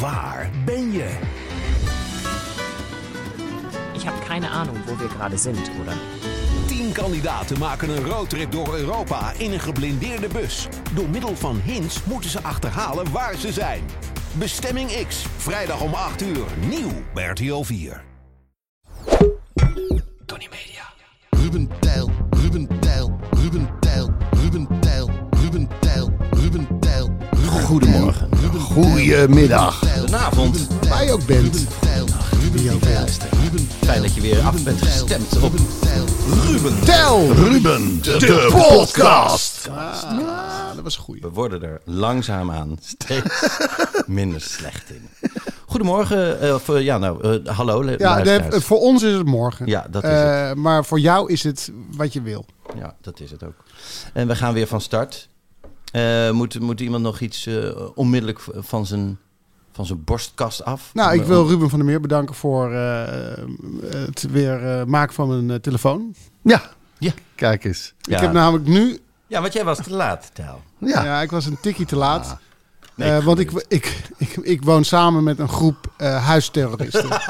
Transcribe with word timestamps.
Waar 0.00 0.50
ben 0.64 0.92
je? 0.92 1.18
Ich 3.92 4.06
habe 4.06 4.18
keine 4.26 4.50
Ahnung, 4.50 4.76
wo 4.86 4.98
wir 4.98 5.08
gerade 5.08 5.38
sind, 5.38 5.70
oder? 5.80 5.96
Tien 6.66 6.92
kandidaten 6.92 7.58
maken 7.58 7.88
een 7.88 8.04
roadtrip 8.04 8.50
door 8.50 8.74
Europa 8.74 9.32
in 9.38 9.52
een 9.52 9.60
geblindeerde 9.60 10.28
bus. 10.28 10.68
Door 10.94 11.08
middel 11.08 11.36
van 11.36 11.60
hints 11.64 12.04
moeten 12.04 12.30
ze 12.30 12.42
achterhalen 12.42 13.12
waar 13.12 13.36
ze 13.36 13.52
zijn. 13.52 13.82
Bestemming 14.32 15.06
X, 15.06 15.26
vrijdag 15.36 15.80
om 15.80 15.94
8 15.94 16.22
uur, 16.22 16.46
nieuw 16.68 16.92
bij 17.14 17.26
RTL 17.26 17.62
4. 17.62 18.04
Tony 20.26 20.48
Media. 20.50 20.92
Ruben 21.30 21.68
Tijl, 21.80 22.10
Ruben 22.30 22.80
Tijl, 22.80 23.18
Ruben 23.30 23.68
Tijl, 23.80 24.10
Ruben 24.30 24.80
Tijl, 24.80 25.10
Ruben 25.30 25.68
Tijl, 25.80 26.12
Ruben 26.30 26.80
Tijl. 26.80 26.93
Goedemorgen. 27.64 28.28
Goedemiddag. 28.60 29.78
Goedenavond. 29.94 30.68
Waar 30.88 31.04
je 31.04 31.12
ook 31.12 31.26
bent. 31.26 31.66
Wie 32.52 32.72
ook 32.72 32.84
luistert. 32.84 33.32
Fijn 33.84 34.02
dat 34.02 34.14
je 34.14 34.20
weer 34.20 34.40
af 34.40 34.62
bent 34.62 34.82
gestemd 34.82 35.42
op 35.42 35.52
Ruben. 36.44 36.84
Tel 36.84 37.32
Ruben, 37.32 38.02
de, 38.02 38.48
podcast. 38.52 39.68
Ja, 40.20 40.72
dat 40.74 40.82
was 40.84 40.96
goeie. 40.96 41.20
We 41.20 41.28
worden 41.30 41.62
er 41.62 41.80
langzaamaan 41.84 42.78
steeds 42.82 43.46
minder 44.06 44.40
slecht 44.40 44.90
in. 44.90 45.08
Goedemorgen. 45.66 46.40
eh, 46.40 46.54
of, 46.54 46.68
eh, 46.68 46.80
ja, 46.82 46.98
nou, 46.98 47.40
eh, 47.44 47.56
hallo. 47.56 47.84
Ja, 47.98 48.22
de- 48.22 48.60
voor 48.60 48.78
ons 48.80 49.02
is 49.02 49.12
het 49.14 49.26
morgen. 49.26 49.66
Ja, 49.66 49.86
dat 49.90 50.04
is 50.04 50.10
Eh, 50.10 50.52
Maar 50.52 50.84
voor 50.84 51.00
jou 51.00 51.32
is 51.32 51.42
het 51.42 51.70
wat 51.96 52.12
je 52.12 52.22
wil. 52.22 52.44
Ja, 52.78 52.94
dat 53.00 53.20
is 53.20 53.30
het 53.30 53.44
ook. 53.44 53.54
En 54.12 54.28
we 54.28 54.36
gaan 54.36 54.52
weer 54.54 54.66
van 54.66 54.80
start. 54.80 55.28
Eh, 55.94 56.30
moet, 56.30 56.60
moet 56.60 56.80
iemand 56.80 57.02
nog 57.02 57.20
iets 57.20 57.46
eh, 57.46 57.70
onmiddellijk 57.94 58.40
van 58.56 58.86
zijn, 58.86 59.18
van 59.72 59.86
zijn 59.86 60.04
borstkast 60.04 60.64
af? 60.64 60.90
Nou, 60.94 61.14
ik 61.14 61.22
wil 61.24 61.46
Ruben 61.48 61.68
van 61.70 61.78
der 61.78 61.88
Meer 61.88 62.00
bedanken 62.00 62.34
voor 62.34 62.72
eh, 62.72 63.02
het 63.90 64.26
weer 64.30 64.78
eh, 64.78 64.84
maken 64.84 65.14
van 65.14 65.46
mijn 65.46 65.60
telefoon. 65.60 66.14
Ja. 66.42 66.62
Ja. 66.98 67.12
Kijk 67.34 67.64
eens. 67.64 67.94
Ja. 68.00 68.16
Ik 68.16 68.22
heb 68.22 68.32
namelijk 68.32 68.68
nu... 68.68 68.98
Ja, 69.26 69.40
want 69.40 69.52
jij 69.52 69.64
was 69.64 69.78
te 69.82 69.90
laat, 69.92 70.30
Tel. 70.32 70.62
Ja. 70.78 71.04
Ja, 71.04 71.22
ik 71.22 71.30
was 71.30 71.46
een 71.46 71.60
tikkie 71.60 71.86
te 71.86 71.96
laat. 71.96 72.36
Nee, 72.94 73.10
Eh, 73.10 73.16
ik 73.16 73.22
want 73.24 73.38
ik, 73.38 73.50
ik, 73.68 74.02
ik, 74.16 74.36
ik 74.36 74.62
woon 74.62 74.84
samen 74.84 75.24
met 75.24 75.38
een 75.38 75.48
groep 75.48 75.92
eh, 75.96 76.26
huisterroristen. 76.26 77.08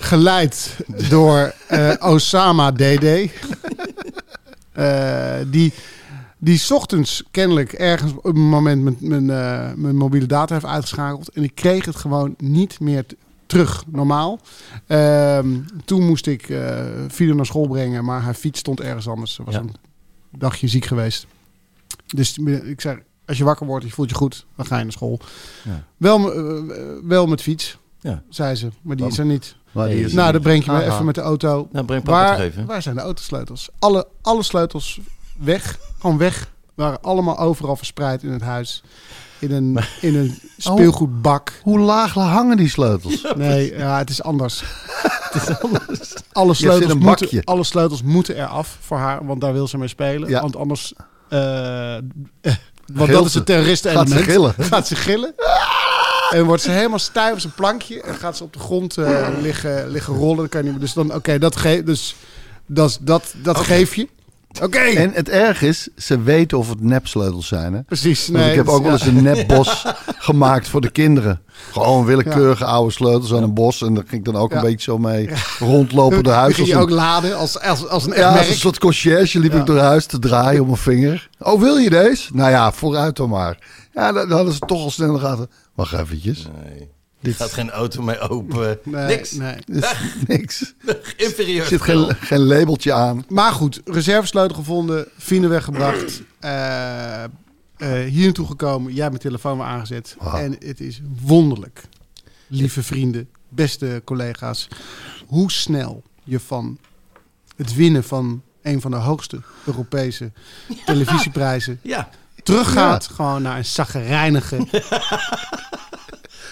Geleid 0.00 0.76
door 1.08 1.52
eh, 1.66 1.92
Osama 1.98 2.72
DD. 2.72 3.30
Eh, 4.76 5.36
die, 5.50 5.72
die 6.38 6.58
's 6.58 6.70
ochtends 6.70 7.22
kennelijk 7.30 7.72
ergens 7.72 8.12
op 8.12 8.24
een 8.24 8.48
moment 8.48 8.82
mijn, 8.82 8.96
mijn, 9.00 9.30
eh, 9.30 9.74
mijn 9.74 9.96
mobiele 9.96 10.26
data 10.26 10.54
heeft 10.54 10.66
uitgeschakeld. 10.66 11.28
En 11.30 11.42
ik 11.42 11.54
kreeg 11.54 11.84
het 11.84 11.96
gewoon 11.96 12.34
niet 12.38 12.80
meer 12.80 13.04
terug, 13.46 13.84
normaal. 13.86 14.40
Ehm, 14.86 15.56
toen 15.84 16.06
moest 16.06 16.26
ik 16.26 16.42
Fido 17.10 17.34
naar 17.34 17.46
school 17.46 17.68
brengen, 17.68 18.04
maar 18.04 18.20
haar 18.20 18.34
fiets 18.34 18.58
stond 18.60 18.80
ergens 18.80 19.08
anders. 19.08 19.34
Ze 19.34 19.42
was 19.44 19.54
Ja. 19.54 19.60
een 19.60 19.74
dagje 20.30 20.68
ziek 20.68 20.84
geweest. 20.84 21.26
Dus 22.06 22.38
ik 22.64 22.80
zei, 22.80 22.98
als 23.26 23.38
je 23.38 23.44
wakker 23.44 23.66
wordt, 23.66 23.84
je 23.84 23.90
voelt 23.90 24.08
je 24.10 24.14
goed, 24.16 24.46
dan 24.56 24.66
ga 24.66 24.76
je 24.76 24.82
naar 24.82 24.92
school. 24.92 25.20
Ja. 25.64 25.84
Wel, 25.96 26.32
wel 27.04 27.26
met 27.26 27.42
fiets, 27.42 27.78
Ja. 28.10 28.22
zei 28.28 28.54
ze, 28.54 28.68
maar 28.82 28.96
die 28.96 29.04
Wat? 29.04 29.12
is 29.12 29.18
er 29.18 29.24
niet. 29.24 29.56
Maar 29.72 29.88
die 29.88 30.04
is 30.04 30.12
nou, 30.12 30.32
dan 30.32 30.40
breng 30.40 30.64
je 30.64 30.70
me 30.72 30.84
even 30.84 31.04
met 31.04 31.14
de 31.14 31.20
auto. 31.20 31.68
Nou, 31.72 31.84
breng 31.84 32.02
papa 32.02 32.18
Waar, 32.18 32.40
even. 32.40 32.66
waar 32.66 32.82
zijn 32.82 32.94
de 32.94 33.00
autosleutels? 33.00 33.68
Alle, 33.78 34.06
alle 34.22 34.42
sleutels 34.42 35.00
weg, 35.38 35.78
gewoon 35.98 36.18
weg. 36.18 36.50
Waren 36.74 37.02
allemaal 37.02 37.38
overal 37.38 37.76
verspreid 37.76 38.22
in 38.22 38.30
het 38.32 38.42
huis. 38.42 38.82
In 39.38 39.52
een, 39.52 39.78
in 40.00 40.16
een 40.16 40.38
speelgoedbak. 40.56 41.52
Hoe 41.62 41.78
laag 41.78 42.12
hangen 42.14 42.56
die 42.56 42.68
sleutels? 42.68 43.26
Nee, 43.36 43.76
ja, 43.76 43.98
het 44.02 44.10
is 44.10 44.22
anders. 44.22 44.64
Alle, 46.32 46.48
Je 46.48 46.54
zit 46.54 46.56
sleutels 46.56 46.92
een 46.92 46.98
moeten, 46.98 47.26
bakje. 47.26 47.42
alle 47.44 47.64
sleutels 47.64 48.02
moeten 48.02 48.36
eraf 48.36 48.78
voor 48.80 48.98
haar, 48.98 49.26
want 49.26 49.40
daar 49.40 49.52
wil 49.52 49.68
ze 49.68 49.78
mee 49.78 49.88
spelen. 49.88 50.28
Ja. 50.28 50.40
Want 50.40 50.56
anders... 50.56 50.92
eh, 51.28 51.96
eh, 51.96 52.02
want 52.92 53.08
Gilt 53.08 53.10
dat 53.10 53.24
is 53.24 53.32
ze. 53.32 53.38
het 53.38 53.46
terroristen-element. 53.46 54.12
Gaat 54.14 54.24
ze 54.24 54.30
gillen. 54.32 54.54
Gaat 54.58 54.86
ze 54.86 54.96
gillen. 54.96 55.34
En 56.30 56.44
wordt 56.44 56.62
ze 56.62 56.70
helemaal 56.70 56.98
stijf 56.98 57.32
op 57.32 57.40
zijn 57.40 57.52
plankje. 57.56 58.00
En 58.02 58.14
gaat 58.14 58.36
ze 58.36 58.42
op 58.44 58.52
de 58.52 58.58
grond 58.58 58.96
eh, 58.96 59.26
liggen, 59.42 59.88
liggen 59.90 60.14
rollen. 60.14 60.36
Dan 60.36 60.48
kan 60.48 60.60
je 60.60 60.66
niet 60.66 60.76
meer. 60.76 60.84
Dus 60.86 60.92
dan, 60.94 61.14
oké, 61.14 61.38
dat, 61.38 61.56
ge 61.56 61.82
dus, 61.84 62.16
dat, 62.66 62.98
dat, 63.00 63.34
dat 63.42 63.56
geef 63.56 63.94
je. 63.94 64.08
Oké. 64.62 64.78
En 64.78 65.10
het 65.14 65.28
erg 65.28 65.62
is, 65.62 65.88
ze 65.96 66.22
weten 66.22 66.58
of 66.58 66.68
het 66.68 66.80
nepsleutels 66.82 67.46
zijn. 67.46 67.72
Hè? 67.74 67.82
Precies. 67.82 68.26
Want 68.28 68.38
Nee, 68.38 68.50
ik 68.50 68.56
heb 68.56 68.68
ook 68.68 68.82
wel 68.82 68.92
ja. 68.92 68.98
eens 68.98 69.06
een 69.06 69.22
nepbos 69.22 69.84
gemaakt 70.28 70.68
voor 70.68 70.80
de 70.80 70.90
kinderen. 70.90 71.40
Gewoon 71.72 72.04
willekeurige 72.04 72.64
oude 72.64 72.92
sleutels 72.92 73.32
aan 73.34 73.42
een 73.42 73.54
bos. 73.54 73.82
En 73.82 73.94
daar 73.94 74.04
ging 74.06 74.26
ik 74.26 74.32
dan 74.32 74.42
ook 74.42 74.50
Ja. 74.50 74.56
een 74.56 74.62
beetje 74.62 74.90
zo 74.90 74.98
mee 74.98 75.30
rondlopen 75.58 76.22
door 76.22 76.32
huis. 76.32 76.54
Ging 76.54 76.58
als 76.60 76.68
je 76.68 76.74
een- 76.74 76.80
ook 76.82 76.90
laden 76.90 77.36
als, 77.36 77.60
als, 77.60 77.88
als 77.88 78.06
een 78.06 78.14
Ja, 78.16 78.36
als 78.38 78.48
een 78.48 78.54
soort 78.54 78.78
conciërge 78.78 79.38
liep 79.38 79.52
Ja. 79.52 79.58
ik 79.58 79.66
door 79.66 79.78
huis 79.78 80.06
te 80.06 80.18
draaien 80.18 80.60
om 80.60 80.66
mijn 80.66 80.78
vinger. 80.78 81.28
Oh, 81.38 81.60
wil 81.60 81.76
je 81.76 81.90
deze? 81.90 82.28
Nou 82.32 82.50
ja, 82.50 82.72
vooruit 82.72 83.16
dan 83.16 83.28
maar. 83.28 83.58
Ja, 83.96 84.12
dan 84.12 84.30
hadden 84.30 84.52
ze 84.52 84.58
toch 84.58 84.82
al 84.82 84.90
snel 84.90 85.06
in 85.08 85.14
de 85.14 85.20
gaten. 85.20 85.50
Wacht 85.74 85.92
eventjes. 85.92 86.46
Nee. 86.64 86.88
Er 87.20 87.34
gaat 87.34 87.52
geen 87.52 87.70
auto 87.70 88.02
mee 88.02 88.18
open. 88.18 88.78
Nee, 88.84 89.06
Niks. 89.06 89.32
nee. 89.32 89.54
Niks. 90.26 90.74
Inferieur. 91.16 91.62
Er 91.62 91.66
zit 91.68 91.82
geen, 91.82 92.14
geen 92.14 92.38
labeltje 92.46 92.92
aan. 92.92 93.24
Maar 93.28 93.52
goed, 93.52 93.80
reservesleutel 93.84 94.56
gevonden, 94.56 95.08
Fine 95.18 95.46
weggebracht. 95.48 96.22
eh, 96.40 97.24
eh, 97.24 97.30
hier 98.10 98.24
naartoe 98.24 98.46
gekomen, 98.46 98.92
jij 98.92 99.00
hebt 99.02 99.10
mijn 99.10 99.22
telefoon 99.22 99.56
weer 99.58 99.66
aangezet. 99.66 100.16
En 100.34 100.56
het 100.58 100.80
is 100.80 101.00
wonderlijk, 101.22 101.82
lieve 102.46 102.82
vrienden, 102.82 103.28
beste 103.48 104.02
collega's, 104.04 104.68
hoe 105.26 105.50
snel 105.52 106.02
je 106.24 106.40
van 106.40 106.78
het 107.56 107.74
winnen 107.74 108.04
van 108.04 108.42
een 108.62 108.80
van 108.80 108.90
de 108.90 108.96
hoogste 108.96 109.40
Europese 109.66 110.32
televisieprijzen 110.86 111.78
Ja. 111.82 112.08
Teruggaat 112.46 113.08
gewoon 113.14 113.42
naar 113.42 113.56
een 113.56 113.64
zaggerijnige, 113.64 114.56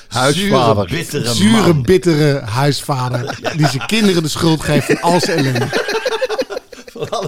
Huisvader. 0.09 0.89
Zure, 0.89 0.97
bittere 1.03 1.35
zure, 1.35 1.73
man. 1.73 1.83
bittere 1.83 2.41
huisvader 2.41 3.39
die 3.57 3.69
zijn 3.69 3.87
kinderen 3.87 4.23
de 4.23 4.29
schuld 4.29 4.61
geeft 4.63 4.87
van 4.87 5.01
al 5.01 5.21
zijn 5.21 5.39
ellende. 5.39 5.67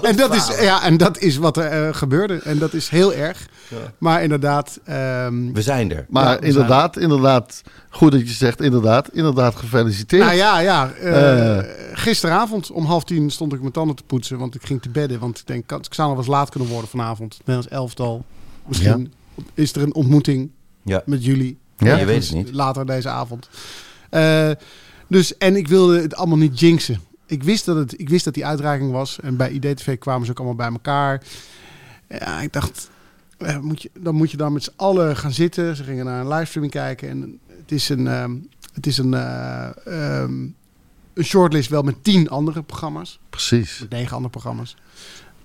En 0.02 0.16
dat, 0.16 0.34
is, 0.34 0.48
ja, 0.60 0.82
en 0.82 0.96
dat 0.96 1.18
is 1.18 1.36
wat 1.36 1.56
er 1.56 1.86
eh, 1.86 1.94
gebeurde. 1.94 2.40
En 2.44 2.58
dat 2.58 2.72
is 2.72 2.88
heel 2.88 3.12
erg. 3.14 3.46
Maar 3.98 4.22
inderdaad, 4.22 4.78
ehm, 4.84 5.52
We 5.52 5.62
zijn 5.62 5.92
er. 5.92 6.06
Maar 6.08 6.24
Ja, 6.24 6.40
inderdaad, 6.40 6.96
inderdaad. 6.96 7.62
Goed 7.90 8.12
dat 8.12 8.20
je 8.20 8.34
zegt 8.34 8.60
inderdaad. 8.60 9.08
Inderdaad, 9.12 9.56
gefeliciteerd. 9.56 10.24
nou 10.24 10.36
ja, 10.36 10.58
ja 10.58 10.90
eh, 10.92 11.58
Eh. 11.58 11.64
gisteravond 11.92 12.70
om 12.70 12.84
half 12.84 13.04
tien 13.04 13.30
stond 13.30 13.52
ik 13.52 13.60
mijn 13.60 13.72
tanden 13.72 13.96
te 13.96 14.02
poetsen. 14.02 14.38
Want 14.38 14.54
ik 14.54 14.62
ging 14.66 14.82
te 14.82 14.88
bedden. 14.88 15.18
Want 15.18 15.38
ik 15.38 15.46
denk, 15.46 15.72
ik 15.72 15.94
zou 15.94 16.08
nog 16.08 16.16
wel 16.16 16.26
eens 16.26 16.34
laat 16.34 16.50
kunnen 16.50 16.68
worden 16.68 16.90
vanavond. 16.90 17.36
Nederlands 17.38 17.68
elftal. 17.68 18.24
Misschien 18.66 19.12
is 19.54 19.72
er 19.74 19.82
een 19.82 19.94
ontmoeting 19.94 20.50
Ja. 20.82 21.02
met 21.06 21.24
jullie. 21.24 21.58
Ja, 21.76 21.96
je 21.96 22.04
weet 22.04 22.24
het 22.26 22.34
niet. 22.34 22.52
Later 22.52 22.86
deze 22.86 23.08
avond. 23.08 23.48
Eh, 24.10 24.50
dus, 25.08 25.36
en 25.38 25.56
ik 25.56 25.68
wilde 25.68 26.00
het 26.00 26.14
allemaal 26.14 26.38
niet 26.38 26.60
jinxen. 26.60 27.00
Ik 27.26 27.42
wist 27.42 27.64
dat, 27.64 27.76
het, 27.76 28.00
ik 28.00 28.08
wist 28.08 28.24
dat 28.24 28.34
die 28.34 28.46
uitreiking 28.46 28.90
was. 28.92 29.20
En 29.20 29.36
bij 29.36 29.50
IDTV 29.50 29.98
kwamen 29.98 30.24
ze 30.24 30.30
ook 30.30 30.36
allemaal 30.38 30.56
bij 30.56 30.70
elkaar. 30.70 31.22
Ja, 32.08 32.40
ik 32.40 32.52
dacht, 32.52 32.90
eh, 33.38 33.58
moet 33.58 33.82
je, 33.82 33.90
dan 34.00 34.14
moet 34.14 34.30
je 34.30 34.36
dan 34.36 34.52
met 34.52 34.62
z'n 34.62 34.72
allen 34.76 35.16
gaan 35.16 35.32
zitten. 35.32 35.76
Ze 35.76 35.84
gingen 35.84 36.04
naar 36.04 36.20
een 36.20 36.28
livestreaming 36.28 36.72
kijken. 36.72 37.08
En 37.08 37.38
het 37.60 37.72
is 37.72 37.88
een, 37.88 38.06
ehm, 38.06 38.34
het 38.74 38.86
is 38.86 38.98
een, 38.98 39.14
eh, 39.14 39.68
ehm, 39.84 40.46
een 41.14 41.24
shortlist 41.24 41.70
wel 41.70 41.82
met 41.82 42.04
tien 42.04 42.28
andere 42.28 42.62
programma's. 42.62 43.20
Precies. 43.30 43.78
Met 43.78 43.90
negen 43.90 44.12
andere 44.12 44.30
programma's. 44.30 44.76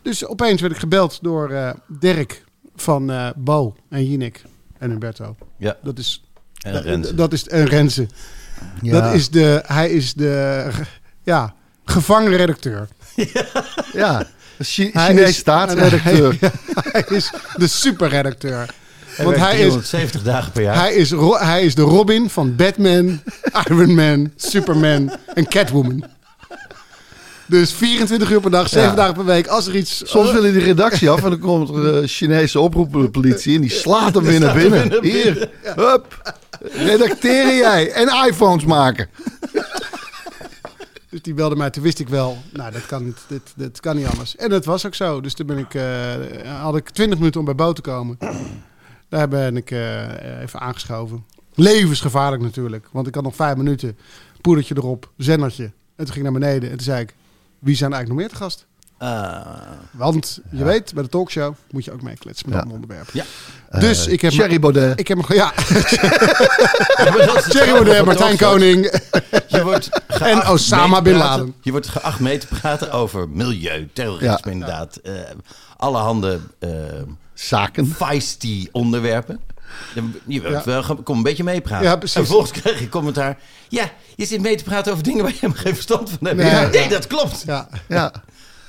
Dus 0.01 0.25
opeens 0.25 0.61
werd 0.61 0.73
ik 0.73 0.79
gebeld 0.79 1.19
door 1.21 1.75
Dirk 1.87 2.43
van 2.81 3.11
eh, 3.11 3.27
Bo 3.35 3.75
en 3.89 4.05
Jinek 4.05 4.41
en 4.77 4.89
Humberto. 4.89 5.35
Ja. 5.57 5.77
Dat 5.83 5.97
is 5.99 6.23
En 6.61 6.81
Renze. 6.81 7.15
dat 7.15 7.33
is 7.33 7.47
en 7.47 7.65
Renze. 7.65 8.07
Ja. 8.81 9.01
Dat 9.01 9.13
is 9.13 9.29
de, 9.29 9.63
hij 9.67 9.89
is 9.89 10.13
de 10.13 10.67
ja, 11.23 11.53
gevangen 11.85 12.35
redacteur. 12.37 12.87
Ja. 13.93 14.23
Chi- 14.59 14.89
Hij 14.93 15.07
Chinees 15.07 15.29
is- 15.29 15.35
staatsredacteur. 15.37 16.37
Hij 16.91 17.03
is 17.07 17.31
de 17.55 17.67
superredacteur. 17.67 18.73
Hij 19.05 19.25
Want 19.25 19.37
hij 19.37 19.51
is, 19.59 19.59
370 19.59 20.23
dagen 20.23 20.51
per 20.51 20.61
jaar. 20.63 20.75
hij, 20.75 20.93
is, 20.93 21.09
hij 21.39 21.61
is 21.63 21.75
de 21.75 21.81
Robin 21.81 22.29
van 22.29 22.55
Batman, 22.55 23.21
Iron 23.67 23.95
Man, 23.95 24.31
Superman 24.35 25.17
en 25.33 25.47
Catwoman. 25.47 26.03
Dus 27.51 27.71
24 27.73 28.31
uur 28.31 28.39
per 28.41 28.51
dag, 28.51 28.69
7 28.69 28.89
Ja. 28.89 28.95
dagen 28.95 29.13
per 29.13 29.25
week. 29.25 29.47
Als 29.47 29.67
er 29.67 29.75
iets... 29.75 30.01
Soms 30.05 30.31
willen 30.31 30.53
die 30.53 30.61
redactie 30.61 31.09
af 31.09 31.23
en 31.23 31.29
dan 31.29 31.39
komt 31.39 31.69
er 31.69 31.95
een 31.95 32.07
Chinese 32.07 32.59
oproeppolitie 32.59 33.55
en 33.55 33.61
die 33.61 33.69
slaat 33.69 34.13
hem 34.15 34.23
weer 34.23 34.39
naar 34.39 34.55
binnen. 34.55 35.03
Hier, 35.03 35.49
hup, 35.61 36.33
redacteren 36.73 37.55
jij 37.55 37.91
en 37.91 38.27
iPhones 38.27 38.65
maken. 38.65 39.09
Dus 41.09 41.21
die 41.21 41.33
belde 41.33 41.55
mij, 41.55 41.69
toen 41.69 41.83
wist 41.83 41.99
ik 41.99 42.09
wel, 42.09 42.37
nou 42.53 42.71
dat 42.71 42.85
kan 42.85 43.03
niet, 43.05 43.17
dit, 43.27 43.41
dit 43.55 43.79
kan 43.79 43.95
niet 43.95 44.05
anders. 44.05 44.35
En 44.35 44.49
dat 44.49 44.65
was 44.65 44.85
ook 44.85 44.95
zo. 44.95 45.21
Dus 45.21 45.33
toen 45.33 45.45
ben 45.45 45.57
ik, 45.57 45.73
eh, 45.73 46.61
had 46.61 46.75
ik 46.75 46.89
20 46.89 47.17
minuten 47.17 47.39
om 47.39 47.45
bij 47.45 47.55
boot 47.55 47.75
te 47.75 47.81
komen. 47.81 48.17
Daar 49.09 49.27
ben 49.27 49.57
ik 49.57 49.71
eh, 49.71 50.41
even 50.41 50.59
aangeschoven. 50.59 51.25
Levensgevaarlijk 51.55 52.41
natuurlijk, 52.43 52.87
want 52.91 53.07
ik 53.07 53.15
had 53.15 53.23
nog 53.23 53.35
vijf 53.35 53.55
minuten. 53.55 53.97
Poedertje 54.41 54.75
erop, 54.77 55.09
zendertje. 55.17 55.63
En 55.63 56.05
toen 56.05 56.13
ging 56.13 56.25
ik 56.25 56.31
naar 56.31 56.39
beneden 56.39 56.69
en 56.69 56.75
toen 56.75 56.85
zei 56.85 57.01
ik, 57.01 57.15
wie 57.61 57.75
zijn 57.75 57.91
er 57.91 57.97
eigenlijk 57.97 58.07
nog 58.07 58.17
meer 58.17 58.29
te 58.29 58.35
gast? 58.35 58.65
Ah, 58.97 59.45
Want 59.91 60.39
je 60.51 60.63
weet, 60.63 60.93
bij 60.93 61.03
de 61.03 61.09
talkshow 61.09 61.53
moet 61.71 61.85
je 61.85 61.91
ook 61.91 62.01
meekletsen 62.01 62.49
met 62.49 62.57
Ja. 62.57 62.63
een 62.65 62.71
onderwerp. 62.71 63.09
Ja. 63.13 63.23
Dus 63.79 64.07
ik 64.07 64.21
heb... 64.21 64.31
Thierry 64.31 64.59
Baudet. 64.59 64.99
Ik 64.99 65.07
heb 65.07 65.17
ja, 65.27 65.51
Thierry 67.49 67.71
Baudet, 67.71 68.05
Martijn. 68.05 68.37
Koning. 68.37 68.99
Je 69.47 69.63
wordt 69.63 69.89
En 70.19 70.47
Osama 70.49 71.01
Bin 71.01 71.13
praten. 71.13 71.29
Laden. 71.39 71.53
Je 71.61 71.71
wordt 71.71 71.87
geacht 71.87 72.19
mee 72.19 72.37
te 72.37 72.47
praten 72.47 72.91
over 72.91 73.29
milieu, 73.29 73.89
terrorisme 73.93 74.51
inderdaad. 74.51 74.95
eh 74.95 75.13
allerhande 75.77 76.39
eh 76.59 76.69
Zaken. 77.33 77.87
feisty 77.87 78.67
onderwerpen. 78.71 79.39
Je- 79.95 80.09
Je 80.27 80.41
wilt 80.41 80.65
Ja. 80.65 80.71
wel, 80.85 80.97
kom 81.03 81.17
een 81.17 81.23
beetje 81.23 81.43
meepraten. 81.43 81.87
Ja, 81.87 81.95
precies. 81.95 82.15
En 82.15 82.23
vervolgens 82.25 82.59
krijg 82.61 82.79
je 82.79 82.89
commentaar. 82.89 83.37
Ja, 83.69 83.89
je 84.15 84.25
zit 84.25 84.41
mee 84.41 84.55
te 84.55 84.63
praten 84.63 84.91
over 84.91 85.03
dingen 85.03 85.21
waar 85.23 85.31
je 85.31 85.37
helemaal 85.39 85.63
geen 85.63 85.73
verstand 85.73 86.09
van 86.09 86.17
hebt. 86.27 86.37
Nee, 86.41 86.69
Nee, 86.69 86.83
ja. 86.83 86.89
dat 86.89 87.07
klopt. 87.07 87.43
Ja. 87.45 87.67
Ja. 87.87 88.11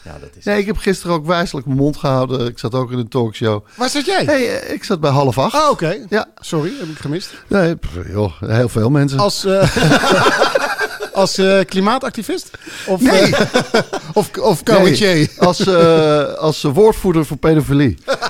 Ja, 0.04 0.12
dat 0.20 0.28
is 0.38 0.44
Nee, 0.44 0.58
ik 0.58 0.66
heb 0.66 0.76
gisteren 0.76 1.16
ook 1.16 1.26
wijselijk 1.26 1.66
mijn 1.66 1.78
mond 1.78 1.96
gehouden. 1.96 2.46
Ik 2.46 2.58
zat 2.58 2.74
ook 2.74 2.92
in 2.92 2.98
een 2.98 3.08
talkshow. 3.08 3.64
Waar 3.74 3.88
zit 3.88 4.06
jij? 4.06 4.24
hey, 4.24 4.60
eh, 4.60 4.72
ik 4.74 4.84
zat 4.84 5.00
bij 5.00 5.10
half 5.10 5.38
acht. 5.38 5.54
Oh, 5.54 5.70
oké. 5.70 5.96
Ja. 6.08 6.26
Sorry, 6.38 6.72
heb 6.78 6.88
ik 6.88 6.98
gemist. 6.98 7.30
Nee, 7.48 7.76
pff, 7.76 7.92
joh, 8.12 8.32
heel 8.40 8.68
veel 8.68 8.90
mensen. 8.90 9.18
Als, 9.18 9.44
eh, 9.44 9.76
als 11.12 11.38
eh, 11.38 11.60
klimaatactivist? 11.64 12.50
Of, 12.86 13.00
Nee. 13.00 13.34
of, 14.14 14.30
of 14.38 14.62
cabaretier? 14.62 15.14
Nee, 15.14 15.30
als, 15.38 15.66
eh, 15.66 16.32
als 16.34 16.62
woordvoerder 16.62 17.26
voor 17.26 17.36
pedofilie. 17.36 17.98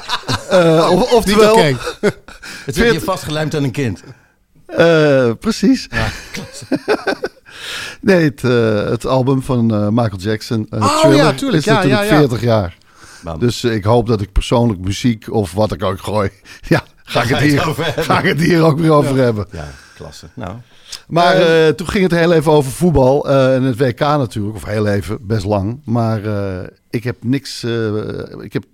Eh, 0.49 0.89
of, 0.93 0.99
Niet 1.01 1.13
oftewel, 1.13 1.53
oké. 1.55 1.77
Het 2.65 2.77
heb 2.77 2.93
je 2.93 3.01
vastgelijmd 3.01 3.55
aan 3.55 3.65
een 3.65 3.71
kind. 3.71 4.03
eh, 4.67 5.31
precies. 5.41 5.89
nee, 8.01 8.25
het, 8.25 8.45
eh, 8.45 8.85
het 8.85 9.07
album 9.07 9.43
van 9.43 9.75
eh, 9.75 9.89
Michael 9.89 10.19
Jackson, 10.19 10.67
Oh, 10.71 11.01
Thriller, 11.01 11.17
ja, 11.19 11.33
tuurlijk. 11.33 11.59
is 11.59 11.65
Ja, 11.65 11.75
natuurlijk 11.75 12.03
ja, 12.03 12.13
ja. 12.13 12.19
40 12.19 12.41
jaar. 12.41 12.77
Bam. 13.21 13.39
Dus 13.39 13.65
ik 13.65 13.85
hoop 13.85 14.07
dat 14.07 14.21
ik 14.21 14.33
persoonlijk 14.33 14.81
muziek 14.81 15.33
of 15.33 15.53
wat 15.53 15.73
ik 15.73 15.83
ook 15.83 16.01
gooi, 16.01 16.31
ja, 16.69 16.83
ga 17.05 17.23
ik 17.23 17.29
het 17.29 17.39
hier, 17.39 17.61
ga 17.97 18.19
ik 18.19 18.25
het 18.29 18.41
hier 18.41 18.63
ook 18.63 18.79
weer 18.79 18.91
over 18.93 19.17
hebben. 19.17 19.47
Ja, 19.51 19.69
klasse. 19.97 20.27
Nou, 20.35 20.57
Maar 21.07 21.35
toen 21.75 21.89
ging 21.89 22.03
het 22.03 22.13
heel 22.21 22.33
even 22.33 22.53
over 22.53 22.73
voetbal 22.73 23.29
en 23.31 23.63
het 23.63 23.79
WK 23.79 23.99
natuurlijk, 24.01 24.57
of 24.57 24.65
heel 24.65 24.87
even, 24.87 25.19
best 25.27 25.45
lang. 25.45 25.81
Maar 25.85 26.21
ik 26.91 27.05
heb 27.05 27.17
niks, 27.21 27.65
ik 28.41 28.53
heb 28.53 28.65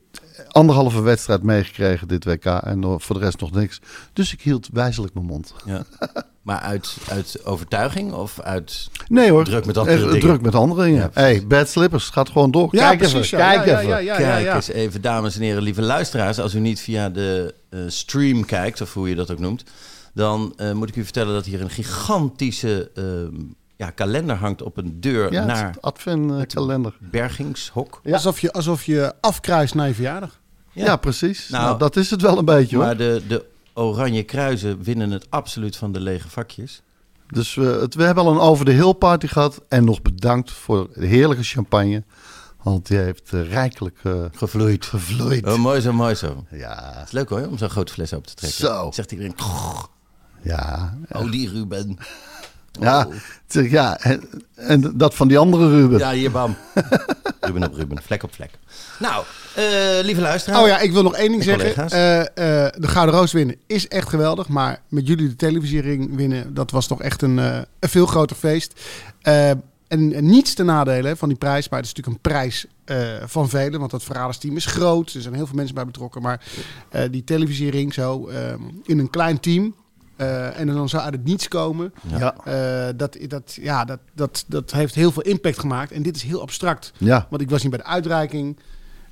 anderhalve 0.59 1.01
wedstrijd 1.01 1.43
meegekregen 1.43 2.09
dit 2.09 2.25
WK 2.25 2.45
en 2.45 3.01
voor 3.01 3.19
de 3.19 3.25
rest 3.25 3.41
nog 3.41 3.51
niks. 3.51 3.81
Dus 4.13 4.33
ik 4.33 4.41
hield 4.41 4.69
wijzelijk 4.73 5.15
mijn 5.15 5.27
mond. 5.27 5.55
ja. 5.65 5.85
Maar 6.49 6.61
uit, 6.61 6.97
uit 7.09 7.45
overtuiging 7.45 8.13
of 8.13 8.41
uit... 8.41 8.89
Nee 9.09 9.31
hoor, 9.31 9.45
Druk 9.45 9.67
met 9.67 9.77
andere 9.77 9.97
Echt, 9.97 10.05
dingen. 10.05 10.21
druk 10.21 10.41
met 10.41 10.55
andere 10.55 10.85
dingen. 10.85 11.01
Ja, 11.01 11.11
hey, 11.13 11.47
Bad 11.47 11.69
Slippers, 11.69 12.09
gaat 12.09 12.29
gewoon 12.29 12.51
door. 12.51 12.69
Ja, 12.71 12.89
kijk 12.89 12.99
precies. 12.99 13.33
even, 13.33 13.39
ja. 13.39 13.53
kijk 13.53 13.67
ja, 13.67 13.81
even. 13.81 13.89
Ja, 13.89 13.99
ja, 13.99 14.19
ja, 14.19 14.27
Kijk 14.29 14.45
ja. 14.45 14.55
eens 14.55 14.69
even, 14.69 15.01
dames 15.01 15.37
en 15.37 15.43
heren, 15.43 15.63
lieve 15.63 15.83
luisteraars. 15.83 16.39
Als 16.39 16.55
u 16.55 16.61
niet 16.61 16.81
via 16.81 17.11
de 17.11 17.55
eh, 17.71 17.81
stream 17.87 18.45
kijkt, 18.45 18.81
of 18.81 18.95
hoe 18.95 19.09
je 19.09 19.15
dat 19.15 19.31
ook 19.31 19.39
noemt... 19.39 19.65
dan 20.15 20.53
eh, 20.57 20.73
moet 20.73 20.89
ik 20.89 20.97
u 20.97 21.05
vertellen 21.05 21.35
dat 21.35 21.45
hier 21.45 21.61
een 21.61 21.71
gigantische 21.71 22.91
ehm, 22.95 23.43
ja, 23.77 23.91
kalender 23.91 24.37
hangt 24.37 24.63
op 24.63 24.77
een 24.77 25.01
deur 25.01 25.33
Ja, 25.33 25.45
naar 25.45 25.67
het 25.67 25.83
adventkalender. 25.83 26.97
Bergingshok. 27.01 28.01
Ja. 28.03 28.13
Alsof, 28.13 28.41
je, 28.41 28.53
alsof 28.53 28.85
je 28.85 29.15
afkruist 29.21 29.75
naar 29.75 29.89
je 29.89 29.95
verjaardag. 29.95 30.41
Ja. 30.85 30.97
precies. 30.97 31.49
Nou, 31.49 31.65
Nou, 31.65 31.79
dat 31.79 31.97
is 31.97 32.11
het 32.11 32.21
wel 32.21 32.39
een 32.39 32.45
beetje 32.45 32.77
hoor. 32.77 32.85
Maar 32.85 32.97
de, 32.97 33.23
de 33.29 33.45
oranje 33.75 34.23
kruisen 34.23 34.83
winnen 34.83 35.11
het 35.11 35.27
absoluut 35.31 35.77
van 35.77 35.93
de 35.93 36.01
lege 36.01 36.29
vakjes. 36.29 36.83
Dus 37.27 37.55
we, 37.55 37.65
het, 37.65 37.95
we 37.95 38.03
hebben 38.03 38.25
al 38.25 38.33
een 38.33 38.39
over 38.39 38.65
de 38.65 38.73
hill 38.73 38.93
party 38.95 39.27
gehad. 39.27 39.61
En 39.69 39.85
nog 39.85 40.03
bedankt 40.03 40.51
voor 40.51 40.89
de 40.95 41.07
heerlijke 41.07 41.43
champagne. 41.45 42.03
Want 42.63 42.87
die 42.87 42.99
heeft 42.99 43.33
eh, 43.33 43.49
rijkelijk 43.51 43.99
eh, 44.03 44.25
Gevloeid. 44.37 44.85
gevloeid. 44.85 45.47
Oh, 45.47 45.57
mooi 45.59 45.81
zo, 45.81 45.93
mooi 45.93 46.15
zo. 46.15 46.45
ja, 46.51 46.93
Het 46.95 47.07
is 47.07 47.13
leuk 47.13 47.29
hoor, 47.29 47.47
om 47.47 47.59
zo'n 47.59 47.71
grote 47.71 47.93
fles 47.93 48.15
open 48.15 48.27
te 48.29 48.35
trekken. 48.35 48.59
Zo. 48.61 48.91
Zegt 48.93 49.13
iedereen, 49.13 49.35
ja. 50.43 50.99
oh 51.13 51.31
die 51.31 51.49
Ruben. 51.51 51.99
Ja, 52.81 53.07
Oh. 53.57 53.71
ja 53.71 53.99
en, 53.99 54.29
en 54.55 54.93
dat 54.99 55.15
van 55.15 55.29
die 55.29 55.39
andere 55.39 55.69
Ruben. 55.69 55.99
Ja, 55.99 56.13
hier 56.13 56.31
bam. 56.31 56.57
Ruben 57.41 57.65
op 57.65 57.75
Ruben, 57.75 58.03
vlek 58.03 58.23
op 58.23 58.35
vlek. 58.35 58.51
Nou, 58.99 59.25
eh, 59.25 59.48
lieve 60.03 60.21
luisteraar. 60.21 60.61
Oh 60.63 60.67
ja, 60.67 60.79
ik 60.79 60.93
wil 60.93 61.03
nog 61.03 61.15
één 61.15 61.29
ding 61.31 61.47
En 61.47 61.61
zeggen. 61.61 61.89
Eh, 61.91 62.21
eh, 62.21 62.73
de 62.79 62.89
Gouden 62.89 63.15
Roos 63.15 63.33
winnen 63.33 63.57
is 63.67 63.89
echt 63.89 64.09
geweldig. 64.09 64.49
Maar 64.49 64.81
met 64.89 65.07
jullie 65.07 65.29
de 65.29 65.37
televisiering 65.37 66.17
winnen, 66.17 66.55
dat 66.55 66.71
was 66.71 66.87
toch 66.87 67.03
echt 67.03 67.23
een, 67.23 67.39
eh, 67.39 67.59
een 67.81 67.89
veel 67.89 68.07
groter 68.07 68.37
feest. 68.37 68.81
Eh, 69.23 69.51
en, 69.89 70.27
niets 70.27 70.55
ten 70.55 70.67
nadele 70.67 71.17
van 71.17 71.29
die 71.29 71.39
prijs. 71.39 71.69
Maar 71.69 71.79
het 71.79 71.89
is 71.89 71.95
natuurlijk 71.95 72.25
een 72.25 72.33
prijs 72.33 72.67
eh, 72.85 72.99
van 73.27 73.49
velen. 73.49 73.79
Want 73.79 73.91
dat 73.91 74.03
verradersteam 74.03 74.57
is 74.57 74.67
groot. 74.67 75.13
Er 75.15 75.23
zijn 75.23 75.35
heel 75.35 75.47
veel 75.47 75.57
mensen 75.57 75.75
bij 75.75 75.85
betrokken. 75.87 76.23
Maar 76.23 76.41
eh, 76.91 77.03
die 77.11 77.25
televisiering 77.25 77.95
zo 77.95 78.29
eh, 78.29 78.39
in 78.85 78.99
een 78.99 79.11
klein 79.11 79.41
team. 79.41 79.75
eh, 80.17 80.61
en 80.61 80.67
dan 80.67 80.89
zou 80.89 81.03
uit 81.03 81.13
het 81.15 81.25
niets 81.25 81.49
komen. 81.49 81.93
Ja. 82.19 82.35
eh, 82.45 82.93
dat, 82.97 83.17
dat, 83.29 83.59
ja, 83.61 83.85
dat, 83.85 83.99
dat, 84.15 84.45
dat 84.47 84.73
heeft 84.73 84.95
heel 84.95 85.13
veel 85.13 85.23
impact 85.23 85.59
gemaakt. 85.59 85.93
En 85.93 86.03
dit 86.03 86.17
is 86.17 86.23
heel 86.23 86.41
abstract. 86.41 86.93
Ja. 86.99 87.27
Want 87.31 87.43
ik 87.43 87.51
was 87.51 87.63
niet 87.63 87.71
bij 87.71 87.81
de 87.81 87.87
uitreiking. 87.87 88.57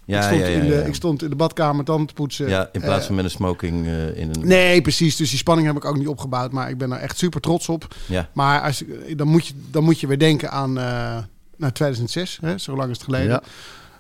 Ja, 0.07 0.19
ik, 0.19 0.25
stond 0.25 0.41
ja, 0.41 0.47
ja, 0.47 0.61
in 0.63 0.69
de, 0.69 0.85
ik 0.87 0.95
stond 0.95 1.23
in 1.23 1.31
de 1.31 1.37
badkamer 1.37 1.85
tanden 1.85 2.07
te 2.07 2.15
poetsen. 2.15 2.49
Ja, 2.49 2.69
in 2.73 2.81
plaats 2.81 3.01
Eh, 3.01 3.07
van 3.07 3.15
met 3.15 3.25
een 3.25 3.31
smoking 3.31 3.87
eh, 3.87 4.17
in 4.17 4.31
een... 4.35 4.47
Nee, 4.49 4.81
precies. 4.83 5.17
Dus 5.17 5.29
die 5.31 5.39
spanning 5.39 5.67
heb 5.67 5.77
ik 5.77 5.85
ook 5.85 5.97
niet 5.99 6.09
opgebouwd. 6.09 6.53
Maar 6.53 6.71
ik 6.71 6.79
ben 6.79 6.93
er 6.93 6.99
echt 6.99 7.19
super 7.19 7.41
trots 7.41 7.69
op. 7.69 7.95
Ja. 8.07 8.29
Maar 8.33 8.61
als, 8.61 8.83
dan, 9.17 9.29
moet 9.29 9.47
je, 9.47 9.55
dan 9.71 9.85
moet 9.85 10.01
je 10.01 10.07
weer 10.07 10.19
denken 10.19 10.51
aan 10.51 10.79
eh 10.79 11.17
nou, 11.57 11.73
2006. 11.73 12.39
Hè, 12.41 12.59
zo 12.59 12.77
lang 12.77 12.91
is 12.91 12.97
het 12.97 13.05
geleden. 13.05 13.41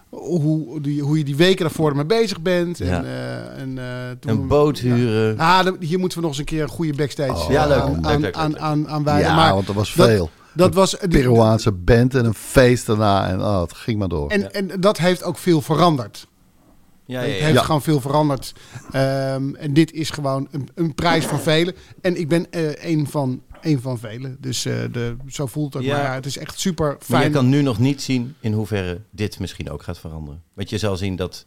Hoe, 0.08 0.80
die, 0.80 1.02
hoe 1.02 1.18
je 1.18 1.24
die 1.24 1.36
weken 1.36 1.64
daarvoor 1.64 1.88
ermee 1.90 2.04
bezig 2.06 2.40
bent. 2.40 2.80
En, 2.80 3.04
eh, 3.04 3.60
en, 3.60 3.78
eh, 3.78 3.84
toen- 4.20 4.30
Een 4.30 4.46
boot 4.46 4.78
huren. 4.78 5.36
Ja. 5.36 5.58
Ah, 5.60 5.72
hier 5.80 5.98
moeten 5.98 6.18
we 6.18 6.24
nog 6.24 6.30
eens 6.32 6.38
een 6.40 6.44
keer 6.46 6.62
een 6.62 6.68
goede 6.68 6.92
backstage 6.94 7.32
Oh, 7.44 7.50
Ja, 7.50 7.66
leuk. 7.66 7.78
aan, 7.80 7.92
Leuk, 7.94 8.04
aan, 8.04 8.12
leuk, 8.12 8.20
leuk, 8.20 8.34
aan, 8.36 8.58
aan, 8.58 8.88
aan 8.88 9.04
wijden. 9.04 9.28
Ja, 9.28 9.34
maar 9.36 9.54
want 9.54 9.68
er 9.68 9.74
was 9.74 9.92
veel. 9.92 10.06
dat 10.18 10.28
was... 10.56 10.90
die- 11.00 11.08
Peruaanse 11.08 11.72
band 11.72 12.14
en 12.14 12.24
een 12.24 12.34
feest 12.34 12.86
daarna. 12.86 13.28
En 13.28 13.40
oh, 13.40 13.60
het 13.60 13.72
ging 13.74 13.98
maar 13.98 14.08
door. 14.08 14.30
En, 14.30 14.52
en 14.54 14.80
dat 14.80 14.98
heeft 14.98 15.22
ook 15.22 15.38
veel 15.38 15.60
veranderd. 15.60 16.26
Ja, 17.04 17.20
Het 17.20 17.28
ja, 17.38 17.44
heeft 17.44 17.54
Ja. 17.58 17.62
gewoon 17.62 17.82
veel 17.82 18.00
veranderd. 18.00 18.54
Ehm, 18.92 19.54
en 19.54 19.72
dit 19.72 19.92
is 19.92 20.10
gewoon 20.10 20.48
een, 20.50 20.68
een 20.74 20.94
prijs 20.94 21.24
van 21.24 21.40
velen. 21.40 21.74
En 22.00 22.16
ik 22.20 22.28
ben 22.28 22.50
eh 22.50 22.90
een, 22.90 23.06
van, 23.06 23.42
een 23.60 23.80
van 23.80 23.98
velen. 23.98 24.36
Dus 24.40 24.64
eh, 24.64 24.74
de, 24.92 25.16
zo 25.26 25.46
voelt 25.46 25.72
het 25.74 25.82
ook. 25.82 25.88
Ja. 25.88 25.96
Maar 25.96 26.04
ja, 26.06 26.14
het 26.14 26.26
is 26.26 26.38
echt 26.38 26.60
super 26.60 26.86
Maar 26.86 26.96
fijn. 27.00 27.22
je 27.24 27.30
kan 27.30 27.48
nu 27.48 27.62
nog 27.62 27.78
niet 27.78 28.02
zien 28.02 28.34
in 28.40 28.52
hoeverre 28.52 29.00
dit 29.10 29.38
misschien 29.38 29.70
ook 29.70 29.82
gaat 29.82 29.98
veranderen. 29.98 30.42
Want 30.54 30.70
je 30.70 30.78
zal 30.78 30.96
zien 30.96 31.16
dat... 31.16 31.44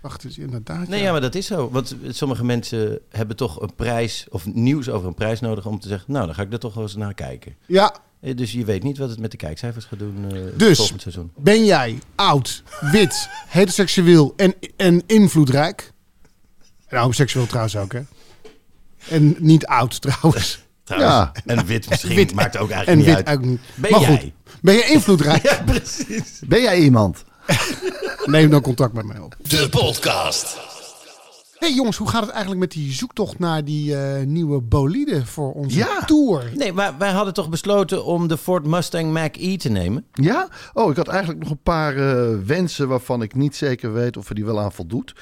Wacht 0.00 0.24
eens, 0.24 0.38
inderdaad. 0.38 0.88
Nee, 0.88 1.02
ja, 1.02 1.12
maar 1.12 1.20
dat 1.20 1.34
is 1.34 1.46
zo. 1.46 1.70
Want 1.70 1.96
sommige 2.08 2.44
mensen 2.44 2.98
hebben 3.08 3.36
toch 3.36 3.60
een 3.60 3.74
prijs 3.74 4.26
of 4.30 4.46
nieuws 4.46 4.88
over 4.90 5.08
een 5.08 5.14
prijs 5.14 5.40
nodig 5.40 5.66
om 5.66 5.80
te 5.80 5.88
zeggen... 5.88 6.12
nou, 6.12 6.26
dan 6.26 6.34
ga 6.34 6.42
ik 6.42 6.52
er 6.52 6.58
toch 6.58 6.74
wel 6.74 6.82
eens 6.82 6.96
naar 6.96 7.14
kijken. 7.14 7.56
ja, 7.66 7.94
Dus 8.34 8.52
je 8.52 8.64
weet 8.64 8.82
niet 8.82 8.98
wat 8.98 9.10
het 9.10 9.18
met 9.18 9.30
de 9.30 9.36
kijkcijfers 9.36 9.84
gaat 9.84 9.98
doen 9.98 10.24
eh 10.32 10.38
Dus- 10.56 10.76
volgend 10.78 11.00
seizoen. 11.02 11.32
ben 11.36 11.64
jij 11.64 11.98
oud, 12.14 12.62
wit, 12.80 13.28
heteroseksueel 13.48 14.32
en, 14.36 14.54
en 14.76 15.02
invloedrijk? 15.06 15.92
En 16.86 16.98
homoseksueel 16.98 17.46
trouwens 17.46 17.76
ook, 17.76 17.92
hè? 17.92 18.00
En 19.08 19.36
niet 19.38 19.66
oud 19.66 20.00
trouwens. 20.00 20.60
Trouwens, 20.84 21.12
Ja. 21.12 21.32
En 21.54 21.66
wit 21.66 21.88
misschien 21.90 22.14
Wit- 22.14 22.34
maakt 22.34 22.56
ook 22.56 22.68
En 22.70 22.74
eigenlijk 22.76 23.06
wit 23.08 23.16
niet 23.18 23.26
uit. 23.26 23.38
ook 23.38 23.44
niet. 23.44 23.60
Ben 23.74 23.90
maar 23.90 24.00
jij? 24.00 24.18
goed, 24.20 24.30
ben 24.62 24.74
je 24.74 24.84
invloedrijk? 24.84 25.60
Precies. 25.66 26.40
Ben 26.46 26.62
jij 26.62 26.78
iemand? 26.78 27.24
Neem 28.24 28.50
dan 28.50 28.60
contact 28.60 28.92
met 28.92 29.04
mij 29.06 29.18
op. 29.18 29.36
De 29.42 29.68
podcast. 29.68 30.56
Hey 31.62 31.74
jongens, 31.74 31.96
hoe 31.96 32.08
gaat 32.08 32.20
het 32.20 32.30
eigenlijk 32.30 32.60
met 32.60 32.70
die 32.70 32.92
zoektocht 32.92 33.38
naar 33.38 33.64
die 33.64 33.96
eh, 33.96 34.26
nieuwe 34.26 34.60
bolide 34.60 35.26
voor 35.26 35.52
onze 35.52 35.76
Ja. 35.78 36.00
tour? 36.04 36.52
Nee, 36.56 36.72
maar 36.72 36.98
wij 36.98 37.10
hadden 37.10 37.34
toch 37.34 37.48
besloten 37.48 38.04
om 38.04 38.28
de 38.28 38.36
Ford 38.38 38.66
Mustang 38.66 39.12
Mach-E 39.12 39.56
te 39.56 39.68
nemen? 39.68 40.04
Ja? 40.12 40.48
Oh, 40.72 40.90
ik 40.90 40.96
had 40.96 41.08
eigenlijk 41.08 41.40
nog 41.42 41.50
een 41.50 41.62
paar 41.62 41.96
eh, 41.96 42.36
wensen 42.46 42.88
waarvan 42.88 43.22
ik 43.22 43.34
niet 43.34 43.56
zeker 43.56 43.92
weet 43.92 44.16
of 44.16 44.28
er 44.28 44.34
die 44.34 44.44
wel 44.44 44.60
aan 44.60 44.72
voldoet. 44.72 45.14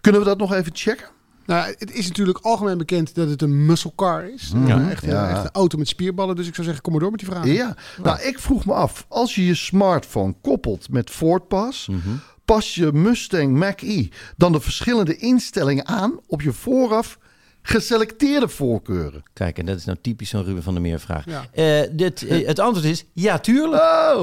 Kunnen 0.00 0.20
we 0.20 0.26
dat 0.26 0.38
nog 0.38 0.52
even 0.52 0.72
checken? 0.74 1.06
Nou, 1.46 1.74
het 1.78 1.92
is 1.92 2.08
natuurlijk 2.08 2.38
algemeen 2.38 2.78
bekend 2.78 3.14
dat 3.14 3.28
het 3.28 3.42
een 3.42 3.66
muscle 3.66 3.92
car 3.96 4.30
is. 4.32 4.50
Een 4.54 4.88
echte, 4.90 5.06
Ja. 5.06 5.28
echte 5.30 5.48
auto 5.52 5.78
met 5.78 5.88
spierballen. 5.88 6.36
Dus 6.36 6.46
ik 6.46 6.54
zou 6.54 6.64
zeggen, 6.66 6.82
kom 6.84 6.92
maar 6.92 7.02
door 7.02 7.10
met 7.10 7.20
die 7.20 7.28
vraag. 7.28 7.46
Ja. 7.46 7.76
Nou, 8.02 8.20
ik 8.22 8.38
vroeg 8.38 8.64
me 8.66 8.72
af, 8.72 9.06
als 9.08 9.34
je 9.34 9.46
je 9.46 9.54
smartphone 9.54 10.34
koppelt 10.42 10.90
met 10.90 11.10
FordPass, 11.10 11.88
pas 12.54 12.74
je 12.74 12.92
Mustang 12.92 13.56
Mach-E 13.56 14.08
dan 14.36 14.52
de 14.52 14.60
verschillende 14.60 15.16
instellingen 15.16 15.86
aan 15.86 16.20
op 16.26 16.42
je 16.42 16.52
vooraf 16.52 17.18
geselecteerde 17.62 18.48
voorkeuren? 18.48 19.22
Kijk, 19.32 19.58
en 19.58 19.66
dat 19.66 19.76
is 19.76 19.84
nou 19.84 19.98
typisch 20.00 20.28
zo'n 20.28 20.44
Ruben 20.44 20.62
van 20.62 20.72
der 20.72 20.82
Meer 20.82 21.00
vraag. 21.00 21.24
Ja. 21.24 21.46
Eh, 21.52 21.88
dit, 21.92 22.26
eh, 22.26 22.46
het 22.48 22.58
antwoord 22.58 22.86
is 22.86 23.04
ja, 23.12 23.38
tuurlijk. 23.38 23.82
Oh! 23.82 24.20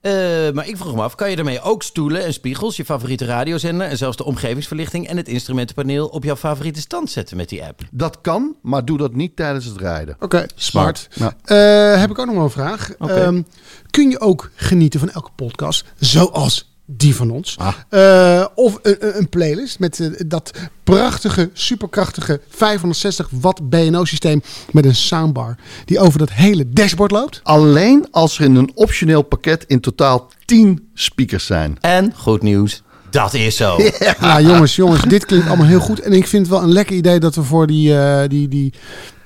Eh, 0.00 0.12
maar 0.52 0.68
ik 0.68 0.76
vroeg 0.76 0.94
me 0.94 1.02
af, 1.02 1.14
kan 1.14 1.30
je 1.30 1.36
daarmee 1.36 1.60
ook 1.60 1.82
stoelen 1.82 2.24
en 2.24 2.32
spiegels, 2.32 2.76
je 2.76 2.84
favoriete 2.84 3.24
radiozender 3.24 3.86
en 3.86 3.96
zelfs 3.96 4.16
de 4.16 4.24
omgevingsverlichting 4.24 5.08
en 5.08 5.16
het 5.16 5.28
instrumentenpaneel 5.28 6.06
op 6.06 6.24
jouw 6.24 6.36
favoriete 6.36 6.80
stand 6.80 7.10
zetten 7.10 7.36
met 7.36 7.48
die 7.48 7.64
app? 7.64 7.80
Dat 7.90 8.20
kan, 8.20 8.56
maar 8.62 8.84
doe 8.84 8.98
dat 8.98 9.14
niet 9.14 9.36
tijdens 9.36 9.64
het 9.64 9.76
rijden. 9.76 10.16
Oké, 10.20 10.46
smart. 10.54 11.08
Eh, 11.44 12.00
heb 12.00 12.10
ik 12.10 12.18
ook 12.18 12.26
nog 12.26 12.34
wel 12.34 12.44
een 12.44 12.50
vraag. 12.50 12.92
Ehm, 12.92 13.42
kun 13.90 14.10
je 14.10 14.20
ook 14.20 14.50
genieten 14.54 15.00
van 15.00 15.10
elke 15.10 15.30
podcast, 15.36 15.84
zoals 15.98 16.73
die 16.86 17.14
van 17.16 17.30
ons? 17.30 17.56
Ah. 17.58 17.74
Eh, 17.88 18.46
of 18.54 18.78
een, 18.82 18.96
een- 19.18 19.28
playlist 19.28 19.78
met 19.78 20.00
eh, 20.00 20.08
dat 20.26 20.50
prachtige, 20.84 21.50
superkrachtige 21.52 22.40
560 22.48 23.28
watt 23.30 23.68
BNO-systeem 23.68 24.42
met 24.70 24.84
een 24.84 24.94
soundbar 24.94 25.56
die 25.84 25.98
over 25.98 26.18
dat 26.18 26.30
hele 26.32 26.68
dashboard 26.68 27.10
loopt? 27.10 27.40
Alleen 27.42 28.06
als 28.10 28.38
er 28.38 28.44
in 28.44 28.54
een 28.56 28.70
optioneel 28.74 29.22
pakket 29.22 29.64
in 29.66 29.80
totaal 29.80 30.30
10 30.44 30.88
speakers 30.94 31.46
zijn. 31.46 31.76
En 31.80 32.12
goed 32.16 32.42
nieuws, 32.42 32.82
dat 33.10 33.34
is 33.34 33.56
zo. 33.56 33.76
Ja, 34.20 34.40
jongens, 34.40 34.76
jongens, 34.76 35.02
dit 35.02 35.26
klinkt 35.26 35.46
allemaal 35.48 35.66
heel 35.66 35.80
goed. 35.80 36.00
En 36.00 36.12
ik 36.12 36.26
vind 36.26 36.46
het 36.46 36.54
wel 36.54 36.62
een 36.64 36.72
lekker 36.72 36.96
idee 36.96 37.18
dat 37.20 37.34
we 37.34 37.42
voor 37.42 37.66
die, 37.66 37.98
eh, 37.98 38.28
die, 38.28 38.48
die 38.48 38.72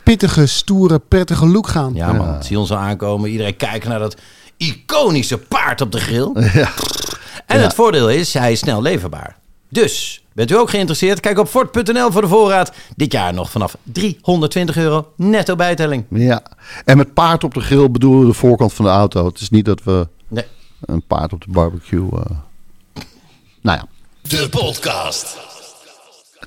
pittige, 0.04 0.46
stoere, 0.46 0.98
prettige 0.98 1.46
look 1.46 1.68
gaan. 1.68 1.94
Ja 1.94 2.12
man, 2.12 2.42
zie 2.42 2.58
ons 2.58 2.70
al 2.70 2.76
aankomen. 2.76 3.30
Iedereen 3.30 3.56
kijkt 3.56 3.86
naar 3.88 3.98
dat 3.98 4.16
iconische 4.56 5.38
paard 5.38 5.80
op 5.80 5.92
de 5.92 6.00
grill. 6.00 6.30
Ja. 6.52 6.72
En 7.56 7.60
het 7.62 7.74
voordeel 7.74 8.10
is, 8.10 8.34
hij 8.34 8.52
is 8.52 8.58
snel 8.58 8.82
leverbaar. 8.82 9.36
Dus, 9.68 10.24
bent 10.32 10.50
u 10.50 10.56
ook 10.56 10.70
geïnteresseerd? 10.70 11.20
Kijk 11.20 11.38
op 11.38 11.48
Ford.nl 11.48 12.10
voor 12.12 12.20
de 12.22 12.28
voorraad. 12.28 12.72
Dit 12.96 13.12
jaar 13.12 13.34
nog 13.34 13.50
vanaf 13.50 13.76
320 13.82 14.76
euro 14.76 15.12
netto 15.16 15.56
bijtelling. 15.56 16.04
ja. 16.10 16.42
En 16.84 16.96
met 16.96 17.14
paard 17.14 17.44
op 17.44 17.54
de 17.54 17.60
grill 17.60 17.90
bedoelen 17.90 18.20
we 18.20 18.26
de 18.26 18.32
voorkant 18.32 18.72
van 18.72 18.84
de 18.84 18.90
auto. 18.90 19.26
Het 19.26 19.40
is 19.40 19.50
niet 19.50 19.64
dat 19.64 19.82
we 19.82 20.08
Nee. 20.28 20.44
een 20.80 21.02
paard 21.06 21.32
op 21.32 21.40
de 21.44 21.50
barbecue... 21.50 22.08
eh, 22.12 22.36
Nou 23.60 23.78
ja. 23.78 23.86
De 24.22 24.48
podcast. 24.48 25.38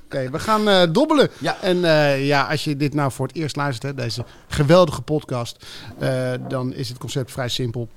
Oké, 0.05 0.29
we 0.29 0.39
gaan 0.39 0.69
eh, 0.69 0.81
dobbelen. 0.91 1.29
Ja. 1.37 1.57
En 1.61 1.85
eh, 1.85 2.25
ja, 2.27 2.43
als 2.43 2.63
je 2.63 2.77
dit 2.77 2.93
nou 2.93 3.11
voor 3.11 3.27
het 3.27 3.35
eerst 3.35 3.55
luistert, 3.55 3.83
hè, 3.97 4.03
deze 4.03 4.25
geweldige 4.47 5.01
podcast, 5.01 5.65
eh, 5.99 6.31
dan 6.47 6.73
is 6.73 6.89
het 6.89 6.97
concept 6.97 7.31
vrij 7.31 7.49
simpel. 7.49 7.87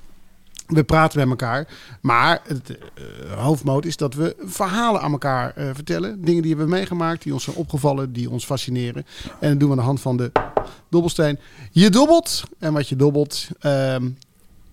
We 0.67 0.85
praten 0.85 1.19
met 1.19 1.29
elkaar, 1.29 1.69
maar 2.01 2.41
het 2.47 2.71
eh, 2.79 3.05
hoofdmoot 3.43 3.85
is 3.85 3.97
dat 3.97 4.15
we 4.15 4.37
verhalen 4.45 5.01
aan 5.01 5.13
elkaar 5.13 5.53
eh, 5.57 5.71
vertellen. 5.75 6.25
Dingen 6.25 6.43
die 6.43 6.53
we 6.53 6.59
hebben 6.59 6.77
meegemaakt, 6.77 7.23
die 7.23 7.33
ons 7.33 7.45
zijn 7.45 7.57
opgevallen, 7.57 8.13
die 8.13 8.31
ons 8.31 8.45
fascineren. 8.45 9.07
En 9.41 9.49
dat 9.51 9.61
doen 9.61 9.69
we 9.69 9.75
aan 9.75 9.81
de 9.81 9.85
hand 9.87 10.01
van 10.01 10.17
de 10.17 10.33
dobbelsteen. 10.89 11.39
Je 11.71 11.91
dobbelt 11.91 12.43
en 12.59 12.73
wat 12.73 12.89
je 12.89 12.97
dobbelt, 12.97 13.49
ehm, 13.61 14.11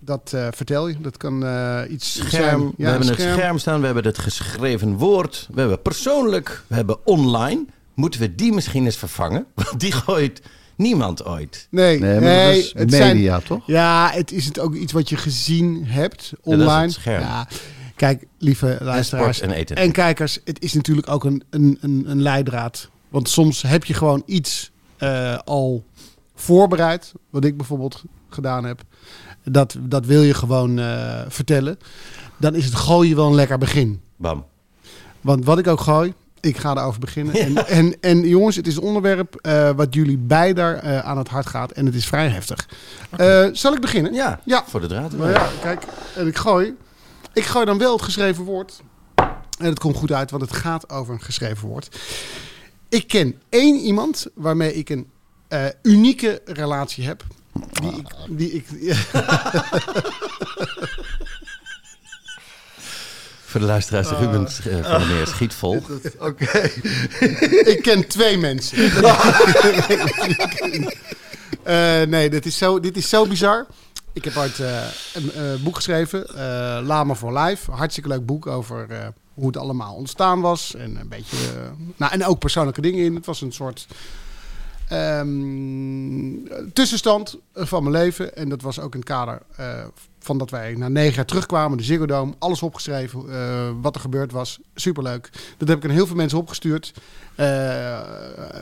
dat 0.00 0.32
eh, 0.34 0.48
vertel 0.50 0.88
je. 0.88 1.00
Dat 1.00 1.16
kan 1.16 1.44
iets 1.90 2.12
Scherm. 2.12 2.30
zijn. 2.30 2.58
we 2.60 2.72
Ja, 2.76 2.88
hebben 2.90 3.08
het 3.08 3.20
scherm 3.20 3.58
staan, 3.58 3.78
we 3.80 3.86
hebben 3.86 4.04
het 4.04 4.18
geschreven 4.18 4.96
woord, 4.96 5.48
we 5.52 5.60
hebben 5.60 5.82
persoonlijk, 5.82 6.62
we 6.66 6.74
hebben 6.74 7.06
online. 7.06 7.64
Moeten 7.94 8.20
we 8.20 8.34
die 8.34 8.52
misschien 8.52 8.84
eens 8.84 8.96
vervangen? 8.96 9.46
Want 9.54 9.80
die 9.80 9.92
gooit 9.92 10.42
niemand 10.76 11.24
ooit. 11.24 11.66
Nee, 11.70 11.98
Nee, 11.98 12.20
dat 12.20 12.54
is 12.56 12.72
het 12.76 12.92
zijn- 12.92 13.16
media, 13.16 13.40
toch? 13.40 13.62
Ja, 13.66 14.10
het 14.12 14.32
is 14.32 14.44
het 14.44 14.58
ook 14.58 14.74
iets 14.74 14.92
wat 14.92 15.08
je 15.08 15.16
gezien 15.16 15.84
hebt 15.86 16.30
dat 16.30 16.38
is 16.44 16.52
online. 16.58 16.82
het 16.82 16.92
scherm. 16.92 17.20
Ja, 17.22 17.48
kijk, 17.96 18.26
lieve 18.38 18.78
luisteraars 18.80 19.40
en 19.40 19.50
eten. 19.50 19.92
kijkers, 19.92 20.38
het 20.44 20.62
is 20.62 20.72
natuurlijk 20.72 21.08
ook 21.08 21.24
een, 21.24 21.42
een, 21.50 21.78
een, 21.80 22.04
een 22.06 22.22
leidraad. 22.22 22.88
Want 23.08 23.28
soms 23.28 23.62
heb 23.62 23.84
je 23.84 23.94
gewoon 23.94 24.22
iets 24.26 24.70
eh, 24.96 25.38
al 25.44 25.84
voorbereid, 26.34 27.12
wat 27.30 27.44
ik 27.44 27.56
bijvoorbeeld 27.56 28.02
gedaan 28.28 28.64
heb. 28.64 28.82
Dat, 29.44 29.76
dat 29.80 30.06
wil 30.06 30.22
je 30.22 30.34
gewoon 30.34 30.78
eh, 30.78 31.20
vertellen. 31.28 31.78
Dan 32.36 32.54
is 32.54 32.64
het 32.64 32.74
gooien 32.74 33.16
wel 33.16 33.26
een 33.26 33.34
lekker 33.34 33.58
begin. 33.58 34.00
Bam. 34.16 34.44
Want 35.20 35.44
wat 35.44 35.58
ik 35.58 35.66
ook 35.66 35.80
gooi, 35.80 36.12
ik 36.42 36.56
ga 36.56 36.76
erover 36.76 37.00
beginnen. 37.00 37.34
En, 37.34 37.68
en, 37.68 37.96
en 38.00 38.20
jongens, 38.28 38.56
het 38.56 38.66
is 38.66 38.76
een 38.76 38.82
onderwerp 38.82 39.34
eh, 39.34 39.70
wat 39.70 39.94
jullie 39.94 40.18
beiden 40.18 40.82
eh, 40.82 40.98
aan 40.98 41.18
het 41.18 41.28
hart 41.28 41.46
gaat. 41.46 41.70
En 41.70 41.86
het 41.86 41.94
is 41.94 42.06
vrij 42.06 42.28
heftig. 42.28 42.68
Eh, 43.16 43.46
zal 43.52 43.72
ik 43.74 43.80
beginnen? 43.80 44.12
Ja, 44.12 44.40
Ja. 44.44 44.64
voor 44.66 44.80
de 44.80 44.86
draad. 44.86 45.12
Maar 45.12 45.30
ja, 45.30 45.48
kijk, 45.60 45.82
en 46.16 46.26
ik 46.26 46.36
gooi. 46.36 46.74
Ik 47.32 47.44
gooi 47.44 47.64
dan 47.64 47.78
wel 47.78 47.92
het 47.92 48.02
geschreven 48.02 48.44
woord. 48.44 48.82
En 49.58 49.66
het 49.68 49.78
komt 49.78 49.96
goed 49.96 50.12
uit, 50.12 50.30
want 50.30 50.42
het 50.42 50.52
gaat 50.52 50.90
over 50.90 51.14
een 51.14 51.22
geschreven 51.22 51.68
woord. 51.68 52.00
Ik 52.88 53.08
ken 53.08 53.40
één 53.48 53.76
iemand 53.76 54.26
waarmee 54.34 54.74
ik 54.74 54.88
een 54.88 55.10
unieke 55.82 56.40
relatie 56.44 57.04
heb. 57.06 57.24
Die 57.80 57.92
ik, 57.96 58.06
die 58.28 58.50
ik, 58.52 58.66
Voor 63.52 63.60
de 63.60 63.66
luisteraars, 63.66 64.08
Ruben 64.08 64.46
eh, 64.46 64.90
van 64.90 64.98
der 64.98 65.08
Meer 65.08 65.26
schiet 65.26 65.54
vol. 65.54 65.82
Oké. 66.18 66.58
ik 67.72 67.78
ken 67.82 68.06
twee 68.08 68.38
mensen. 68.38 68.78
Eh, 71.62 72.02
nee, 72.02 72.30
dit 72.30 72.46
is, 72.46 72.58
zo, 72.58 72.80
dit 72.80 72.96
is 72.96 73.08
zo 73.08 73.26
bizar. 73.26 73.66
Ik 74.12 74.24
heb 74.24 74.36
ooit 74.36 74.60
eh, 74.60 74.82
een 75.12 75.62
boek 75.62 75.76
geschreven, 75.76 76.26
Lama 76.84 77.14
for 77.14 77.38
Life. 77.38 77.70
Hartstikke 77.70 78.08
leuk 78.08 78.26
boek 78.26 78.46
over 78.46 78.86
hoe 79.34 79.46
het 79.46 79.56
allemaal 79.56 79.94
ontstaan 79.94 80.40
was. 80.40 80.74
En 80.74 80.96
een 81.00 81.08
beetje, 81.08 81.36
nou, 81.96 82.12
en 82.12 82.26
ook 82.26 82.38
persoonlijke 82.38 82.80
dingen 82.80 83.04
in. 83.04 83.14
Het 83.14 83.26
was 83.26 83.40
een 83.40 83.52
soort 83.52 83.86
ehm, 84.88 86.62
tussenstand 86.72 87.38
van 87.54 87.82
mijn 87.82 87.94
leven. 87.94 88.36
En 88.36 88.48
dat 88.48 88.62
was 88.62 88.80
ook 88.80 88.92
in 88.92 89.00
het 89.00 89.08
kader 89.08 89.42
eh, 89.56 89.84
van 90.18 90.38
dat 90.38 90.50
wij 90.50 90.74
na 90.74 90.88
negen 90.88 91.14
jaar 91.14 91.24
terugkwamen. 91.24 91.78
De 91.78 91.84
Ziggo 91.84 92.06
Dome, 92.06 92.34
alles 92.38 92.62
opgeschreven, 92.62 93.32
eh, 93.32 93.70
wat 93.80 93.94
er 93.94 94.00
gebeurd 94.00 94.32
was. 94.32 94.60
Superleuk. 94.74 95.30
Dat 95.56 95.68
heb 95.68 95.78
ik 95.78 95.84
aan 95.84 95.90
heel 95.90 96.06
veel 96.06 96.16
mensen 96.16 96.38
opgestuurd. 96.38 96.92
Eh, 97.34 98.00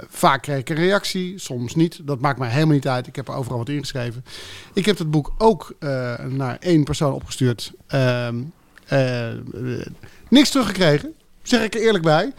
vaak 0.08 0.42
kreeg 0.42 0.58
ik 0.58 0.68
een 0.68 0.76
reactie, 0.76 1.38
soms 1.38 1.74
niet. 1.74 2.00
Dat 2.02 2.20
maakt 2.20 2.38
mij 2.38 2.50
helemaal 2.50 2.74
niet 2.74 2.88
uit. 2.88 3.06
Ik 3.06 3.16
heb 3.16 3.28
er 3.28 3.34
overal 3.34 3.58
wat 3.58 3.68
ingeschreven. 3.68 4.24
Ik 4.72 4.86
heb 4.86 4.98
het 4.98 5.10
boek 5.10 5.32
ook 5.38 5.74
naar 6.28 6.56
één 6.60 6.84
persoon 6.84 7.12
opgestuurd. 7.12 7.72
Ehm, 7.86 8.36
eh, 8.90 9.30
eh, 9.30 9.86
niks 10.28 10.50
teruggekregen, 10.50 11.14
zeg 11.42 11.62
ik 11.62 11.74
er 11.74 11.80
eerlijk 11.80 12.04
bij. 12.04 12.32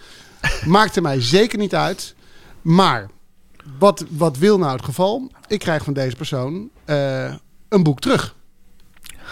Maakte 0.65 1.01
mij 1.01 1.21
zeker 1.21 1.57
niet 1.57 1.75
uit. 1.75 2.15
Maar 2.61 3.09
wat, 3.79 4.05
wat 4.09 4.37
wil 4.37 4.57
nou 4.57 4.71
het 4.75 4.85
geval? 4.85 5.31
Ik 5.47 5.59
krijg 5.59 5.83
van 5.83 5.93
deze 5.93 6.15
persoon 6.15 6.69
eh, 6.85 7.33
een 7.69 7.83
boek 7.83 7.99
terug. 7.99 8.35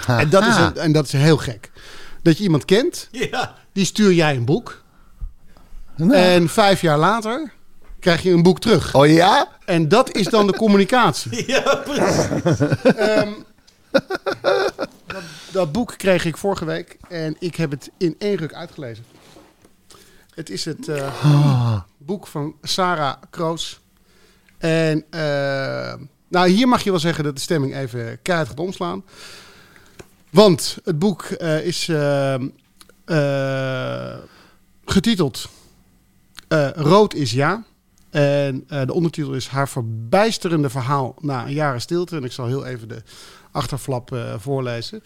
En 0.07 0.29
dat, 0.29 0.45
is 0.45 0.55
een- 0.55 0.77
en 0.77 0.91
dat 0.91 1.05
is 1.05 1.11
heel 1.11 1.37
gek. 1.37 1.71
Dat 2.21 2.37
je 2.37 2.43
iemand 2.43 2.65
kent, 2.65 3.07
Ja. 3.11 3.55
die 3.73 3.85
stuur 3.85 4.13
jij 4.13 4.35
een 4.35 4.45
boek. 4.45 4.83
Nou. 5.95 6.13
En 6.13 6.49
vijf 6.49 6.81
jaar 6.81 6.97
later 6.97 7.51
krijg 7.99 8.21
je 8.21 8.31
een 8.31 8.43
boek 8.43 8.59
terug. 8.59 8.95
Oh 8.95 9.07
ja? 9.07 9.47
En 9.65 9.87
dat 9.87 10.15
is 10.15 10.25
dan 10.25 10.47
de 10.47 10.53
communicatie. 10.57 11.43
Ja, 11.51 11.75
precies. 11.75 12.27
Ehm, 12.83 13.29
dat, 14.41 15.23
dat 15.51 15.71
boek 15.71 15.93
kreeg 15.97 16.25
ik 16.25 16.37
vorige 16.37 16.65
week 16.65 16.97
en 17.09 17.35
ik 17.39 17.55
heb 17.55 17.71
het 17.71 17.89
in 17.97 18.15
één 18.17 18.35
ruk 18.35 18.53
uitgelezen. 18.53 19.05
Het 20.33 20.49
is 20.49 20.65
het 20.65 20.87
eh, 20.87 21.79
boek 21.97 22.27
van 22.27 22.53
Sarah 22.61 23.13
Kroos. 23.29 23.79
En 24.59 25.05
eh, 25.09 25.93
nou, 26.27 26.49
hier 26.49 26.67
mag 26.67 26.83
je 26.83 26.89
wel 26.89 26.99
zeggen 26.99 27.23
dat 27.23 27.35
de 27.35 27.41
stemming 27.41 27.75
even 27.75 28.21
keihard 28.21 28.49
gaat 28.49 28.59
omslaan. 28.59 29.03
Want 30.29 30.77
het 30.83 30.99
boek 30.99 31.23
eh, 31.23 31.65
is 31.65 31.89
eh, 31.89 32.35
getiteld 34.85 35.49
Rood 36.75 37.13
is 37.13 37.31
ja. 37.31 37.63
En 38.09 38.65
de 38.67 38.93
ondertitel 38.93 39.33
is 39.33 39.47
Haar 39.47 39.69
verbijsterende 39.69 40.69
verhaal 40.69 41.15
na 41.19 41.45
een 41.45 41.53
jaren 41.53 41.81
stilte. 41.81 42.15
En 42.15 42.23
ik 42.23 42.31
zal 42.31 42.45
heel 42.45 42.65
even 42.65 42.87
de 42.87 43.03
achterflap 43.51 44.17
voorlezen. 44.37 45.03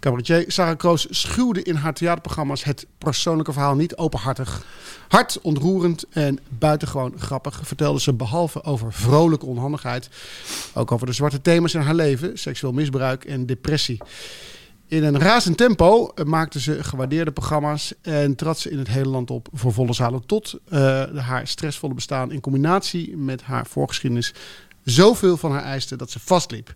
Cabaretier. 0.00 0.44
Sarah 0.46 0.76
Kroos 0.76 1.06
schuwde 1.10 1.62
in 1.62 1.74
haar 1.74 1.94
theaterprogramma's 1.94 2.64
het 2.64 2.86
persoonlijke 2.98 3.52
verhaal 3.52 3.74
niet 3.74 3.96
openhartig. 3.96 4.64
Hard, 5.08 5.38
ontroerend 5.42 6.04
en 6.10 6.38
buitengewoon 6.48 7.12
grappig 7.18 7.60
vertelde 7.62 8.00
ze 8.00 8.12
behalve 8.12 8.64
over 8.64 8.92
vrolijke 8.92 9.46
onhandigheid... 9.46 10.08
ook 10.74 10.92
over 10.92 11.06
de 11.06 11.12
zwarte 11.12 11.40
thema's 11.40 11.74
in 11.74 11.80
haar 11.80 11.94
leven, 11.94 12.38
seksueel 12.38 12.72
misbruik 12.72 13.24
en 13.24 13.46
depressie. 13.46 13.98
In 14.92 15.04
een 15.04 15.18
razend 15.18 15.56
tempo 15.56 16.12
eh, 16.14 16.24
maakte 16.24 16.60
ze 16.60 16.84
gewaardeerde 16.84 17.32
programma's 17.32 17.92
en 18.02 18.34
trad 18.34 18.58
ze 18.58 18.70
in 18.70 18.78
het 18.78 18.88
hele 18.88 19.08
land 19.08 19.30
op 19.30 19.48
voor 19.52 19.72
volle 19.72 19.92
zalen 19.92 20.26
tot 20.26 20.58
eh, 20.68 20.78
haar 21.16 21.46
stressvolle 21.46 21.94
bestaan 21.94 22.32
in 22.32 22.40
combinatie 22.40 23.16
met 23.16 23.42
haar 23.42 23.66
voorgeschiedenis 23.66 24.34
zoveel 24.84 25.36
van 25.36 25.52
haar 25.52 25.62
eiste 25.62 25.96
dat 25.96 26.10
ze 26.10 26.20
vastliep. 26.20 26.74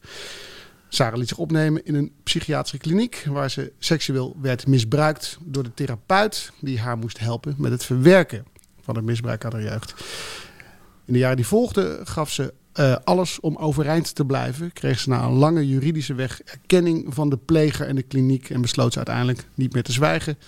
Sarah 0.88 1.18
liet 1.18 1.28
zich 1.28 1.38
opnemen 1.38 1.84
in 1.84 1.94
een 1.94 2.12
psychiatrische 2.22 2.78
kliniek 2.78 3.26
waar 3.28 3.50
ze 3.50 3.72
seksueel 3.78 4.36
werd 4.40 4.66
misbruikt 4.66 5.38
door 5.44 5.62
de 5.62 5.74
therapeut 5.74 6.52
die 6.60 6.80
haar 6.80 6.98
moest 6.98 7.18
helpen 7.18 7.54
met 7.58 7.70
het 7.70 7.84
verwerken 7.84 8.44
van 8.80 8.96
het 8.96 9.04
misbruik 9.04 9.44
aan 9.44 9.52
haar 9.52 9.62
jeugd. 9.62 9.94
In 11.04 11.12
de 11.12 11.18
jaren 11.18 11.36
die 11.36 11.46
volgden 11.46 12.06
gaf 12.06 12.30
ze 12.30 12.54
uh, 12.80 12.96
alles 13.04 13.40
om 13.40 13.56
overeind 13.56 14.14
te 14.14 14.24
blijven. 14.24 14.72
Kreeg 14.72 14.98
ze 14.98 15.08
na 15.08 15.22
een 15.22 15.32
lange 15.32 15.66
juridische 15.66 16.14
weg 16.14 16.40
erkenning 16.42 17.14
van 17.14 17.28
de 17.30 17.36
pleger 17.36 17.86
en 17.86 17.94
de 17.94 18.02
kliniek 18.02 18.50
en 18.50 18.60
besloot 18.60 18.92
ze 18.92 18.96
uiteindelijk 18.96 19.46
niet 19.54 19.72
meer 19.72 19.82
te 19.82 19.92
zwijgen. 19.92 20.38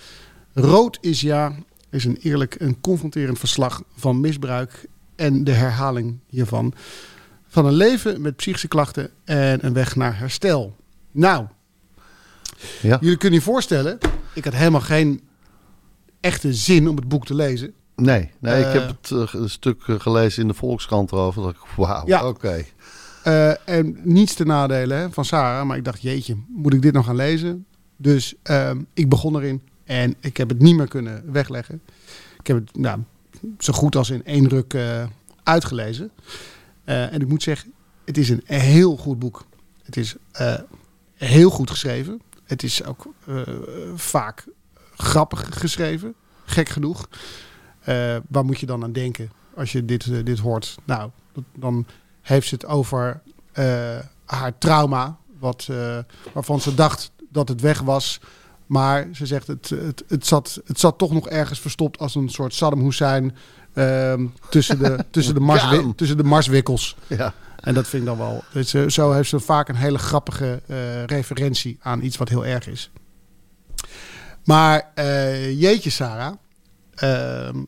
Rood 0.53 0.97
is 1.01 1.21
ja 1.21 1.55
is 1.89 2.05
een 2.05 2.17
eerlijk 2.21 2.55
en 2.55 2.81
confronterend 2.81 3.39
verslag 3.39 3.83
van 3.95 4.19
misbruik 4.19 4.85
en 5.15 5.43
de 5.43 5.51
herhaling 5.51 6.19
hiervan. 6.27 6.73
Van 7.51 7.65
een 7.65 7.73
leven 7.73 8.21
met 8.21 8.35
psychische 8.35 8.67
klachten 8.67 9.09
en 9.25 9.65
een 9.65 9.73
weg 9.73 9.95
naar 9.95 10.17
herstel. 10.17 10.75
Nou, 11.11 11.45
ja. 12.81 12.97
jullie 13.01 13.17
kunnen 13.17 13.39
je 13.39 13.45
voorstellen, 13.45 13.97
ik 14.33 14.43
had 14.43 14.53
helemaal 14.53 14.81
geen 14.81 15.21
echte 16.19 16.53
zin 16.53 16.87
om 16.87 16.95
het 16.95 17.07
boek 17.07 17.25
te 17.25 17.35
lezen. 17.35 17.73
Nee, 17.95 18.31
nee 18.39 18.65
ik 18.65 18.73
heb 18.73 18.81
eh. 18.81 18.87
het 18.87 19.09
uh, 19.09 19.41
een 19.41 19.49
stuk 19.49 19.81
eh, 19.87 19.99
gelezen 19.99 20.41
in 20.41 20.47
de 20.47 20.53
Volkskrant 20.53 21.11
erover. 21.11 21.41
Dat 21.41 21.51
ik, 21.51 21.59
wauw, 21.75 22.07
ja. 22.07 22.27
oké. 22.27 22.65
en 23.65 23.97
niets 24.03 24.33
te 24.33 24.45
nadelen 24.45 24.97
hè, 24.97 25.11
van 25.11 25.25
Sarah. 25.25 25.65
Maar 25.65 25.77
ik 25.77 25.85
dacht, 25.85 26.01
jeetje, 26.01 26.35
moet 26.47 26.73
ik 26.73 26.81
dit 26.81 26.93
nog 26.93 27.05
gaan 27.05 27.15
lezen? 27.15 27.65
Dus 27.97 28.33
ehm, 28.43 28.81
ik 28.93 29.09
begon 29.09 29.35
erin. 29.35 29.61
En 29.83 30.15
ik 30.19 30.37
heb 30.37 30.49
het 30.49 30.59
niet 30.59 30.75
meer 30.75 30.87
kunnen 30.87 31.23
wegleggen. 31.31 31.81
Ik 32.39 32.47
heb 32.47 32.57
het 32.57 32.77
nou, 32.77 32.99
zo 33.59 33.73
goed 33.73 33.95
als 33.95 34.09
in 34.09 34.25
één 34.25 34.47
ruk 34.47 34.77
uitgelezen. 35.43 36.11
En 36.89 37.21
ik 37.21 37.27
moet 37.27 37.43
zeggen, 37.43 37.73
het 38.05 38.17
is 38.17 38.29
een 38.29 38.43
heel 38.45 38.97
goed 38.97 39.19
boek. 39.19 39.45
Het 39.83 39.97
is 39.97 40.15
heel 41.13 41.49
goed 41.49 41.69
geschreven. 41.69 42.21
Het 42.43 42.63
is 42.63 42.83
ook 42.83 43.13
vaak 43.95 44.45
grappig 44.95 45.59
geschreven. 45.59 46.13
Gek 46.45 46.69
genoeg. 46.69 47.09
Waar 48.27 48.45
moet 48.45 48.59
je 48.59 48.65
dan 48.65 48.83
aan 48.83 48.91
denken 48.91 49.31
als 49.55 49.71
je 49.71 49.85
dit, 49.85 50.25
dit 50.25 50.39
hoort? 50.39 50.77
Nou, 50.85 51.09
dan 51.55 51.85
heeft 52.21 52.47
ze 52.47 52.53
het 52.53 52.65
over 52.65 53.21
haar 54.25 54.57
trauma, 54.57 55.17
wat, 55.39 55.67
waarvan 56.33 56.61
ze 56.61 56.73
dacht 56.73 57.11
dat 57.29 57.47
het 57.47 57.61
weg 57.61 57.79
was. 57.79 58.19
Maar 58.65 59.07
ze 59.13 59.25
zegt, 59.25 59.47
het, 59.47 59.69
het, 59.69 60.03
het, 60.07 60.25
zat, 60.25 60.61
het 60.65 60.79
zat 60.79 60.97
toch 60.97 61.11
nog 61.11 61.29
ergens 61.29 61.59
verstopt 61.59 61.97
als 61.97 62.15
een 62.15 62.29
soort 62.29 62.53
Saddam 62.53 62.81
Hussein 62.81 63.35
ehm, 63.79 64.25
tussen, 64.49 64.79
de, 64.79 65.05
tussen, 65.11 65.33
de 65.33 65.39
mars, 65.49 65.63
tussen 65.95 66.17
de 66.17 66.23
marswikkels. 66.23 66.95
Ja. 67.07 67.33
En 67.59 67.73
dat 67.73 67.87
vind 67.87 68.01
ik 68.01 68.07
dan 68.07 68.17
wel. 68.17 68.43
Dus, 68.53 68.69
zo 68.69 69.11
heeft 69.11 69.29
ze 69.29 69.39
vaak 69.39 69.69
een 69.69 69.75
hele 69.75 69.97
grappige 69.97 70.61
referentie 71.05 71.77
aan 71.81 72.01
iets 72.03 72.17
wat 72.17 72.29
heel 72.29 72.45
erg 72.45 72.67
is. 72.67 72.91
Maar 74.43 74.91
jeetje, 75.53 75.89
Sarah. 75.89 76.33
Ehm, 76.95 77.63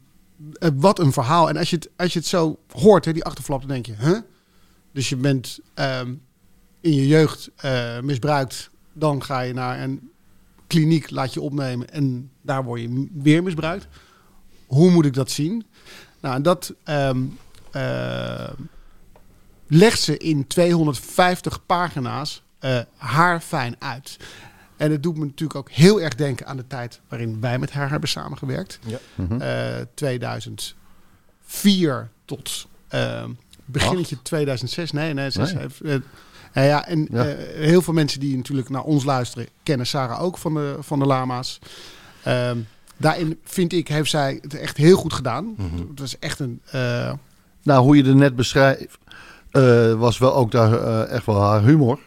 eh, 0.60 0.70
wat 0.75 1.00
een 1.00 1.12
verhaal. 1.12 1.50
En 1.50 1.58
als 1.58 1.70
je 1.70 1.75
het, 1.75 1.89
als 1.98 2.13
je 2.13 2.20
het 2.20 2.27
zo 2.27 2.60
hoort, 2.72 3.06
hè, 3.06 3.13
die 3.13 3.24
achterflap, 3.24 3.60
dan 3.60 3.70
denk 3.70 3.86
je, 3.86 3.96
huh? 4.00 4.20
Dus 4.94 5.10
je 5.10 5.15
bent 5.15 5.60
ehm, 5.74 6.13
in 6.82 6.94
je 6.94 7.08
jeugd 7.08 7.51
misbruikt. 8.01 8.70
Dan 8.94 9.24
ga 9.24 9.39
je 9.39 9.53
naar 9.53 9.82
een 9.82 10.12
kliniek, 10.72 11.10
laat 11.10 11.34
je 11.34 11.41
opnemen 11.41 11.89
en 11.89 12.32
daar 12.41 12.63
word 12.63 12.82
je 12.82 13.08
weer 13.13 13.44
misbruikt. 13.44 13.88
Hoe 14.68 14.91
moet 14.91 15.06
ik 15.06 15.13
dat 15.13 15.32
zien? 15.32 15.65
Nou, 16.22 16.36
en 16.36 16.42
dat 16.42 16.74
um, 16.86 17.38
uh, 17.75 18.50
legt 19.68 20.01
ze 20.01 20.18
in 20.18 20.48
250 20.48 21.66
pagina's 21.66 22.44
uh, 22.62 22.79
haar 22.98 23.40
fijn 23.40 23.75
uit. 23.79 24.18
En 24.77 24.92
het 24.92 25.03
doet 25.03 25.18
me 25.18 25.25
natuurlijk 25.25 25.60
ook 25.60 25.72
heel 25.72 26.01
erg 26.01 26.16
denken 26.16 26.48
aan 26.48 26.57
de 26.57 26.68
tijd 26.68 27.00
waarin 27.07 27.42
wij 27.42 27.60
met 27.60 27.72
haar 27.72 27.90
hebben 27.90 28.10
samengewerkt. 28.10 28.79
Ja. 28.86 29.00
Uh, 29.16 29.25
mhm. 29.27 29.84
2004 29.94 30.75
eh, 32.00 32.01
tot 32.25 32.68
uh, 32.96 33.24
beginnetje 33.66 34.22
2006. 34.22 34.92
Nee, 34.92 35.14
nee, 35.14 35.29
zes, 35.29 35.53
nee. 35.53 35.68
Uh, 35.81 35.96
ja, 36.53 36.86
en 36.88 37.07
ja. 37.12 37.24
heel 37.53 37.81
veel 37.81 37.94
mensen 37.94 38.20
die 38.20 38.36
natuurlijk 38.36 38.70
naar 38.70 38.84
ons 38.84 39.03
luisteren, 39.03 39.48
kennen 39.64 39.88
Sarah 39.88 40.22
ook 40.22 40.38
van 40.38 40.53
de, 40.53 40.75
van 40.79 41.00
de 41.00 41.05
Lama's. 41.05 41.60
Ehm, 42.24 42.57
daarin 43.01 43.40
vind 43.44 43.74
ik, 43.74 43.87
heeft 43.87 44.09
zij 44.09 44.40
het 44.42 44.53
echt 44.53 44.77
heel 44.77 44.98
goed 44.98 45.14
gedaan. 45.14 45.46
Mm 45.46 45.55
-hmm. 45.57 45.87
Het 45.90 46.00
was 46.00 46.20
echt 46.20 46.40
een. 46.40 46.61
Nou, 47.64 47.83
hoe 47.83 47.98
je 47.98 48.03
er 48.03 48.16
net 48.16 48.35
beschrijft, 48.35 48.98
was 49.98 50.18
wel 50.18 50.35
ook 50.35 50.51
daar 50.51 51.03
echt 51.03 51.25
wel 51.25 51.42
haar 51.42 51.64
humor. 51.64 52.00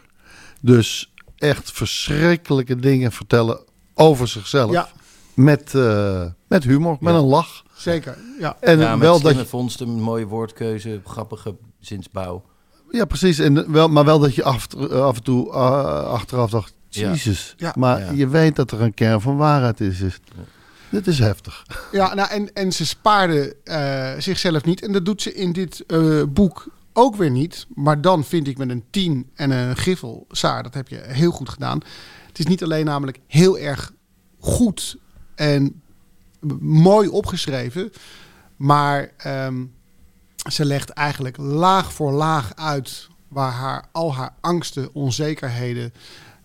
Dus 0.61 1.13
echt 1.37 1.71
verschrikkelijke 1.71 2.75
dingen 2.75 3.11
vertellen 3.11 3.59
over 3.93 4.27
zichzelf. 4.27 4.71
Ja. 4.71 4.89
Met, 5.33 5.73
uh, 5.73 6.25
met 6.47 6.63
humor, 6.63 6.97
met 6.99 7.15
een 7.15 7.25
lach. 7.25 7.63
Zeker, 7.73 8.17
ja. 8.39 8.57
En 8.59 8.79
ja, 8.79 8.97
wel 8.97 9.21
dat 9.21 9.35
je 9.35 9.45
vondst 9.45 9.81
een 9.81 10.01
mooie 10.01 10.25
woordkeuze, 10.25 11.01
grappige 11.05 11.55
zinsbouw. 11.79 12.43
Ja, 12.91 13.05
precies. 13.05 13.39
En 13.39 13.71
wel, 13.71 13.87
maar 13.87 14.05
wel 14.05 14.19
dat 14.19 14.35
je 14.35 14.43
af, 14.43 14.75
af 14.91 15.15
en 15.15 15.23
toe 15.23 15.47
uh, 15.47 15.53
achteraf 16.03 16.49
dacht, 16.49 16.73
Jezus. 16.89 17.53
Ja. 17.57 17.73
Maar 17.77 18.15
je 18.15 18.27
weet 18.27 18.55
dat 18.55 18.71
er 18.71 18.81
een 18.81 18.93
kern 18.93 19.21
van 19.21 19.37
waarheid 19.37 19.81
is. 19.81 20.01
is. 20.01 20.19
Dit 20.89 21.07
is 21.07 21.19
heftig. 21.19 21.65
Ja, 21.91 22.13
nou, 22.13 22.29
en, 22.29 22.53
en 22.53 22.71
ze 22.71 22.85
spaarde 22.85 23.55
uh, 23.63 24.11
zichzelf 24.17 24.63
niet. 24.63 24.81
En 24.81 24.91
dat 24.91 25.05
doet 25.05 25.21
ze 25.21 25.33
in 25.33 25.51
dit 25.51 25.83
uh, 25.87 26.23
boek 26.29 26.67
ook 26.93 27.15
weer 27.15 27.31
niet. 27.31 27.65
Maar 27.75 28.01
dan 28.01 28.23
vind 28.23 28.47
ik 28.47 28.57
met 28.57 28.69
een 28.69 28.83
10 28.89 29.29
en 29.35 29.51
een 29.51 29.75
griffel, 29.75 30.25
Saar, 30.29 30.63
dat 30.63 30.73
heb 30.73 30.87
je 30.87 31.01
heel 31.07 31.31
goed 31.31 31.49
gedaan. 31.49 31.79
Het 32.27 32.39
is 32.39 32.45
niet 32.45 32.63
alleen 32.63 32.85
namelijk 32.85 33.19
heel 33.27 33.57
erg 33.57 33.93
goed 34.39 34.97
en 35.35 35.81
mooi 36.59 37.07
opgeschreven. 37.07 37.91
Maar 38.55 39.11
um, 39.27 39.73
ze 40.51 40.65
legt 40.65 40.89
eigenlijk 40.89 41.37
laag 41.37 41.93
voor 41.93 42.11
laag 42.11 42.55
uit 42.55 43.07
waar 43.27 43.51
haar, 43.51 43.85
al 43.91 44.15
haar 44.15 44.35
angsten, 44.41 44.93
onzekerheden, 44.93 45.93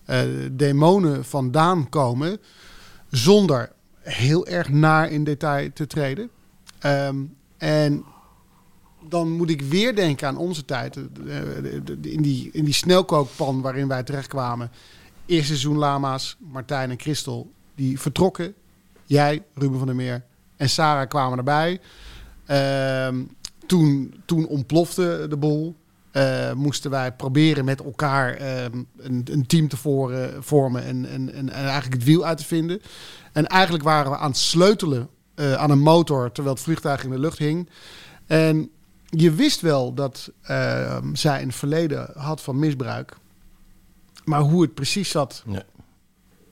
uh, 0.07 0.19
demonen 0.51 1.25
vandaan 1.25 1.89
komen. 1.89 2.39
Zonder 3.09 3.71
heel 4.01 4.47
erg 4.47 4.69
naar 4.69 5.11
in 5.11 5.23
detail 5.23 5.69
te 5.73 5.87
treden. 5.87 6.29
Um, 6.85 7.35
en 7.57 8.03
dan 9.09 9.31
moet 9.31 9.49
ik 9.49 9.61
weer 9.61 9.95
denken 9.95 10.27
aan 10.27 10.37
onze 10.37 10.65
tijd. 10.65 10.95
In 12.01 12.21
die, 12.21 12.49
in 12.53 12.65
die 12.65 12.73
snelkookpan 12.73 13.61
waarin 13.61 13.87
wij 13.87 14.03
terechtkwamen. 14.03 14.71
Eerste 15.25 15.47
seizoen 15.47 15.77
Lama's, 15.77 16.37
Martijn 16.39 16.89
en 16.89 16.99
Christel, 16.99 17.51
die 17.75 17.99
vertrokken. 17.99 18.53
Jij, 19.05 19.43
Ruben 19.53 19.77
van 19.77 19.87
der 19.87 19.95
Meer 19.95 20.23
en 20.57 20.69
Sarah 20.69 21.07
kwamen 21.07 21.37
erbij. 21.37 21.79
Uh, 22.47 23.23
toen, 23.65 24.13
toen 24.25 24.47
ontplofte 24.47 25.25
de 25.29 25.37
boel. 25.37 25.75
Uh, 26.13 26.53
moesten 26.53 26.91
wij 26.91 27.11
proberen 27.11 27.65
met 27.65 27.83
elkaar 27.83 28.41
uh, 28.41 28.63
een, 28.63 28.87
een, 29.23 29.45
team 29.45 29.67
te 29.67 29.77
vormen 30.39 30.83
en, 30.83 31.05
en, 31.05 31.33
en, 31.33 31.49
eigenlijk 31.49 31.93
het 31.93 32.03
wiel 32.03 32.25
uit 32.25 32.37
te 32.37 32.45
vinden. 32.45 32.81
En 33.31 33.47
eigenlijk 33.47 33.83
waren 33.83 34.11
we 34.11 34.17
aan 34.17 34.29
het 34.29 34.39
sleutelen 34.39 35.09
uh, 35.35 35.53
aan 35.53 35.69
een 35.69 35.79
motor 35.79 36.31
terwijl 36.31 36.55
het 36.55 36.63
vliegtuig 36.63 37.03
in 37.03 37.09
de 37.09 37.19
lucht 37.19 37.37
hing. 37.37 37.69
En 38.27 38.69
je 39.05 39.31
wist 39.31 39.61
wel 39.61 39.93
dat 39.93 40.31
uh, 40.49 40.97
zij 41.13 41.41
een 41.41 41.51
verleden 41.51 42.09
had 42.15 42.41
van 42.41 42.59
misbruik. 42.59 43.15
Maar 44.23 44.39
hoe 44.39 44.61
het 44.61 44.73
precies 44.73 45.09
zat, 45.09 45.43
nee. 45.45 45.63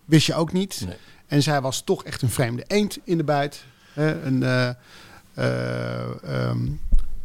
wist 0.06 0.26
je 0.26 0.34
ook 0.34 0.52
niet. 0.52 0.84
Nee. 0.86 0.96
En 1.28 1.44
zij 1.44 1.62
was 1.62 1.82
toch 1.82 2.04
echt 2.04 2.22
een 2.22 2.30
vreemde 2.30 2.64
eend 2.68 2.98
in 3.04 3.18
de 3.18 3.24
bijt. 3.24 3.66
Hè? 3.94 4.22
Een 4.22 4.42
uh, 4.42 4.70
uh, 5.38 6.50
um, 6.50 6.80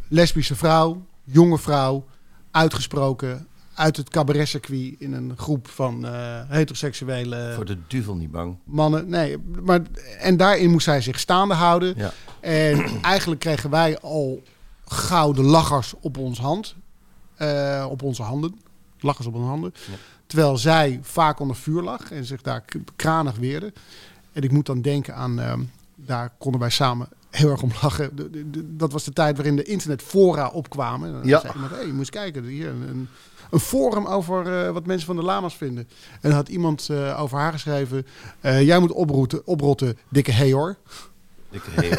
lesbische 0.08 0.56
vrouw, 0.56 1.06
jonge 1.24 1.58
vrouw, 1.58 2.06
uitgesproken 2.50 3.46
uit 3.74 3.96
het 3.96 4.08
cabaretcircuit 4.08 4.94
in 4.98 5.12
een 5.12 5.32
groep 5.36 5.68
van 5.68 6.06
uh, 6.06 6.40
heteroseksuele... 6.48 7.52
Voor 7.54 7.64
de 7.64 7.78
duvel 7.86 8.16
niet 8.16 8.30
bang. 8.30 8.56
Mannen, 8.64 9.08
nee. 9.08 9.38
Maar, 9.62 9.80
en 10.18 10.36
daarin 10.36 10.70
moest 10.70 10.84
zij 10.84 11.00
zich 11.00 11.18
staande 11.18 11.54
houden. 11.54 11.94
Ja. 11.96 12.12
En 12.40 13.02
eigenlijk 13.02 13.40
kregen 13.40 13.70
wij 13.70 13.98
al 13.98 14.42
gouden 14.84 15.44
lachers 15.44 15.94
op 16.00 16.18
ons 16.18 16.38
hand. 16.38 16.74
Uh, 17.38 17.86
op 17.90 18.02
onze 18.02 18.22
handen. 18.22 18.60
Lachen 19.00 19.24
ze 19.24 19.30
op 19.30 19.36
hun 19.36 19.44
handen. 19.44 19.74
Terwijl 20.26 20.58
zij 20.58 20.98
vaak 21.02 21.40
onder 21.40 21.56
vuur 21.56 21.82
lag 21.82 22.10
en 22.10 22.24
zich 22.24 22.42
daar 22.42 22.64
kranig 22.96 23.36
weerde. 23.36 23.72
En 24.32 24.42
ik 24.42 24.50
moet 24.50 24.66
dan 24.66 24.82
denken 24.82 25.14
aan, 25.14 25.40
ehm, 25.40 25.60
daar 25.94 26.32
konden 26.38 26.60
wij 26.60 26.70
samen 26.70 27.08
heel 27.36 27.50
erg 27.50 27.62
om 27.62 27.70
lachen. 27.82 28.16
De- 28.16 28.30
de- 28.30 28.50
de- 28.50 28.76
dat 28.76 28.92
was 28.92 29.04
de 29.04 29.12
tijd 29.12 29.36
waarin 29.36 29.56
de 29.56 29.62
internetfora 29.62 30.48
opkwamen. 30.48 31.08
En 31.08 31.14
dan 31.14 31.26
Ja. 31.28 31.40
zei 31.40 31.52
iemand, 31.54 31.72
hé, 31.72 31.78
je 31.80 31.86
moet 31.88 31.98
eens 31.98 32.10
kijken, 32.10 32.44
hier 32.44 32.68
een, 32.68 33.08
een, 33.50 33.60
forum 33.60 34.06
over 34.06 34.66
eh, 34.66 34.70
wat 34.72 34.86
mensen 34.86 35.06
van 35.06 35.16
de 35.16 35.22
lama's 35.22 35.54
vinden. 35.56 35.88
En 36.12 36.18
dan 36.20 36.32
had 36.32 36.48
iemand 36.48 36.88
eh, 36.90 37.20
over 37.22 37.38
haar 37.38 37.52
geschreven, 37.52 38.06
eh, 38.40 38.62
jij 38.62 38.78
moet 38.78 38.92
oprotten, 38.92 39.46
oprotten, 39.46 39.98
dikke 40.08 40.32
hey 40.32 40.52
hoor. 40.52 40.76
Dikke 41.50 41.70
heel. 41.70 41.90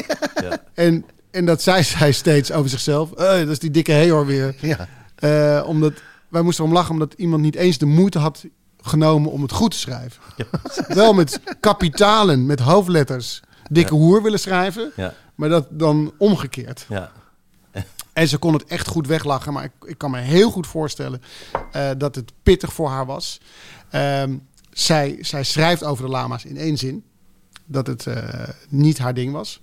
ja. 0.50 0.62
En, 0.74 1.04
en 1.30 1.44
dat 1.44 1.62
zei 1.62 1.82
zij 1.82 2.12
steeds 2.12 2.52
over 2.52 2.70
zichzelf, 2.70 3.12
"Eh, 3.12 3.38
dat 3.38 3.48
is 3.48 3.58
die 3.58 3.70
dikke 3.70 3.92
hey 3.92 4.10
hoor 4.10 4.26
weer. 4.26 4.54
Ja. 4.60 4.88
Eh, 5.14 5.64
omdat 5.68 5.92
wij 6.28 6.42
moesten 6.42 6.64
erom 6.64 6.76
lachen 6.76 6.92
omdat 6.92 7.14
iemand 7.16 7.42
niet 7.42 7.54
eens 7.56 7.78
de 7.78 7.86
moeite 7.86 8.18
had 8.18 8.44
genomen 8.82 9.30
om 9.30 9.42
het 9.42 9.52
goed 9.52 9.70
te 9.70 9.78
schrijven. 9.78 10.22
Wel 10.88 11.12
met 11.14 11.40
kapitalen, 11.60 12.46
met 12.46 12.60
hoofdletters, 12.60 13.42
dikke 13.70 13.94
hoer 13.94 14.22
willen 14.22 14.40
schrijven, 14.40 14.92
maar 15.34 15.48
dat 15.48 15.66
dan 15.70 16.12
omgekeerd. 16.18 16.86
Ja. 16.88 17.12
En 18.14 18.28
ze 18.28 18.38
kon 18.38 18.52
het 18.52 18.64
echt 18.64 18.86
goed 18.86 19.06
weglachen, 19.06 19.52
maar 19.52 19.64
ik, 19.64 19.72
ik 19.84 19.98
kan 19.98 20.10
me 20.10 20.18
heel 20.18 20.50
goed 20.50 20.66
voorstellen 20.66 21.22
eh, 21.72 21.90
dat 21.98 22.14
het 22.14 22.32
pittig 22.42 22.72
voor 22.72 22.88
haar 22.88 23.06
was. 23.06 23.40
Ehm, 23.90 24.36
zij, 24.70 25.18
zij 25.20 25.44
schrijft 25.44 25.84
over 25.84 26.04
de 26.04 26.10
lama's 26.10 26.44
in 26.44 26.56
één 26.56 26.76
zin, 26.76 27.04
dat 27.64 27.86
het 27.86 28.06
eh, 28.06 28.48
niet 28.68 28.98
haar 28.98 29.14
ding 29.14 29.32
was. 29.32 29.60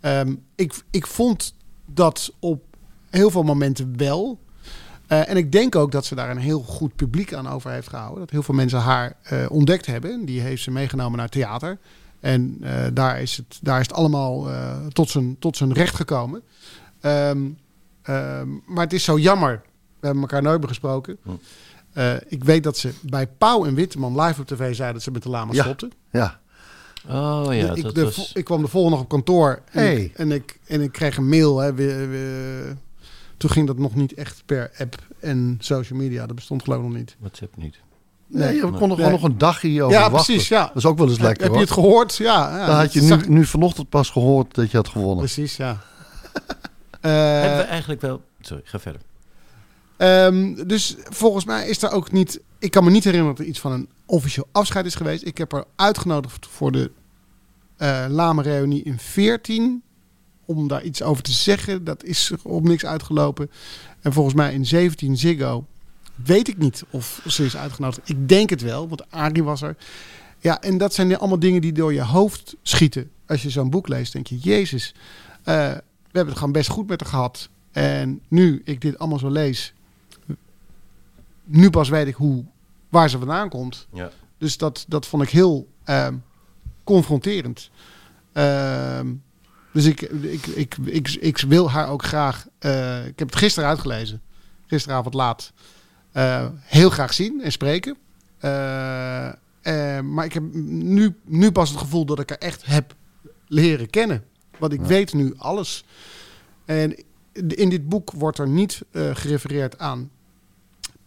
Ehm, 0.00 0.34
ik, 0.54 0.82
ik 0.90 1.06
vond 1.06 1.54
dat 1.86 2.32
op 2.38 2.64
heel 3.10 3.30
veel 3.30 3.42
momenten 3.42 3.96
wel. 3.96 4.38
Eh, 5.06 5.28
en 5.28 5.36
ik 5.36 5.52
denk 5.52 5.76
ook 5.76 5.92
dat 5.92 6.04
ze 6.04 6.14
daar 6.14 6.30
een 6.30 6.38
heel 6.38 6.62
goed 6.62 6.96
publiek 6.96 7.34
aan 7.34 7.48
over 7.48 7.70
heeft 7.70 7.88
gehouden. 7.88 8.18
Dat 8.18 8.30
heel 8.30 8.42
veel 8.42 8.54
mensen 8.54 8.78
haar 8.78 9.16
ontdekt 9.48 9.86
hebben. 9.86 10.24
Die 10.24 10.40
heeft 10.40 10.62
ze 10.62 10.70
meegenomen 10.70 11.18
naar 11.18 11.28
theater. 11.28 11.78
En 12.22 12.56
eh, 12.60 12.84
daar, 12.92 13.20
is 13.22 13.36
het, 13.36 13.58
daar 13.62 13.80
is 13.80 13.86
het 13.86 13.96
allemaal 13.96 14.50
eh, 14.50 14.86
tot, 14.86 15.10
zijn, 15.10 15.36
tot 15.38 15.56
zijn 15.56 15.72
recht 15.72 15.94
gekomen. 15.94 16.42
Ehm, 17.00 17.38
ehm, 18.02 18.48
maar 18.66 18.84
het 18.84 18.92
is 18.92 19.04
zo 19.04 19.18
jammer. 19.18 19.62
We 20.00 20.06
hebben 20.06 20.22
elkaar 20.22 20.42
nooit 20.42 20.58
meer 20.58 20.68
gesproken. 20.68 21.16
Hm. 21.22 21.30
Eh, 21.92 22.14
ik 22.28 22.44
weet 22.44 22.62
dat 22.62 22.76
ze 22.78 22.92
bij 23.02 23.26
Pauw 23.26 23.64
en 23.64 23.74
Witteman 23.74 24.20
live 24.20 24.40
op 24.40 24.46
tv 24.46 24.74
zei 24.74 24.92
dat 24.92 25.02
ze 25.02 25.10
met 25.10 25.22
de 25.22 25.28
lama 25.28 25.52
Ja. 25.52 25.62
stopten. 25.62 25.92
Ja. 26.10 26.40
Oh 27.08 27.44
ja, 27.50 27.74
ik, 27.74 27.82
dat 27.82 27.94
de, 27.94 28.04
was... 28.04 28.32
ik 28.34 28.44
kwam 28.44 28.62
de 28.62 28.68
volgende 28.68 28.96
dag 28.96 29.04
op 29.04 29.10
kantoor 29.10 29.62
en, 29.70 29.82
Hey. 29.82 30.02
ik, 30.04 30.14
en, 30.14 30.32
ik, 30.32 30.58
en 30.66 30.80
ik 30.80 30.92
kreeg 30.92 31.16
een 31.16 31.28
mail. 31.28 31.58
Hè, 31.58 31.74
we- 31.74 32.06
we- 32.06 32.76
toen 33.36 33.50
ging 33.50 33.66
dat 33.66 33.78
nog 33.78 33.94
niet 33.94 34.14
echt 34.14 34.42
per 34.46 34.70
app 34.78 34.98
en 35.20 35.56
social 35.60 35.98
media. 35.98 36.26
Dat 36.26 36.36
bestond 36.36 36.62
geloof 36.62 36.78
ik 36.78 36.84
nog 36.88 36.96
niet. 36.96 37.16
WhatsApp 37.18 37.56
niet. 37.56 37.76
Nee, 38.32 38.54
je 38.54 38.60
kon 38.60 38.72
er 38.72 38.78
gewoon 38.78 38.96
Nee. 38.98 39.10
nog 39.10 39.22
een 39.22 39.38
dagje 39.38 39.82
over 39.82 39.96
ja, 39.98 40.10
wachten. 40.10 40.32
precies. 40.34 40.48
Ja. 40.48 40.66
Dat 40.66 40.76
is 40.76 40.86
ook 40.86 40.98
wel 40.98 41.08
eens 41.08 41.18
lekker 41.18 41.42
Heb 41.42 41.46
je 41.46 41.50
hoor. 41.58 41.60
het 41.60 41.70
gehoord? 41.70 42.16
Ja. 42.16 42.58
ja 42.58 42.66
Dan 42.66 42.76
had 42.76 42.92
je 42.92 43.00
nu, 43.00 43.06
zag- 43.06 43.28
nu 43.28 43.44
vanochtend 43.46 43.88
pas 43.88 44.10
gehoord 44.10 44.54
dat 44.54 44.70
je 44.70 44.76
had 44.76 44.88
gewonnen. 44.88 45.18
Precies, 45.18 45.56
ja. 45.56 45.66
Hebben 47.00 47.56
we 47.56 47.62
Eh, 47.62 47.68
eigenlijk 47.70 48.00
wel... 48.00 48.22
Sorry, 48.40 48.62
ga 48.64 48.78
verder. 48.78 49.00
ehm, 49.96 50.66
dus 50.66 50.96
volgens 50.98 51.44
mij 51.44 51.68
is 51.68 51.82
er 51.82 51.90
ook 51.90 52.12
niet... 52.12 52.40
Ik 52.58 52.70
kan 52.70 52.84
me 52.84 52.90
niet 52.90 53.04
herinneren 53.04 53.34
dat 53.36 53.44
er 53.44 53.50
iets 53.50 53.60
van 53.60 53.72
een 53.72 53.88
officieel 54.06 54.48
afscheid 54.52 54.86
is 54.86 54.94
geweest. 54.94 55.26
Ik 55.26 55.38
heb 55.38 55.52
haar 55.52 55.64
uitgenodigd 55.76 56.46
voor 56.50 56.72
de 56.72 56.90
eh 57.76 58.04
Lame 58.08 58.42
Reunie 58.42 58.82
in 58.82 58.98
14 58.98 59.82
om 60.44 60.68
daar 60.68 60.82
iets 60.82 61.02
over 61.02 61.22
te 61.22 61.32
zeggen. 61.32 61.84
Dat 61.84 62.04
is 62.04 62.32
op 62.42 62.62
niks 62.64 62.84
uitgelopen. 62.86 63.50
En 64.00 64.12
volgens 64.12 64.34
mij 64.34 64.52
in 64.52 64.66
17 64.66 65.16
Ziggo 65.16 65.66
weet 66.24 66.48
ik 66.48 66.58
niet 66.58 66.84
of 66.90 67.22
ze 67.26 67.44
is 67.44 67.56
uitgenodigd. 67.56 68.08
Ik 68.08 68.28
denk 68.28 68.50
het 68.50 68.60
wel, 68.62 68.88
want 68.88 69.10
Arie 69.10 69.44
was 69.44 69.62
er. 69.62 69.76
Ja, 70.38 70.60
en 70.60 70.78
dat 70.78 70.94
zijn 70.94 71.18
allemaal 71.18 71.38
dingen 71.38 71.60
die 71.60 71.72
door 71.72 71.92
je 71.92 72.02
hoofd 72.02 72.54
schieten. 72.62 73.10
Als 73.26 73.42
je 73.42 73.50
zo'n 73.50 73.70
boek 73.70 73.88
leest, 73.88 74.12
denk 74.12 74.26
je, 74.26 74.38
Jezus, 74.38 74.94
eh, 75.44 75.54
we 75.54 76.18
hebben 76.18 76.26
het 76.28 76.36
gewoon 76.38 76.52
best 76.52 76.68
goed 76.68 76.88
met 76.88 77.00
haar 77.00 77.10
gehad. 77.10 77.48
En 77.72 78.20
nu 78.28 78.62
ik 78.64 78.80
dit 78.80 78.98
allemaal 78.98 79.18
zo 79.18 79.28
lees, 79.30 79.72
nu 81.44 81.70
pas 81.70 81.88
weet 81.88 82.06
ik 82.06 82.14
hoe, 82.14 82.44
waar 82.88 83.10
ze 83.10 83.18
vandaan 83.18 83.48
komt. 83.48 83.86
Ja. 83.92 84.10
Dus 84.38 84.56
dat, 84.56 84.84
dat 84.88 85.06
vond 85.06 85.22
ik 85.22 85.28
heel 85.30 85.68
ehm, 85.84 86.14
confronterend. 86.84 87.70
Ehm, 88.32 89.12
dus 89.72 89.84
ik, 89.84 90.00
ik, 90.02 90.46
ik, 90.46 90.76
ik, 90.84 91.10
ik 91.10 91.38
wil 91.38 91.70
haar 91.70 91.88
ook 91.88 92.04
graag. 92.04 92.46
eh, 92.58 93.06
ik 93.06 93.18
heb 93.18 93.28
het 93.28 93.38
gisteren 93.38 93.68
uitgelezen, 93.68 94.20
gisteravond 94.66 95.14
laat. 95.14 95.52
Eh, 96.12 96.46
heel 96.60 96.90
graag 96.90 97.12
zien 97.12 97.42
en 97.42 97.52
spreken. 97.52 97.96
Eh, 98.38 99.28
eh, 99.28 100.04
maar 100.04 100.24
ik 100.24 100.32
heb 100.32 100.42
nu, 100.52 101.14
nu 101.24 101.52
pas 101.52 101.70
het 101.70 101.78
gevoel 101.78 102.04
dat 102.04 102.18
ik 102.20 102.28
haar 102.28 102.38
echt 102.38 102.66
heb 102.66 102.94
leren 103.46 103.90
kennen. 103.90 104.24
Want 104.58 104.72
ik 104.72 104.80
weet 104.80 105.12
nu 105.12 105.34
alles. 105.36 105.84
En 106.64 107.04
in 107.32 107.68
dit 107.68 107.88
boek 107.88 108.10
wordt 108.10 108.38
er 108.38 108.48
niet 108.48 108.82
gerefereerd 108.92 109.78
aan 109.78 110.10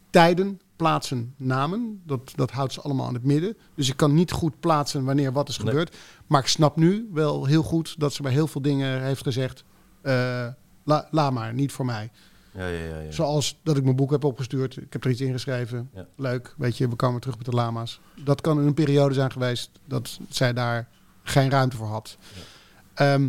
tijden, 0.10 0.60
plaatsen, 0.76 1.34
namen. 1.38 2.02
Dat, 2.06 2.32
dat 2.36 2.52
houdt 2.52 2.74
ze 2.74 2.82
allemaal 2.82 3.08
in 3.08 3.14
het 3.14 3.24
midden. 3.24 3.58
Dus 3.76 3.90
ik 3.90 3.98
kan 3.98 4.14
niet 4.14 4.32
goed 4.32 4.60
plaatsen 4.60 5.04
wanneer 5.04 5.32
wat 5.32 5.50
is 5.50 5.58
Nee. 5.58 5.68
gebeurd. 5.68 5.96
Maar 6.28 6.42
ik 6.42 6.48
snap 6.48 6.76
nu 6.76 7.10
wel 7.14 7.46
heel 7.46 7.64
goed 7.64 7.96
dat 8.00 8.14
ze 8.14 8.22
bij 8.22 8.32
heel 8.32 8.48
veel 8.48 8.62
dingen 8.62 9.04
heeft 9.04 9.24
gezegd... 9.24 9.64
la, 10.84 11.08
laat 11.12 11.32
maar, 11.32 11.54
niet 11.54 11.72
voor 11.72 11.86
mij. 11.86 12.12
Ja, 12.56 12.68
ja, 12.68 12.84
ja. 12.86 13.00
ja. 13.00 13.12
Zoals 13.12 13.60
dat 13.64 13.78
ik 13.78 13.84
mijn 13.84 13.96
boek 13.96 14.12
heb 14.12 14.24
opgestuurd. 14.24 14.78
Ik 14.78 14.94
heb 14.94 15.04
er 15.04 15.10
iets 15.10 15.22
in 15.22 15.32
geschreven. 15.32 15.90
Ja. 15.94 16.08
Leuk, 16.16 16.54
weet 16.58 16.78
je, 16.78 16.90
we 16.90 16.96
komen 16.96 17.22
terug 17.22 17.38
met 17.38 17.46
de 17.46 17.52
lama's. 17.52 18.00
Dat 18.24 18.42
kan 18.42 18.60
in 18.60 18.68
een 18.68 18.74
periode 18.74 19.14
zijn 19.14 19.32
geweest 19.32 19.72
dat 19.86 20.20
zij 20.30 20.54
daar 20.54 20.88
geen 21.24 21.50
ruimte 21.50 21.78
voor 21.78 21.88
had. 21.88 22.18
Ehm, 22.94 23.28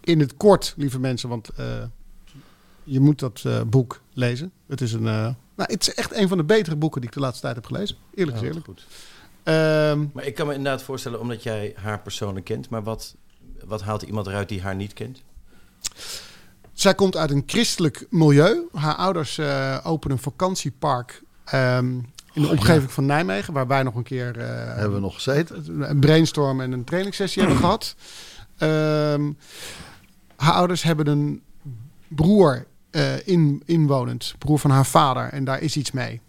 in 0.00 0.20
het 0.20 0.36
kort, 0.36 0.74
lieve 0.76 0.98
mensen, 0.98 1.28
want 1.28 1.48
eh, 1.48 1.82
je 2.84 3.00
moet 3.00 3.18
dat 3.18 3.42
eh, 3.46 3.60
boek 3.62 4.00
lezen. 4.12 4.52
Het 4.66 4.80
is, 4.80 4.92
een, 4.92 5.06
eh, 5.06 5.34
nou, 5.56 5.72
het 5.72 5.82
is 5.88 5.94
echt 5.94 6.14
een 6.14 6.28
van 6.28 6.38
de 6.38 6.44
betere 6.44 6.76
boeken 6.76 7.00
die 7.00 7.10
ik 7.10 7.16
de 7.16 7.22
laatste 7.22 7.42
tijd 7.42 7.54
heb 7.54 7.66
gelezen. 7.66 7.96
Eerlijk 8.14 8.38
gezegd. 8.38 8.64
goed. 8.64 8.86
Ehm, 9.42 10.04
Maar 10.12 10.24
ik 10.24 10.34
kan 10.34 10.46
me 10.46 10.54
inderdaad 10.54 10.82
voorstellen, 10.82 11.20
omdat 11.20 11.42
jij 11.42 11.74
haar 11.76 12.00
persoonlijk 12.00 12.44
kent, 12.44 12.68
maar 12.68 12.82
wat, 12.82 13.14
wat 13.64 13.82
haalt 13.82 14.02
iemand 14.02 14.26
eruit 14.26 14.48
die 14.48 14.62
haar 14.62 14.74
niet 14.74 14.92
kent? 14.92 15.22
Zij 16.74 16.94
komt 16.94 17.16
uit 17.16 17.30
een 17.30 17.42
christelijk 17.46 18.06
milieu. 18.10 18.68
Haar 18.72 18.94
ouders 18.94 19.38
eh, 19.38 19.78
openen 19.82 20.16
een 20.16 20.22
vakantiepark 20.22 21.22
ehm, 21.44 21.86
in 22.32 22.42
de 22.42 22.48
omgeving 22.48 22.92
van 22.92 23.06
Nijmegen, 23.06 23.52
waar 23.52 23.66
wij 23.66 23.82
nog 23.82 23.94
een 23.94 24.02
keer 24.02 24.38
eh, 24.38 24.46
Hebben 24.48 24.94
we 24.94 25.00
nog 25.00 25.14
gezeten? 25.14 25.90
een 25.90 26.00
brainstorm 26.00 26.60
en 26.60 26.72
een 26.72 26.84
trainingssessie 26.84 27.42
hebben 27.42 27.60
gehad. 27.64 27.94
Ehm, 28.58 29.32
haar 30.36 30.54
ouders 30.54 30.82
hebben 30.82 31.06
een 31.06 31.42
broer 32.08 32.66
eh, 32.90 33.26
in, 33.26 33.62
inwonend, 33.64 34.34
broer 34.38 34.58
van 34.58 34.70
haar 34.70 34.86
vader, 34.86 35.28
en 35.28 35.44
daar 35.44 35.60
is 35.60 35.76
iets 35.76 35.90
mee. 35.90 36.20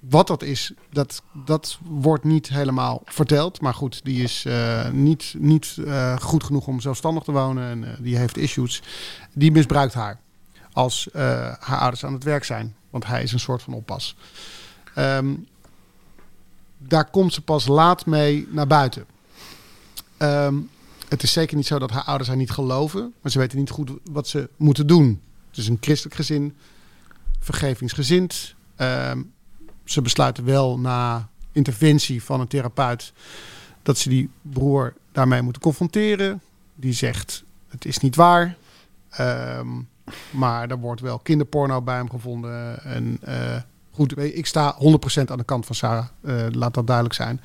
Wat 0.00 0.26
dat 0.26 0.42
is, 0.42 0.72
dat, 0.90 1.22
dat 1.32 1.78
wordt 1.82 2.24
niet 2.24 2.48
helemaal 2.48 3.02
verteld. 3.04 3.60
Maar 3.60 3.74
goed, 3.74 4.00
die 4.04 4.22
is 4.22 4.44
eh, 4.44 4.90
niet, 4.90 5.34
niet 5.38 5.76
eh, 5.86 6.16
goed 6.16 6.44
genoeg 6.44 6.66
om 6.66 6.80
zelfstandig 6.80 7.22
te 7.22 7.32
wonen. 7.32 7.70
En 7.70 7.84
eh, 7.84 7.98
die 8.02 8.16
heeft 8.16 8.36
issues. 8.36 8.82
Die 9.32 9.52
misbruikt 9.52 9.94
haar. 9.94 10.20
Als 10.72 11.08
haar 11.58 11.78
ouders 11.78 12.04
aan 12.04 12.12
het 12.12 12.24
werk 12.24 12.44
zijn. 12.44 12.74
Want 12.90 13.06
hij 13.06 13.22
is 13.22 13.32
een 13.32 13.40
soort 13.40 13.62
van 13.62 13.72
oppas. 13.72 14.16
Ehm, 14.94 15.34
daar 16.78 17.10
komt 17.10 17.32
ze 17.32 17.40
pas 17.40 17.66
laat 17.66 18.06
mee 18.06 18.48
naar 18.50 18.66
buiten. 18.66 19.04
Ehm, 20.16 20.54
het 21.08 21.22
is 21.22 21.32
zeker 21.32 21.56
niet 21.56 21.66
zo 21.66 21.78
dat 21.78 21.90
haar 21.90 22.04
ouders 22.04 22.28
haar 22.28 22.38
niet 22.38 22.50
geloven. 22.50 23.14
Maar 23.22 23.32
ze 23.32 23.38
weten 23.38 23.58
niet 23.58 23.70
goed 23.70 23.90
wat 24.10 24.28
ze 24.28 24.50
moeten 24.56 24.86
doen. 24.86 25.20
Het 25.48 25.58
is 25.58 25.68
een 25.68 25.78
christelijk 25.80 26.16
gezin. 26.16 26.56
Vergevingsgezind. 27.40 28.54
Ehm, 28.76 29.22
ze 29.90 30.02
besluiten 30.02 30.44
wel 30.44 30.78
na 30.78 31.28
interventie 31.52 32.22
van 32.22 32.40
een 32.40 32.48
therapeut 32.48 33.12
dat 33.82 33.98
ze 33.98 34.08
die 34.08 34.30
broer 34.42 34.94
daarmee 35.12 35.42
moeten 35.42 35.62
confronteren. 35.62 36.42
Die 36.74 36.92
zegt: 36.92 37.44
Het 37.68 37.84
is 37.84 37.98
niet 37.98 38.16
waar. 38.16 38.56
Ehm, 39.10 39.68
maar 40.30 40.70
er 40.70 40.78
wordt 40.78 41.00
wel 41.00 41.18
kinderporno 41.18 41.82
bij 41.82 41.96
hem 41.96 42.10
gevonden. 42.10 42.84
En 42.84 43.18
eh, 43.22 43.56
goed, 43.90 44.18
ik 44.18 44.46
sta 44.46 44.76
100% 44.78 45.30
aan 45.30 45.38
de 45.38 45.44
kant 45.44 45.66
van 45.66 45.74
Sarah. 45.74 46.06
eh, 46.20 46.46
laat 46.50 46.74
dat 46.74 46.86
duidelijk 46.86 47.14
zijn. 47.16 47.40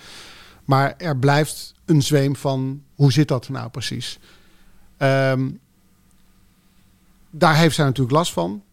Maar 0.66 0.94
er 0.98 1.18
blijft 1.18 1.74
een 1.86 2.02
zweem 2.02 2.36
van 2.36 2.82
hoe 2.96 3.12
zit 3.12 3.28
dat 3.28 3.50
nou 3.50 3.70
precies? 3.70 4.20
Ehm, 4.98 5.50
daar 7.30 7.56
heeft 7.56 7.76
zij 7.76 7.86
natuurlijk 7.86 8.16
last 8.16 8.34
van. 8.34 8.64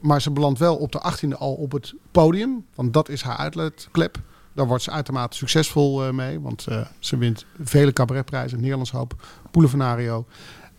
Maar 0.00 0.22
ze 0.22 0.30
belandt 0.30 0.58
wel 0.58 0.76
op 0.76 0.92
de 0.92 1.12
18e 1.12 1.38
al 1.38 1.54
op 1.54 1.72
het 1.72 1.94
podium. 2.10 2.66
Want 2.74 2.92
dat 2.92 3.08
is 3.08 3.22
haar 3.22 3.36
uitlaatklep. 3.36 4.18
Daar 4.52 4.66
wordt 4.66 4.82
ze 4.82 4.90
uitermate 4.90 5.36
succesvol 5.36 6.04
eh, 6.04 6.12
mee. 6.12 6.40
Want 6.40 6.66
eh, 6.66 6.86
ze 6.98 7.16
wint 7.16 7.44
vele 7.62 7.92
cabaretprijzen. 7.92 8.60
Nederlands 8.60 8.90
Hoop, 8.90 9.26
Boulevanario. 9.50 10.26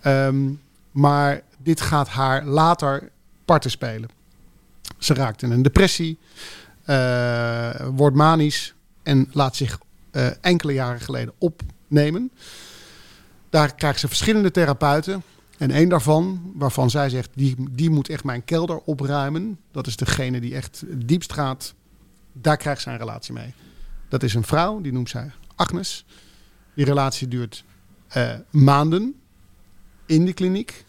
Ehm, 0.01 0.51
maar 0.91 1.41
dit 1.57 1.81
gaat 1.81 2.07
haar 2.07 2.45
later 2.45 3.09
parten 3.45 3.71
spelen. 3.71 4.09
Ze 4.97 5.13
raakt 5.13 5.41
in 5.41 5.51
een 5.51 5.61
depressie, 5.61 6.17
eh, 6.83 7.69
wordt 7.91 8.15
manisch 8.15 8.73
en 9.03 9.29
laat 9.31 9.55
zich 9.55 9.79
enkele 10.41 10.73
jaren 10.73 11.01
geleden 11.01 11.33
opnemen. 11.37 12.31
Daar 13.49 13.75
krijgt 13.75 13.99
ze 13.99 14.07
verschillende 14.07 14.51
therapeuten. 14.51 15.23
En 15.57 15.71
één 15.71 15.89
daarvan, 15.89 16.51
waarvan 16.55 16.89
zij 16.89 17.09
zegt, 17.09 17.29
die, 17.33 17.55
die 17.71 17.89
moet 17.89 18.09
echt 18.09 18.23
mijn 18.23 18.45
kelder 18.45 18.77
opruimen. 18.77 19.59
Dat 19.71 19.87
is 19.87 19.95
degene 19.95 20.39
die 20.39 20.55
echt 20.55 20.83
diepst 21.07 21.33
gaat. 21.33 21.73
Daar 22.33 22.57
krijgt 22.57 22.81
zij 22.81 22.93
een 22.93 22.99
relatie 22.99 23.33
mee. 23.33 23.53
Dat 24.09 24.23
is 24.23 24.33
een 24.33 24.43
vrouw, 24.43 24.81
die 24.81 24.91
noemt 24.91 25.09
zij 25.09 25.31
Agnes. 25.55 26.05
Die 26.73 26.85
relatie 26.85 27.27
duurt 27.27 27.63
eh, 28.07 28.33
maanden 28.49 29.15
in 30.05 30.25
de 30.25 30.33
kliniek. 30.33 30.85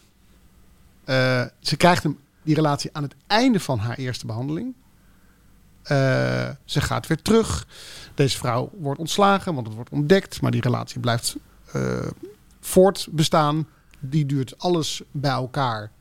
Eh, 1.03 1.45
ze 1.59 1.77
krijgt 1.77 2.03
hem, 2.03 2.19
die 2.43 2.55
relatie 2.55 2.89
aan 2.93 3.03
het 3.03 3.15
einde 3.27 3.59
van 3.59 3.79
haar 3.79 3.97
eerste 3.97 4.25
behandeling. 4.25 4.73
Eh, 5.83 6.49
ze 6.65 6.81
gaat 6.81 7.07
weer 7.07 7.21
terug. 7.21 7.67
Deze 8.13 8.37
vrouw 8.37 8.71
wordt 8.77 8.99
ontslagen, 8.99 9.53
want 9.53 9.65
het 9.67 9.75
wordt 9.75 9.91
ontdekt. 9.91 10.41
Maar 10.41 10.51
die 10.51 10.61
relatie 10.61 10.99
blijft 10.99 11.35
eh, 11.71 12.07
voortbestaan. 12.59 13.67
Die 13.99 14.25
duurt 14.25 14.59
alles 14.59 15.01
bij 15.11 15.31
elkaar. 15.31 15.91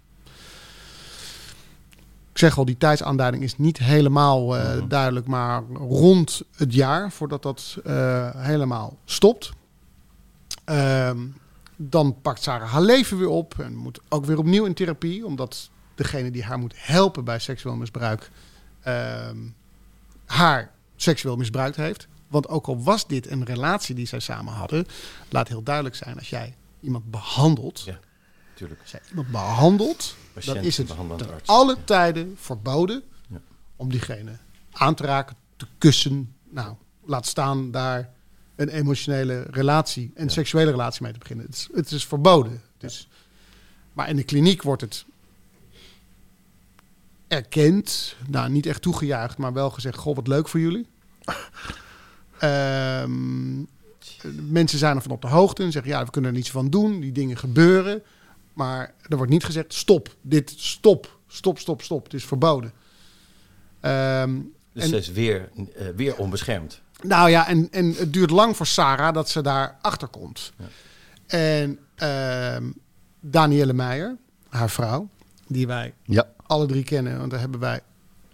Ik 2.32 2.44
zeg 2.44 2.58
al, 2.58 2.64
die 2.64 2.76
tijdsaanduiding 2.76 3.42
is 3.42 3.58
niet 3.58 3.78
helemaal 3.78 4.56
eh, 4.56 4.82
duidelijk, 4.88 5.26
maar 5.26 5.62
rond 5.74 6.42
het 6.56 6.74
jaar 6.74 7.12
voordat 7.12 7.42
dat 7.42 7.78
eh, 7.84 8.30
helemaal 8.36 8.96
stopt. 9.04 9.50
Ehm, 10.64 11.18
dan 11.76 12.20
pakt 12.22 12.42
Sarah 12.42 12.72
haar 12.72 12.82
leven 12.82 13.18
weer 13.18 13.28
op 13.28 13.58
en 13.58 13.76
moet 13.76 14.00
ook 14.08 14.24
weer 14.24 14.38
opnieuw 14.38 14.64
in 14.64 14.74
therapie, 14.74 15.26
omdat 15.26 15.70
degene 15.94 16.30
die 16.30 16.44
haar 16.44 16.58
moet 16.58 16.74
helpen 16.76 17.24
bij 17.24 17.38
seksueel 17.38 17.76
misbruik 17.76 18.30
ehm, 18.80 19.36
haar 20.24 20.70
seksueel 20.96 21.36
misbruikt 21.36 21.76
heeft. 21.76 22.08
Want 22.28 22.48
ook 22.48 22.66
al 22.66 22.82
was 22.82 23.06
dit 23.06 23.30
een 23.30 23.44
relatie 23.44 23.94
die 23.94 24.06
zij 24.06 24.20
samen 24.20 24.52
hadden, 24.52 24.86
laat 25.28 25.48
heel 25.48 25.62
duidelijk 25.62 25.94
zijn 25.94 26.18
als 26.18 26.30
jij 26.30 26.54
iemand 26.80 27.10
behandelt, 27.10 27.80
Ja, 27.80 27.98
tuurlijk. 28.54 28.80
als 28.80 28.90
jij 28.90 29.00
iemand 29.08 29.30
behandelt, 29.30 30.14
Patiënt, 30.32 30.56
dan 30.56 30.64
is 30.64 30.76
het 30.76 30.86
behandelend 30.86 31.24
ten 31.26 31.34
arts. 31.34 31.48
alle 31.48 31.76
tijden 31.84 32.34
verboden 32.40 33.02
Ja. 33.28 33.40
om 33.76 33.90
diegene 33.90 34.32
aan 34.72 34.94
te 34.94 35.02
raken, 35.02 35.36
te 35.56 35.66
kussen. 35.78 36.34
Nou, 36.50 36.74
laat 37.04 37.26
staan 37.26 37.70
daar 37.70 38.10
een 38.56 38.68
emotionele 38.68 39.46
relatie, 39.50 40.10
een 40.14 40.30
seksuele 40.30 40.70
relatie 40.70 41.02
mee 41.02 41.12
te 41.12 41.18
beginnen. 41.18 41.46
Het 41.46 41.54
is, 41.54 41.68
het 41.74 41.90
is 41.92 42.06
verboden. 42.06 42.62
Het 42.78 42.90
is, 42.90 43.08
maar 43.92 44.08
in 44.08 44.16
de 44.16 44.24
kliniek 44.24 44.62
wordt 44.62 44.80
het 44.82 45.04
erkend, 47.28 48.16
nou 48.26 48.50
niet 48.50 48.66
echt 48.66 48.82
toegejuicht, 48.82 49.38
maar 49.38 49.52
wel 49.52 49.70
gezegd: 49.70 49.96
Goh, 49.98 50.16
wat 50.16 50.26
leuk 50.26 50.48
voor 50.48 50.60
jullie. 50.60 50.86
Ehm, 52.38 53.58
mensen 54.48 54.78
zijn 54.78 54.96
ervan 54.96 55.10
op 55.10 55.22
de 55.22 55.28
hoogte 55.28 55.62
en 55.62 55.72
zeggen: 55.72 55.90
Ja, 55.90 56.04
we 56.04 56.10
kunnen 56.10 56.30
er 56.30 56.36
niets 56.36 56.50
van 56.50 56.70
doen. 56.70 57.00
Die 57.00 57.12
dingen 57.12 57.36
gebeuren. 57.36 58.02
Maar 58.52 58.94
er 59.08 59.16
wordt 59.16 59.32
niet 59.32 59.44
gezegd: 59.44 59.74
Stop, 59.74 60.16
dit, 60.22 60.52
stop, 60.56 61.18
stop, 61.28 61.58
stop, 61.58 61.82
stop. 61.82 62.04
Het 62.04 62.14
is 62.14 62.24
verboden. 62.24 62.72
Ehm, 63.80 64.40
Dus 64.72 64.82
en- 64.82 64.88
ze 64.88 64.96
is 64.96 65.10
weer, 65.12 65.48
eh, 65.76 65.86
weer 65.96 66.16
onbeschermd. 66.16 66.80
nou 67.02 67.30
ja, 67.30 67.48
en, 67.48 67.68
en 67.70 67.94
het 67.94 68.12
duurt 68.12 68.30
lang 68.30 68.56
voor 68.56 68.66
Sarah 68.66 69.14
dat 69.14 69.28
ze 69.28 69.42
daar 69.42 69.78
achter 69.82 70.08
komt. 70.08 70.52
En 71.26 71.78
ehm 71.94 72.64
Danielle 73.20 73.72
Meijer, 73.72 74.16
haar 74.48 74.70
vrouw, 74.70 75.08
die 75.46 75.66
wij 75.66 75.94
Ja. 76.02 76.26
alle 76.46 76.66
drie 76.66 76.84
kennen, 76.84 77.18
want 77.18 77.30
daar 77.30 77.40
hebben 77.40 77.60
wij 77.60 77.80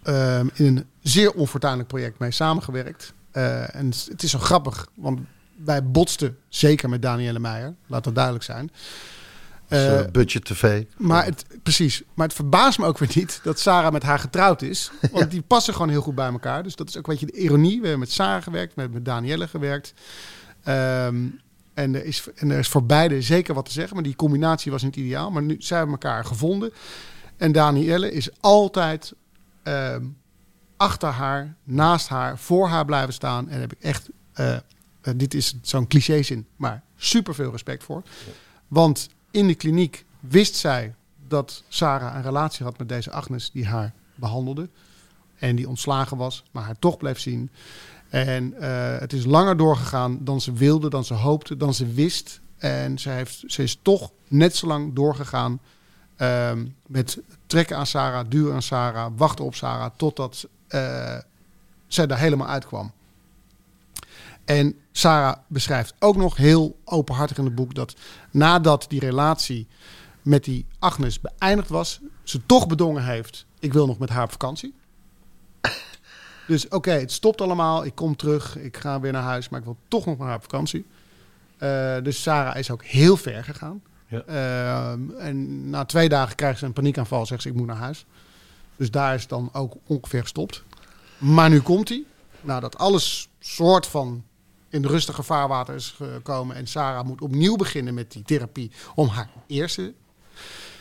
ehm, 0.03 0.47
in 0.53 0.65
een 0.77 0.85
zeer 1.01 1.31
onfortuinlijk 1.33 1.87
project 1.87 2.19
mee 2.19 2.31
samengewerkt. 2.31 3.13
Eh, 3.31 3.75
en 3.75 3.85
het 4.09 4.23
is 4.23 4.31
zo 4.31 4.39
grappig, 4.39 4.87
want 4.95 5.19
wij 5.55 5.85
botsten 5.85 6.37
zeker 6.49 6.89
met 6.89 7.01
Danielle 7.01 7.39
Meijer, 7.39 7.75
laat 7.87 8.03
dat 8.03 8.15
duidelijk 8.15 8.43
zijn. 8.43 8.71
Eh, 9.67 10.01
budget 10.11 10.45
tv. 10.45 10.83
maar 10.97 11.25
het, 11.25 11.45
precies. 11.63 12.03
Maar 12.13 12.27
het 12.27 12.35
verbaast 12.35 12.79
me 12.79 12.85
ook 12.85 12.97
weer 12.97 13.11
niet 13.15 13.39
dat 13.43 13.59
Sarah 13.59 13.91
met 13.91 14.03
haar 14.03 14.19
getrouwd 14.19 14.61
is. 14.61 14.91
Want 15.11 15.31
die 15.31 15.41
passen 15.41 15.73
gewoon 15.73 15.89
heel 15.89 16.01
goed 16.01 16.15
bij 16.15 16.29
elkaar. 16.29 16.63
Dus 16.63 16.75
dat 16.75 16.89
is 16.89 16.97
ook 16.97 17.07
een 17.07 17.13
beetje 17.17 17.31
de 17.31 17.39
ironie. 17.39 17.75
We 17.75 17.81
hebben 17.81 17.99
met 17.99 18.11
Sarah 18.11 18.43
gewerkt, 18.43 18.75
met, 18.75 18.93
met 18.93 19.05
Danielle 19.05 19.47
gewerkt. 19.47 19.93
Ehm, 20.63 21.15
en, 21.73 21.95
er 21.95 22.05
is, 22.05 22.27
en 22.35 22.51
er 22.51 22.59
is 22.59 22.67
voor 22.67 22.85
beide 22.85 23.21
zeker 23.21 23.53
wat 23.53 23.65
te 23.65 23.71
zeggen. 23.71 23.95
Maar 23.95 24.03
die 24.03 24.15
combinatie 24.15 24.71
was 24.71 24.83
niet 24.83 24.95
ideaal. 24.95 25.31
Maar 25.31 25.43
nu 25.43 25.55
zijn 25.59 25.85
we 25.85 25.91
elkaar 25.91 26.25
gevonden. 26.25 26.73
En 27.37 27.51
Danielle 27.51 28.11
is 28.11 28.29
altijd 28.39 29.13
ehm, 29.63 30.03
achter 30.77 31.09
haar, 31.09 31.55
naast 31.63 32.07
haar, 32.07 32.37
voor 32.37 32.67
haar 32.67 32.85
blijven 32.85 33.13
staan. 33.13 33.45
En 33.45 33.51
daar 33.51 33.59
heb 33.59 33.73
ik 33.73 33.81
echt, 33.81 34.09
eh, 34.33 34.55
dit 35.15 35.33
is 35.33 35.55
zo'n 35.61 35.87
clichézin, 35.87 36.47
maar 36.55 36.83
super 36.95 37.35
veel 37.35 37.51
respect 37.51 37.83
voor. 37.83 38.03
Want 38.67 39.09
in 39.31 39.47
de 39.47 39.55
kliniek 39.55 40.05
wist 40.19 40.55
zij 40.55 40.95
dat 41.27 41.63
Sarah 41.67 42.15
een 42.15 42.21
relatie 42.21 42.65
had 42.65 42.77
met 42.77 42.89
deze 42.89 43.11
Agnes 43.11 43.51
die 43.51 43.65
haar 43.65 43.93
behandelde. 44.15 44.69
En 45.35 45.55
die 45.55 45.69
ontslagen 45.69 46.17
was, 46.17 46.43
maar 46.51 46.63
haar 46.63 46.79
toch 46.79 46.97
bleef 46.97 47.19
zien. 47.19 47.49
En 48.09 48.53
eh, 48.53 48.99
het 48.99 49.13
is 49.13 49.25
langer 49.25 49.57
doorgegaan 49.57 50.17
dan 50.21 50.41
ze 50.41 50.53
wilde, 50.53 50.89
dan 50.89 51.05
ze 51.05 51.13
hoopte, 51.13 51.57
dan 51.57 51.73
ze 51.73 51.85
wist. 51.93 52.41
En 52.57 52.99
ze, 52.99 53.09
heeft, 53.09 53.43
ze 53.47 53.63
is 53.63 53.79
toch 53.81 54.11
net 54.27 54.55
zo 54.55 54.67
lang 54.67 54.93
doorgegaan 54.93 55.59
ehm, 56.15 56.65
met 56.87 57.19
trekken 57.47 57.77
aan 57.77 57.87
Sarah, 57.87 58.25
duwen 58.29 58.53
aan 58.53 58.61
Sarah, 58.61 59.11
wachten 59.15 59.45
op 59.45 59.55
Sarah, 59.55 59.91
totdat 59.97 60.47
eh, 60.67 61.17
zij 61.87 62.07
daar 62.07 62.19
helemaal 62.19 62.47
uitkwam. 62.47 62.91
En 64.45 64.75
Sarah 64.97 65.37
beschrijft 65.47 65.93
ook 65.99 66.15
nog 66.15 66.37
heel 66.37 66.79
openhartig 66.85 67.37
in 67.37 67.45
het 67.45 67.55
boek 67.55 67.75
dat 67.75 67.95
nadat 68.31 68.85
die 68.87 68.99
relatie 68.99 69.67
met 70.21 70.43
die 70.43 70.65
Agnes 70.79 71.19
beëindigd 71.21 71.69
was, 71.69 71.99
ze 72.23 72.45
toch 72.45 72.67
bedongen 72.67 73.03
heeft: 73.03 73.45
ik 73.59 73.73
wil 73.73 73.85
nog 73.85 73.97
met 73.97 74.09
haar 74.09 74.23
op 74.23 74.31
vakantie. 74.31 74.73
Dus 76.47 76.67
oké, 76.67 76.91
het 76.91 77.11
stopt 77.11 77.41
allemaal. 77.41 77.85
Ik 77.85 77.95
kom 77.95 78.15
terug. 78.15 78.57
Ik 78.57 78.77
ga 78.77 78.99
weer 78.99 79.11
naar 79.11 79.23
huis. 79.23 79.49
Maar 79.49 79.59
ik 79.59 79.65
wil 79.65 79.77
toch 79.87 80.05
nog 80.05 80.17
met 80.17 80.27
haar 80.27 80.35
op 80.35 80.41
vakantie. 80.41 80.85
Eh, 81.57 81.95
dus 82.03 82.21
Sarah 82.21 82.57
is 82.57 82.71
ook 82.71 82.83
heel 82.83 83.17
ver 83.17 83.43
gegaan. 83.43 83.81
Ja. 84.07 84.21
Ehm, 84.21 85.11
en 85.11 85.69
na 85.69 85.85
twee 85.85 86.09
dagen 86.09 86.35
krijgt 86.35 86.59
ze 86.59 86.65
een 86.65 86.73
paniekaanval. 86.73 87.25
Zegt 87.25 87.41
ze: 87.41 87.49
Ik 87.49 87.55
moet 87.55 87.67
naar 87.67 87.75
huis. 87.75 88.05
Dus 88.75 88.91
daar 88.91 89.13
is 89.13 89.21
het 89.21 89.29
dan 89.29 89.49
ook 89.53 89.73
ongeveer 89.85 90.21
gestopt. 90.21 90.63
Maar 91.17 91.49
nu 91.49 91.61
komt 91.61 91.89
hij. 91.89 92.03
Nadat 92.41 92.77
alles 92.77 93.29
soort 93.39 93.87
van 93.87 94.23
in 94.75 94.85
rustige 94.85 95.23
vaarwater 95.23 95.75
is 95.75 95.95
gekomen. 95.97 96.55
En 96.55 96.67
Sarah 96.67 97.05
moet 97.05 97.21
opnieuw 97.21 97.55
beginnen 97.55 97.93
met 97.93 98.11
die 98.11 98.23
therapie. 98.23 98.71
Om 98.95 99.07
haar 99.07 99.29
eerste 99.47 99.93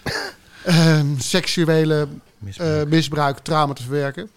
ehm, 0.65 1.19
seksuele 1.19 2.09
Misbruik. 2.39 2.85
eh, 2.85 2.91
misbruik, 2.91 3.39
trauma 3.39 3.73
te 3.73 3.83
verwerken. 3.83 4.31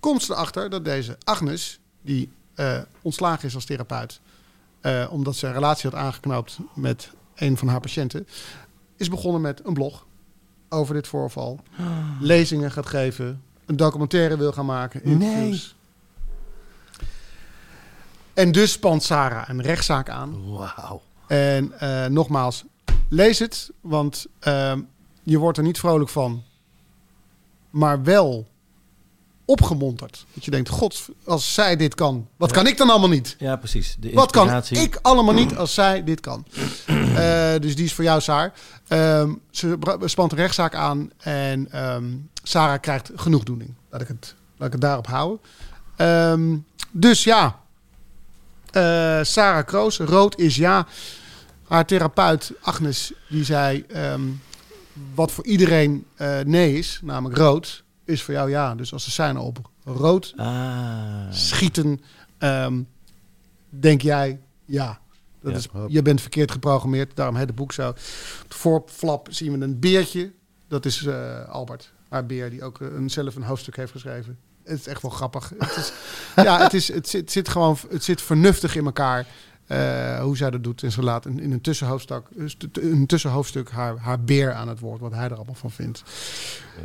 Komt 0.00 0.22
ze 0.22 0.32
erachter 0.32 0.70
dat 0.70 0.84
deze 0.84 1.18
Agnes, 1.24 1.80
die 2.02 2.30
eh, 2.54 2.78
ontslagen 3.02 3.48
is 3.48 3.54
als 3.54 3.64
therapeut, 3.64 4.20
eh, 4.80 5.06
omdat 5.10 5.36
ze 5.36 5.46
een 5.46 5.52
relatie 5.52 5.90
had 5.90 5.98
aangeknoopt 5.98 6.58
met 6.74 7.10
een 7.34 7.56
van 7.56 7.68
haar 7.68 7.80
patiënten, 7.80 8.26
is 8.96 9.08
begonnen 9.08 9.40
met 9.40 9.60
een 9.64 9.74
blog 9.74 10.06
over 10.68 10.94
dit 10.94 11.06
voorval. 11.08 11.60
Lezingen 12.20 12.70
gaat 12.72 12.86
geven, 12.86 13.42
een 13.66 13.76
documentaire 13.76 14.36
wil 14.36 14.52
gaan 14.52 14.66
maken. 14.66 15.04
interviews. 15.04 15.74
En 18.34 18.52
dus 18.52 18.72
spant 18.72 19.02
Sarah 19.02 19.48
een 19.48 19.62
rechtszaak 19.62 20.10
aan. 20.10 20.52
Wauw. 20.52 21.02
En 21.26 21.78
eh, 21.78 22.06
nogmaals, 22.06 22.64
lees 23.08 23.38
het, 23.38 23.70
want 23.80 24.26
ehm, 24.38 24.80
je 25.22 25.38
wordt 25.38 25.58
er 25.58 25.64
niet 25.64 25.78
vrolijk 25.78 26.10
van, 26.10 26.42
maar 27.70 28.02
wel 28.02 28.46
opgemonterd. 29.44 30.26
Dat 30.34 30.44
je 30.44 30.50
denkt, 30.50 30.68
god, 30.68 31.08
als 31.24 31.54
zij 31.54 31.76
dit 31.76 31.94
kan, 31.94 32.28
wat 32.36 32.52
kan 32.52 32.66
ik 32.66 32.76
dan 32.76 32.90
allemaal 32.90 33.08
niet? 33.08 33.36
Ja, 33.38 33.56
precies. 33.56 33.96
De 33.98 34.12
Wat 34.12 34.30
kan 34.30 34.62
ik 34.70 34.98
allemaal 35.02 35.34
niet 35.34 35.56
als 35.56 35.74
zij 35.74 36.04
dit 36.04 36.20
kan? 36.20 36.44
Eh, 37.12 37.60
dus 37.60 37.76
die 37.76 37.84
is 37.84 37.92
voor 37.92 38.04
jou, 38.04 38.20
Saar. 38.20 38.52
Ehm, 38.88 39.32
ze 39.50 39.78
spant 40.04 40.32
een 40.32 40.38
rechtszaak 40.38 40.74
aan 40.74 41.10
en 41.18 41.72
ehm, 41.72 42.04
Sarah 42.42 42.80
krijgt 42.80 43.10
genoegdoening. 43.14 43.74
Laat 43.90 44.00
ik 44.00 44.08
het, 44.08 44.34
laat 44.56 44.66
ik 44.66 44.72
het 44.72 44.80
daarop 44.80 45.06
houden. 45.06 46.64
Dus 46.90 47.24
ja, 47.24 47.61
eh, 48.72 49.18
Sarah 49.22 49.66
Kroos, 49.66 49.98
rood 49.98 50.38
is 50.38 50.56
ja. 50.56 50.86
Haar 51.68 51.86
therapeut 51.86 52.52
Agnes, 52.60 53.12
die 53.28 53.44
zei... 53.44 53.84
ehm, 53.88 54.20
wat 55.14 55.32
voor 55.32 55.44
iedereen 55.46 56.06
eh, 56.16 56.40
nee 56.40 56.78
is, 56.78 57.00
namelijk 57.02 57.38
rood, 57.38 57.84
is 58.04 58.22
voor 58.22 58.34
jou 58.34 58.50
ja. 58.50 58.74
Dus 58.74 58.92
als 58.92 59.04
ze 59.04 59.10
zijn 59.10 59.36
op 59.36 59.70
rood 59.84 60.32
Ah. 60.36 61.30
schieten, 61.30 62.00
ehm, 62.38 62.82
denk 63.68 64.02
jij 64.02 64.40
ja. 64.64 65.00
Dat 65.40 65.52
Ja. 65.52 65.58
is, 65.58 65.68
je 65.88 66.02
bent 66.02 66.20
verkeerd 66.20 66.50
geprogrammeerd, 66.50 67.16
daarom 67.16 67.36
het 67.36 67.54
boek 67.54 67.72
zo. 67.72 67.88
Op 67.88 67.96
de 68.48 68.54
voorflap 68.56 69.26
zien 69.30 69.58
we 69.58 69.64
een 69.64 69.78
beertje. 69.80 70.32
Dat 70.68 70.84
is 70.84 71.04
eh, 71.06 71.48
Albert. 71.48 71.92
Haar 72.08 72.26
beer, 72.26 72.50
die 72.50 72.64
ook 72.64 72.80
een, 72.80 73.10
zelf 73.10 73.34
een 73.36 73.42
hoofdstuk 73.42 73.76
heeft 73.76 73.92
geschreven. 73.92 74.38
Het 74.72 74.80
is 74.80 74.92
echt 74.92 75.02
wel 75.02 75.10
grappig. 75.10 75.52
Het 75.58 75.76
is, 75.76 75.92
ja, 76.44 76.58
het, 76.62 76.74
is, 76.74 76.92
het, 76.92 77.08
zit, 77.08 77.20
het 77.20 77.32
zit 77.32 77.48
gewoon 77.48 77.76
het 77.90 78.04
zit 78.04 78.22
vernuftig 78.22 78.76
in 78.76 78.84
elkaar. 78.84 79.26
eh, 79.66 80.20
hoe 80.20 80.36
zij 80.36 80.50
dat 80.50 80.64
doet. 80.64 80.82
En 80.82 80.92
ze 80.92 81.02
laat 81.02 81.26
in, 81.26 81.40
in 81.40 81.52
een, 81.52 81.60
tussenhoofdstuk, 81.60 82.26
een 82.72 83.06
tussenhoofdstuk 83.06 83.70
haar, 83.70 83.96
haar 83.98 84.20
beer 84.20 84.52
aan 84.52 84.68
het 84.68 84.80
woord. 84.80 85.00
Wat 85.00 85.12
hij 85.12 85.24
er 85.24 85.34
allemaal 85.34 85.54
van 85.54 85.70
vindt. 85.70 86.02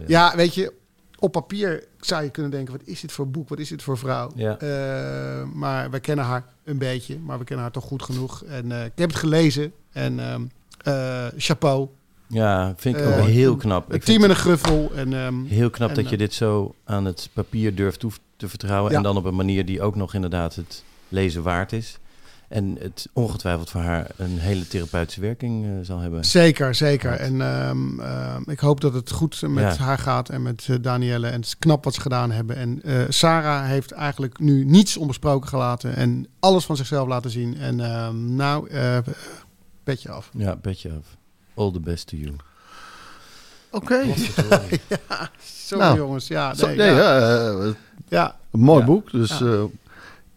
Ja, 0.08 0.36
weet 0.36 0.54
je, 0.56 0.74
op 1.20 1.32
papier 1.32 1.84
zou 2.00 2.24
je 2.24 2.30
kunnen 2.30 2.52
denken: 2.52 2.74
wat 2.78 2.88
is 2.88 3.00
dit 3.02 3.12
voor 3.12 3.28
boek? 3.30 3.50
Wat 3.50 3.60
is 3.60 3.70
dit 3.70 3.84
voor 3.84 3.98
vrouw? 3.98 4.32
Ja. 4.36 4.58
Eh, 4.60 5.44
maar 5.54 5.90
wij 5.90 6.00
kennen 6.00 6.26
haar 6.26 6.46
een 6.64 6.78
beetje, 6.78 7.20
maar 7.20 7.38
we 7.38 7.44
kennen 7.44 7.66
haar 7.66 7.74
toch 7.74 7.84
goed 7.84 8.04
genoeg. 8.04 8.44
En 8.44 8.72
eh, 8.72 8.86
ik 8.86 8.92
heb 8.96 9.10
het 9.10 9.20
gelezen 9.20 9.74
en 9.92 10.20
ehm, 10.20 10.42
eh, 10.84 11.26
chapeau. 11.38 11.88
Ja, 12.28 12.74
vind 12.78 12.96
ik 12.96 13.02
Eh, 13.02 13.20
ook 13.20 13.26
heel 13.26 13.56
knap. 13.56 13.94
Ik 13.94 14.04
team 14.04 14.24
en 14.24 14.30
een 14.30 14.36
gruffel. 14.36 14.92
En, 14.96 15.14
ehm, 15.14 15.44
heel 15.46 15.70
knap 15.70 15.90
en, 15.90 15.96
dat 15.96 16.06
je 16.06 16.12
eh, 16.12 16.18
dit 16.18 16.34
zo 16.34 16.76
aan 16.86 17.06
het 17.06 17.30
papier 17.34 17.76
durft 17.76 18.00
toe 18.00 18.12
te 18.38 18.50
vertrouwen. 18.50 18.92
Ja. 18.92 18.98
En 18.98 19.04
dan 19.04 19.18
op 19.18 19.26
een 19.26 19.36
manier 19.36 19.66
die 19.66 19.82
ook 19.82 19.96
nog 19.96 20.14
inderdaad 20.14 20.56
het 20.56 20.84
lezen 21.10 21.44
waard 21.44 21.72
is. 21.74 22.00
En 22.48 22.78
het 22.80 23.08
ongetwijfeld 23.14 23.70
voor 23.70 23.82
haar 23.82 24.08
een 24.18 24.38
hele 24.38 24.68
therapeutische 24.68 25.22
werking 25.22 25.66
eh, 25.66 25.72
zal 25.82 26.00
hebben. 26.00 26.26
Zeker, 26.26 26.76
zeker. 26.76 27.12
En 27.12 27.42
ehm, 27.42 28.00
ehm, 28.00 28.50
ik 28.50 28.60
hoop 28.60 28.82
dat 28.82 28.94
het 28.94 29.12
goed 29.12 29.42
met 29.42 29.64
Ja. 29.64 29.84
haar 29.84 29.98
gaat 29.98 30.30
en 30.30 30.42
met 30.42 30.68
eh, 30.70 30.76
Danielle. 30.82 31.28
En 31.28 31.34
het 31.36 31.46
is 31.46 31.58
knap 31.58 31.84
wat 31.84 31.94
ze 31.94 32.02
gedaan 32.02 32.32
hebben. 32.32 32.56
En 32.56 32.82
eh, 32.84 33.02
Sarah 33.10 33.66
heeft 33.66 33.92
eigenlijk 33.92 34.40
nu 34.40 34.66
niets 34.66 34.98
onbesproken 34.98 35.50
gelaten. 35.50 35.96
En 35.96 36.28
alles 36.40 36.66
van 36.66 36.76
zichzelf 36.78 37.08
laten 37.08 37.32
zien. 37.32 37.58
En 37.58 37.76
nou, 38.36 38.70
eh 38.70 38.98
petje 39.84 40.12
af. 40.12 40.30
Ja, 40.34 40.56
beetje 40.56 40.90
af. 40.90 41.18
All 41.58 41.72
the 41.72 41.80
best 41.80 42.08
to 42.08 42.18
you. 42.18 42.36
Oké. 43.72 44.04
Sorry 45.68 45.84
Nou, 45.84 45.98
jongens. 45.98 46.28
Ja, 46.28 46.54
nee, 46.58 46.76
nee, 46.76 46.92
ja. 46.92 47.18
ja, 47.20 47.74
ja. 48.08 48.36
een 48.52 48.60
mooi 48.60 48.80
Ja. 48.80 48.86
boek. 48.86 49.12
Dus, 49.12 49.38
Ja. 49.38 49.46
eh, 49.46 49.64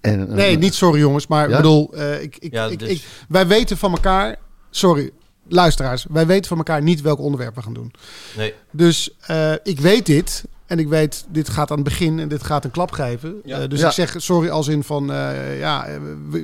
en, 0.00 0.34
Nee, 0.34 0.58
niet 0.58 0.74
sorry 0.74 1.00
jongens. 1.00 1.26
Maar 1.26 1.48
Ja? 1.48 1.50
ik 1.56 1.62
bedoel, 1.62 1.94
eh, 1.94 2.22
ik, 2.22 2.36
ik, 2.38 2.52
Ja, 2.52 2.64
ik, 2.64 2.78
dus- 2.78 2.88
ik, 2.88 3.04
wij 3.28 3.46
weten 3.46 3.76
van 3.76 3.92
elkaar... 3.92 4.36
Sorry, 4.70 5.10
luisteraars. 5.48 6.06
Wij 6.10 6.26
weten 6.26 6.48
van 6.48 6.56
elkaar 6.56 6.82
niet 6.82 7.00
welk 7.00 7.18
onderwerp 7.18 7.54
we 7.54 7.62
gaan 7.62 7.72
doen. 7.74 7.92
Nee. 8.36 8.54
Dus 8.70 9.10
eh, 9.20 9.52
ik 9.62 9.80
weet 9.80 10.06
dit. 10.06 10.44
En 10.66 10.78
ik 10.78 10.88
weet, 10.88 11.24
dit 11.28 11.48
gaat 11.48 11.70
aan 11.70 11.76
het 11.78 11.84
begin 11.88 12.18
en 12.18 12.28
dit 12.28 12.42
gaat 12.42 12.64
een 12.64 12.70
klap 12.70 12.90
geven. 12.92 13.40
Ja. 13.44 13.66
Dus 13.66 13.80
Ja. 13.80 13.86
ik 13.86 13.92
zeg 13.92 14.14
sorry 14.18 14.48
als 14.48 14.68
in 14.68 14.82
van... 14.84 15.12
eh, 15.12 15.58
ja, 15.58 15.86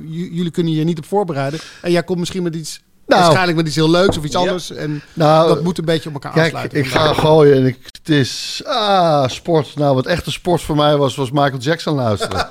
jullie 0.07 0.51
kunnen 0.51 0.73
je 0.73 0.83
niet 0.83 0.97
op 0.97 1.05
voorbereiden. 1.05 1.59
En 1.81 1.91
jij 1.91 2.03
komt 2.03 2.19
misschien 2.19 2.43
met 2.43 2.55
iets... 2.55 2.81
Nou. 3.07 3.21
waarschijnlijk 3.21 3.57
met 3.57 3.67
iets 3.67 3.75
heel 3.75 3.89
leuks 3.89 4.17
of 4.17 4.23
iets 4.23 4.35
anders. 4.35 4.71
En 4.71 5.01
nou, 5.13 5.47
dat 5.47 5.63
moet 5.63 5.77
een 5.77 5.85
beetje 5.85 6.07
op 6.09 6.13
elkaar 6.15 6.31
Kijk, 6.31 6.45
aansluiten. 6.45 6.79
ik 6.79 6.87
ga 6.87 7.13
gooien 7.13 7.55
en 7.55 7.65
ik, 7.65 7.77
het 7.91 8.09
is 8.09 8.61
ah, 8.65 9.27
sport. 9.27 9.75
Nou, 9.75 9.95
wat 9.95 10.05
echte 10.05 10.31
sport 10.31 10.61
voor 10.61 10.75
mij 10.75 10.97
was, 10.97 11.15
was 11.15 11.31
Michael 11.31 11.57
Jackson 11.57 11.95
luisteren. 11.95 12.47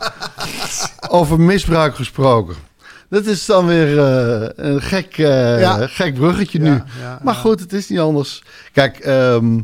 Over 1.08 1.40
misbruik 1.40 1.94
gesproken. 1.94 2.54
Dat 3.10 3.26
is 3.26 3.46
dan 3.46 3.66
weer 3.66 3.98
eh, 3.98 4.48
een 4.56 4.82
gek, 4.82 5.18
eh, 5.18 5.60
Ja. 5.60 5.86
gek 5.86 6.14
bruggetje 6.14 6.58
nu. 6.58 6.70
Ja, 6.70 6.84
ja, 7.00 7.18
maar 7.22 7.34
goed, 7.34 7.60
het 7.60 7.72
is 7.72 7.88
niet 7.88 7.98
anders. 7.98 8.42
Kijk, 8.72 8.98
ehm, 8.98 9.54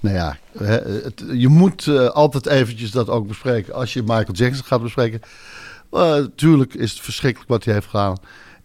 nou 0.00 0.14
ja, 0.16 0.36
het, 0.58 1.22
je 1.32 1.48
moet 1.48 1.86
eh, 1.86 2.06
altijd 2.08 2.46
eventjes 2.46 2.90
dat 2.90 3.08
ook 3.08 3.28
bespreken. 3.28 3.74
Als 3.74 3.92
je 3.92 4.00
Michael 4.02 4.32
Jackson 4.32 4.64
gaat 4.66 4.82
bespreken. 4.82 5.20
eh, 5.90 6.16
tuurlijk 6.36 6.74
is 6.74 6.90
het 6.90 7.00
verschrikkelijk 7.00 7.50
wat 7.50 7.64
hij 7.64 7.74
heeft 7.74 7.86
gedaan. 7.86 8.16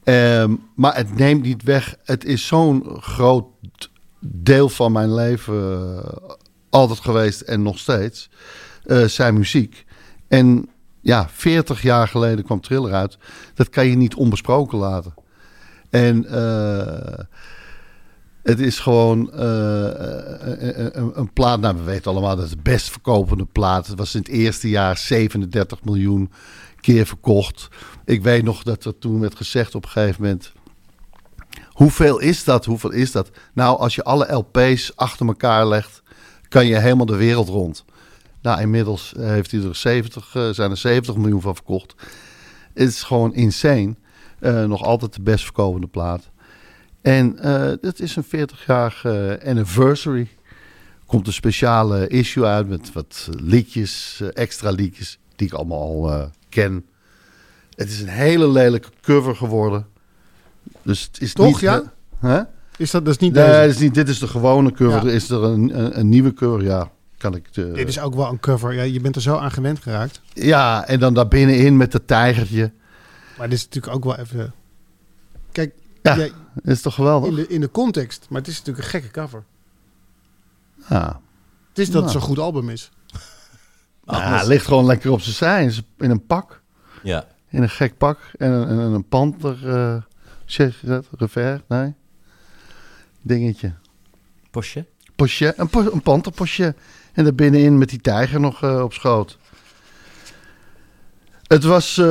Ehm, 0.09 0.55
maar 0.75 0.95
het 0.95 1.15
neemt 1.15 1.43
niet 1.43 1.63
weg. 1.63 1.95
Het 2.03 2.25
is 2.25 2.47
zo'n 2.47 2.83
groot 2.99 3.45
deel 4.19 4.69
van 4.69 4.91
mijn 4.91 5.13
leven 5.13 5.55
eh, 6.03 6.29
altijd 6.69 6.99
geweest 6.99 7.41
en 7.41 7.61
nog 7.61 7.79
steeds. 7.79 8.29
eh, 8.85 9.03
zijn 9.03 9.33
muziek. 9.33 9.85
En 10.27 10.69
ja, 11.01 11.29
40 11.29 11.81
jaar 11.81 12.07
geleden 12.07 12.45
kwam 12.45 12.61
Thriller 12.61 12.93
uit. 12.93 13.17
Dat 13.53 13.69
kan 13.69 13.87
je 13.87 13.95
niet 13.95 14.15
onbesproken 14.15 14.77
laten. 14.77 15.13
En 15.89 16.25
eh, 16.25 17.25
het 18.43 18.59
is 18.59 18.79
gewoon 18.79 19.33
een, 19.33 20.99
een, 20.99 21.19
een 21.19 21.33
plaat. 21.33 21.59
Nou, 21.59 21.77
we 21.77 21.83
weten 21.83 22.11
allemaal 22.11 22.35
dat 22.35 22.49
het 22.49 22.57
de 22.57 22.71
best 22.71 22.89
verkopende 22.89 23.45
plaat. 23.45 23.87
Het 23.87 23.97
was 23.97 24.15
in 24.15 24.21
het 24.21 24.29
eerste 24.29 24.69
jaar 24.69 24.97
37 24.97 25.83
miljoen 25.83 26.31
keer 26.79 27.05
verkocht. 27.05 27.67
Ik 28.09 28.21
weet 28.21 28.43
nog 28.43 28.63
dat 28.63 28.85
er 28.85 28.97
toen 28.97 29.19
werd 29.19 29.35
gezegd 29.35 29.75
op 29.75 29.83
een 29.83 29.89
gegeven 29.89 30.21
moment. 30.21 30.51
Hoeveel 31.67 32.19
is 32.19 32.43
dat? 32.43 32.65
Hoeveel 32.65 32.91
is 32.91 33.11
dat? 33.11 33.31
Nou, 33.53 33.79
als 33.79 33.95
je 33.95 34.03
alle 34.03 34.33
LP's 34.33 34.91
achter 34.95 35.27
elkaar 35.27 35.67
legt, 35.67 36.01
kan 36.47 36.65
je 36.65 36.77
helemaal 36.77 37.05
de 37.05 37.15
wereld 37.15 37.47
rond. 37.47 37.85
Nou, 38.41 38.61
inmiddels 38.61 39.13
eh, 39.13 39.27
heeft 39.27 39.51
hij 39.51 39.61
er 39.61 39.75
70, 39.75 40.35
eh, 40.35 40.49
zijn 40.49 40.71
er 40.71 40.77
70 40.77 41.15
miljoen 41.15 41.41
van 41.41 41.55
verkocht. 41.55 41.95
Het 42.73 42.87
is 42.87 43.03
gewoon 43.03 43.33
insane. 43.33 43.95
Eh, 44.39 44.63
nog 44.63 44.83
altijd 44.83 45.13
de 45.13 45.21
best 45.21 45.43
verkopende 45.43 45.87
plaat. 45.87 46.29
En 47.01 47.39
eh 47.39 47.73
dat 47.81 47.99
is 47.99 48.15
een 48.15 48.23
40-jarige 48.23 49.41
anniversary. 49.45 50.27
Komt 51.05 51.27
een 51.27 51.33
speciale 51.33 52.07
issue 52.07 52.45
uit 52.45 52.67
met 52.67 52.93
wat 52.93 53.29
liedjes, 53.39 54.21
extra 54.33 54.69
liedjes, 54.69 55.19
die 55.35 55.47
ik 55.47 55.53
allemaal 55.53 55.79
al 55.79 56.29
ken. 56.49 56.88
Het 57.79 57.89
is 57.89 58.01
een 58.01 58.07
hele 58.07 58.47
lelijke 58.49 58.87
cover 59.01 59.35
geworden. 59.35 59.87
Dus 60.81 61.03
het 61.03 61.21
is 61.21 61.33
Toch, 61.33 61.45
niet... 61.45 61.59
ja? 61.59 61.93
Hè? 62.19 62.41
Is 62.77 62.91
dat 62.91 63.05
dus 63.05 63.17
niet 63.17 63.33
Nee, 63.33 63.45
deze? 63.45 63.67
is, 63.69 63.77
niet, 63.79 63.93
dit 63.93 64.09
is 64.09 64.19
de 64.19 64.27
gewone 64.27 64.71
cover. 64.71 65.05
Ja. 65.05 65.11
Is 65.11 65.29
er 65.29 65.43
een, 65.43 65.79
een, 65.79 65.99
een 65.99 66.09
nieuwe 66.09 66.33
cover? 66.33 66.63
Ja, 66.63 66.91
kan 67.17 67.35
ik... 67.35 67.53
De, 67.53 67.71
Dit 67.71 67.87
is 67.87 67.99
ook 67.99 68.15
wel 68.15 68.29
een 68.29 68.39
cover. 68.39 68.73
Ja, 68.73 68.81
je 68.81 68.99
bent 69.01 69.15
er 69.15 69.21
zo 69.21 69.37
aan 69.37 69.51
gewend 69.51 69.79
geraakt. 69.79 70.21
Ja, 70.33 70.85
en 70.87 70.99
dan 70.99 71.13
daar 71.13 71.27
binnenin 71.27 71.77
met 71.77 71.91
dat 71.91 72.07
tijgertje. 72.07 72.71
Maar 73.37 73.49
dit 73.49 73.57
is 73.57 73.63
natuurlijk 73.65 73.95
ook 73.95 74.03
wel 74.03 74.15
even... 74.17 74.53
Kijk, 75.51 75.73
Ja, 76.01 76.15
jij- 76.17 76.31
is 76.63 76.81
toch 76.81 76.93
geweldig? 76.93 77.29
in, 77.29 77.35
de, 77.35 77.47
in 77.47 77.61
de 77.61 77.71
context. 77.71 78.25
Maar 78.29 78.39
het 78.39 78.49
is 78.49 78.57
natuurlijk 78.57 78.85
een 78.85 78.89
gekke 78.91 79.11
cover. 79.11 79.43
Ja. 80.89 81.21
Het 81.69 81.79
is 81.79 81.85
dat 81.85 81.93
Nou. 81.93 82.03
het 82.03 82.11
zo'n 82.11 82.21
goed 82.21 82.39
album 82.39 82.69
is. 82.69 82.91
Ja, 84.05 84.35
hij 84.37 84.47
ligt 84.47 84.65
gewoon 84.65 84.85
lekker 84.85 85.11
op 85.11 85.21
zijn 85.21 85.35
zij. 85.35 85.83
In 85.97 86.09
een 86.09 86.25
pak. 86.25 86.61
Ja. 87.03 87.27
In 87.49 87.61
een 87.61 87.69
gek 87.69 87.97
pak. 87.97 88.19
En 88.37 88.51
een, 88.51 88.67
en 88.67 88.77
een 88.77 89.07
panter... 89.07 89.69
eh 89.69 89.95
zeg 90.45 90.81
je 90.81 90.87
dat? 90.87 91.07
Revers? 91.17 91.61
Nee? 91.67 91.93
Dingetje. 93.21 93.73
Posje? 94.51 94.85
Pochet. 95.15 95.57
Een, 95.57 95.69
po- 95.69 96.01
een. 96.03 96.73
En 97.13 97.23
daar 97.23 97.35
binnenin 97.35 97.77
met 97.77 97.89
die 97.89 98.01
tijger 98.01 98.39
nog 98.39 98.63
eh, 98.63 98.81
op 98.81 98.93
schoot. 98.93 99.37
Het 101.47 101.63
was... 101.63 101.97
eh, 101.97 102.05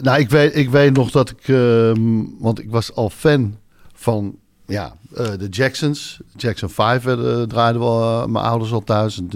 nou, 0.00 0.18
ik 0.18 0.30
weet, 0.30 0.56
ik 0.56 0.70
weet 0.70 0.96
nog 0.96 1.10
dat 1.10 1.30
ik... 1.30 1.48
ehm, 1.48 2.22
want 2.38 2.60
ik 2.60 2.70
was 2.70 2.94
al 2.94 3.10
fan 3.10 3.58
van... 3.92 4.38
Ja, 4.66 4.96
de 5.12 5.46
Jacksons. 5.50 6.20
Jackson 6.36 6.70
5 6.70 7.02
werden, 7.02 7.48
draaiden 7.48 7.80
wel 7.82 8.28
mijn 8.28 8.44
ouders 8.44 8.72
al 8.72 8.84
thuis. 8.84 9.18
En 9.18 9.28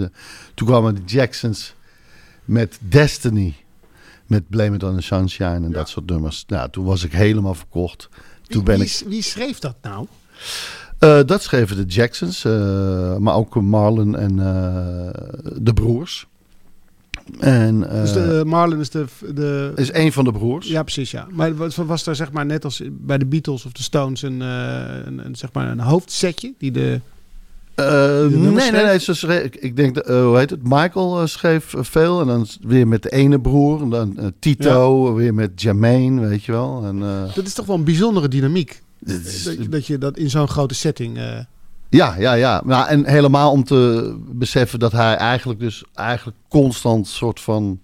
toen 0.53 0.67
kwamen 0.67 0.95
de 0.95 1.01
Jacksons 1.05 1.75
met 2.45 2.77
Destiny. 2.81 3.55
Met 4.27 4.49
Blame 4.49 4.75
It 4.75 4.83
on 4.83 4.95
the 4.95 5.01
Sunshine 5.01 5.65
en 5.65 5.71
dat 5.71 5.89
soort 5.89 6.09
nummers. 6.09 6.43
Nou, 6.47 6.69
toen 6.69 6.85
was 6.85 7.03
ik 7.03 7.11
helemaal 7.11 7.53
verkocht. 7.53 8.09
Toen 8.47 8.63
ben 8.63 8.79
wie, 8.79 8.87
ik... 8.87 9.03
wie, 9.07 9.21
schreef 9.21 9.59
dat 9.59 9.75
nou? 9.81 10.07
Eh, 10.99 11.19
dat 11.25 11.43
schreven 11.43 11.75
de 11.75 11.93
Jacksons, 11.93 12.45
eh, 12.45 13.17
maar 13.17 13.35
ook 13.35 13.61
Marlon 13.61 14.17
en 14.17 14.39
eh, 14.39 15.55
de 15.61 15.73
broers. 15.73 16.27
En 17.39 17.79
dus 17.79 18.13
de, 18.13 18.43
Marlon 18.45 18.79
is 18.79 18.89
de... 18.89 19.05
de 19.33 19.71
is 19.75 19.93
een 19.93 20.11
van 20.11 20.23
de 20.23 20.31
broers. 20.31 20.67
ja, 20.67 20.83
precies, 20.83 21.11
ja. 21.11 21.27
Maar 21.31 21.55
was, 21.85 22.03
daar 22.03 22.15
zeg 22.15 22.31
maar 22.31 22.45
net 22.45 22.65
als 22.65 22.81
bij 22.91 23.17
de 23.17 23.25
Beatles 23.25 23.65
of 23.65 23.71
de 23.71 23.83
Stones 23.83 24.21
een, 24.21 24.39
een, 24.39 25.25
een, 25.25 25.35
zeg 25.35 25.53
maar 25.53 25.67
een 25.67 25.79
hoofdsetje? 25.79 26.53
Die 26.57 26.71
de... 26.71 26.99
Eh, 27.75 28.25
nee, 28.25 28.71
nee, 28.71 28.83
nee. 28.83 28.99
Ze 28.99 29.13
schreef, 29.13 29.43
ik, 29.43 29.75
denk, 29.75 29.95
dat, 29.95 30.05
eh, 30.07 30.23
hoe 30.23 30.37
heet 30.37 30.49
het? 30.49 30.59
Michael 30.63 31.19
eh, 31.21 31.25
schreef 31.27 31.73
veel. 31.77 32.21
En 32.21 32.27
dan 32.27 32.47
weer 32.61 32.87
met 32.87 33.03
de 33.03 33.09
ene 33.11 33.39
broer. 33.39 33.81
En 33.81 33.89
dan 33.89 34.33
Tito, 34.39 35.13
weer 35.13 35.33
met 35.33 35.61
Jermaine, 35.61 36.27
weet 36.27 36.43
je 36.43 36.51
wel. 36.51 36.83
En, 36.85 36.99
Dat 37.35 37.45
is 37.45 37.53
toch 37.53 37.65
wel 37.65 37.75
een 37.75 37.83
bijzondere 37.83 38.27
dynamiek. 38.27 38.81
is- 39.05 39.43
Dat, 39.43 39.71
dat 39.71 39.87
je 39.87 39.97
dat 39.97 40.17
in 40.17 40.29
zo'n 40.29 40.47
grote 40.47 40.73
setting... 40.73 41.19
Ja, 41.89 42.15
ja, 42.17 42.33
ja. 42.33 42.61
Nou, 42.65 42.87
en 42.87 43.05
helemaal 43.05 43.51
om 43.51 43.63
te 43.63 44.13
beseffen 44.29 44.79
dat 44.79 44.91
hij 44.91 45.15
eigenlijk 45.15 45.59
dus 45.59 45.83
eigenlijk 45.93 46.37
constant 46.47 47.07
soort 47.07 47.39
van 47.39 47.79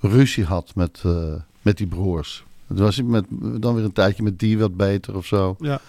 ruzie 0.00 0.44
had 0.44 0.72
met, 0.74 1.02
met 1.62 1.76
die 1.76 1.86
broers. 1.86 2.44
Het 2.66 2.78
was 2.78 2.96
hij 2.96 3.04
met, 3.04 3.24
dan 3.60 3.74
weer 3.74 3.84
een 3.84 3.92
tijdje 3.92 4.22
met 4.22 4.38
die 4.38 4.58
wat 4.58 4.76
beter 4.76 5.16
of 5.16 5.26
zo. 5.26 5.56
ja. 5.60 5.80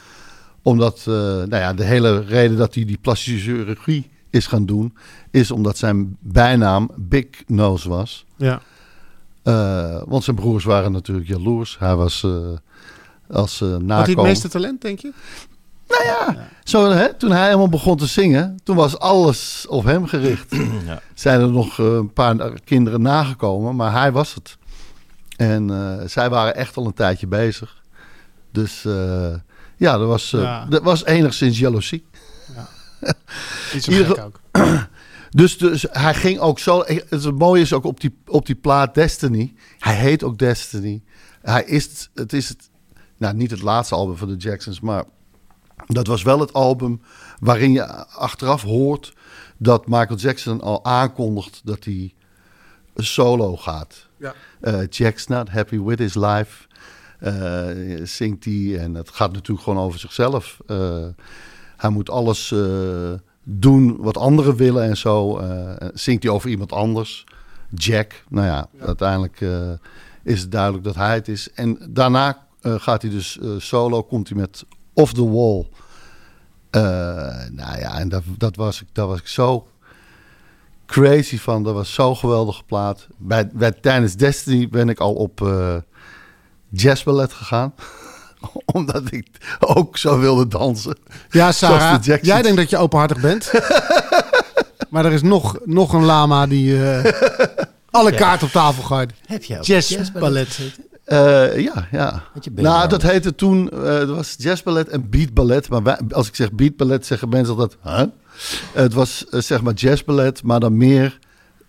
Omdat, 0.63 0.99
eh, 0.99 1.05
nou 1.13 1.55
ja, 1.55 1.73
de 1.73 1.83
hele 1.83 2.19
reden 2.19 2.57
dat 2.57 2.75
hij 2.75 2.85
die 2.85 2.97
plastische 2.97 3.39
chirurgie 3.39 4.09
is 4.29 4.47
gaan 4.47 4.65
doen, 4.65 4.97
is 5.31 5.51
omdat 5.51 5.77
zijn 5.77 6.17
bijnaam 6.19 6.89
Big 6.95 7.25
Nose 7.47 7.89
was. 7.89 8.25
Ja. 8.35 8.61
Eh, 9.43 10.01
want 10.05 10.23
zijn 10.23 10.35
broers 10.35 10.63
waren 10.63 10.91
natuurlijk 10.91 11.27
jaloers. 11.27 11.79
Hij 11.79 11.95
was 11.95 12.23
eh, 12.23 12.31
als 13.29 13.61
eh 13.61 13.69
Had 13.69 13.87
hij 13.87 13.99
het 14.15 14.21
meeste 14.21 14.49
talent, 14.49 14.81
denk 14.81 14.99
je? 14.99 15.11
Nou 15.87 16.03
ja, 16.03 16.47
Zo, 16.63 16.89
hè, 16.89 17.13
toen 17.13 17.31
hij 17.31 17.45
helemaal 17.45 17.69
begon 17.69 17.97
te 17.97 18.05
zingen, 18.05 18.59
toen 18.63 18.75
was 18.75 18.99
alles 18.99 19.65
op 19.69 19.83
hem 19.83 20.05
gericht. 20.05 20.55
Ja. 20.85 21.01
Zijn 21.13 21.41
er 21.41 21.51
nog 21.51 21.77
een 21.77 22.13
paar 22.13 22.59
kinderen 22.63 23.01
nagekomen, 23.01 23.75
maar 23.75 23.91
hij 23.91 24.11
was 24.11 24.33
het. 24.35 24.57
En 25.37 25.69
eh, 25.69 26.07
zij 26.07 26.29
waren 26.29 26.55
echt 26.55 26.77
al 26.77 26.85
een 26.85 26.93
tijdje 26.93 27.27
bezig. 27.27 27.81
Dus 28.51 28.85
eh, 28.85 29.33
ja, 29.77 29.93
er 29.93 30.05
was, 30.07 30.33
eh, 30.33 30.41
Ja. 30.41 30.67
er 30.69 30.81
was 30.83 31.05
enigszins 31.05 31.59
jaloezie. 31.59 32.05
Ieder 33.89 34.05
ge- 34.05 34.21
ook. 34.23 34.39
Dus, 35.29 35.57
dus 35.57 35.85
hij 35.91 36.13
ging 36.13 36.39
ook 36.39 36.59
zo. 36.59 36.83
Het 37.09 37.37
mooie 37.37 37.61
is 37.61 37.73
ook 37.73 37.83
op 37.83 37.99
die, 37.99 38.17
op 38.25 38.45
die 38.45 38.55
plaat 38.55 38.93
Destiny. 38.95 39.53
Hij 39.79 39.95
heet 39.95 40.23
ook 40.23 40.37
Destiny. 40.37 41.03
Hij 41.41 41.63
is, 41.63 42.09
het 42.13 42.33
is 42.33 42.49
het, 42.49 42.69
nou 43.17 43.33
niet 43.35 43.51
het 43.51 43.61
laatste 43.61 43.95
album 43.95 44.17
van 44.17 44.27
de 44.27 44.35
Jacksons, 44.35 44.79
maar 44.79 45.03
dat 45.87 46.07
was 46.07 46.23
wel 46.23 46.39
het 46.39 46.53
album 46.53 47.01
waarin 47.39 47.71
je 47.71 47.85
achteraf 48.05 48.61
hoort 48.61 49.13
dat 49.57 49.87
Michael 49.87 50.17
Jackson 50.19 50.61
al 50.61 50.85
aankondigt 50.85 51.61
dat 51.63 51.83
hij 51.83 52.13
solo 52.95 53.57
gaat. 53.57 54.07
Ja. 54.17 54.33
Eh, 54.61 54.79
Jack's 54.89 55.27
not 55.27 55.49
happy 55.49 55.79
with 55.79 55.99
his 55.99 56.13
life. 56.13 56.67
Eh, 57.23 58.05
zingt 58.05 58.45
hij 58.45 58.77
en 58.79 58.93
het 58.95 59.09
gaat 59.09 59.31
natuurlijk 59.31 59.63
gewoon 59.65 59.83
over 59.85 59.99
zichzelf. 59.99 60.59
Eh, 60.67 61.05
hij 61.77 61.89
moet 61.89 62.09
alles 62.09 62.51
eh, 62.51 63.11
doen 63.43 63.97
wat 63.97 64.17
anderen 64.17 64.55
willen 64.55 64.83
en 64.83 64.97
zo. 64.97 65.41
Zingt 65.93 66.23
hij 66.23 66.31
over 66.31 66.49
iemand 66.49 66.71
anders. 66.71 67.23
Jack. 67.75 68.23
Nou 68.29 68.47
ja, 68.47 68.67
uiteindelijk 68.79 69.41
is 70.23 70.41
het 70.41 70.51
duidelijk 70.51 70.83
dat 70.83 70.95
hij 70.95 71.13
het 71.13 71.27
is. 71.27 71.51
En 71.51 71.77
daarna 71.89 72.47
gaat 72.61 73.01
hij 73.01 73.11
dus 73.11 73.39
solo, 73.57 74.03
komt 74.03 74.29
hij 74.29 74.37
met 74.37 74.65
Off 74.93 75.13
the 75.13 75.29
Wall. 75.29 75.67
Nou 77.51 77.79
ja, 77.79 77.99
en 77.99 78.09
dat, 78.09 78.23
dat 78.37 78.55
was, 78.55 78.81
ik- 78.81 78.87
daar 78.91 79.07
was 79.07 79.19
ik 79.19 79.27
zo 79.27 79.67
crazy 80.85 81.37
van. 81.37 81.63
Dat 81.63 81.73
was 81.73 81.93
zo'n 81.93 82.15
geweldige 82.17 82.63
plaat. 82.63 83.07
Bij, 83.17 83.47
bij, 83.53 83.71
tijdens 83.71 84.15
Destiny 84.15 84.69
ben 84.69 84.89
ik 84.89 84.99
al 84.99 85.13
op 85.13 85.39
jazzballet 86.75 87.33
gegaan. 87.33 87.73
Omdat 88.65 89.11
ik 89.11 89.27
ook 89.59 89.97
zo 89.97 90.19
wilde 90.19 90.47
dansen. 90.47 90.97
Ja, 91.29 91.51
Sarah, 91.51 92.01
de 92.03 92.19
jij 92.21 92.41
denkt 92.41 92.57
dat 92.57 92.69
je 92.69 92.77
openhartig 92.77 93.19
bent. 93.19 93.51
maar 94.89 95.05
er 95.05 95.11
is 95.11 95.21
nog, 95.21 95.57
nog 95.65 95.93
een 95.93 96.05
lama 96.05 96.47
die 96.47 96.91
eh, 96.91 97.13
alle 97.91 98.13
kaarten 98.13 98.47
op 98.47 98.53
tafel 98.53 98.83
gooit. 98.83 99.13
Heb 99.25 99.43
ook 99.43 99.61
Jazzballet. 99.61 100.59
Eh, 101.05 101.59
ja, 101.59 101.87
ja. 101.91 102.23
Je 102.41 102.51
Nou, 102.55 102.67
warm? 102.67 102.89
dat 102.89 103.01
heette 103.01 103.35
toen, 103.35 103.69
eh 103.69 103.83
dat 103.83 104.09
was 104.09 104.35
jazzballet 104.37 104.89
en 104.89 105.09
beatballet. 105.09 105.69
Maar 105.69 105.83
wij, 105.83 105.99
als 106.09 106.27
ik 106.27 106.35
zeg 106.35 106.51
beatballet, 106.51 107.05
zeggen 107.05 107.29
mensen 107.29 107.57
altijd, 107.57 107.77
huh? 107.83 108.03
Het 108.73 108.93
was 108.93 109.25
zeg 109.29 109.61
maar 109.61 109.73
jazzballet, 109.73 110.43
maar 110.43 110.59
dan 110.59 110.77
meer 110.77 111.19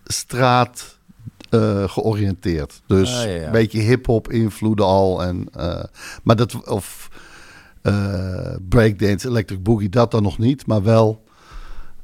straat 0.05 0.94
eh, 1.55 1.89
georiënteerd. 1.89 2.81
Dus 2.87 3.17
Ah, 3.17 3.25
ja, 3.25 3.31
ja. 3.31 3.47
een 3.47 3.53
beetje 3.53 3.81
hip-hop 3.81 4.31
invloeden 4.33 4.85
al. 4.87 5.23
En, 5.23 5.47
eh, 5.53 5.85
maar 6.23 6.37
dat, 6.37 6.69
of 6.69 7.09
eh, 7.83 8.55
breakdance, 8.69 9.29
electric 9.29 9.63
boogie, 9.63 9.89
dat 9.89 10.11
dan 10.11 10.23
nog 10.23 10.39
niet, 10.39 10.67
maar 10.67 10.83
wel. 10.83 11.23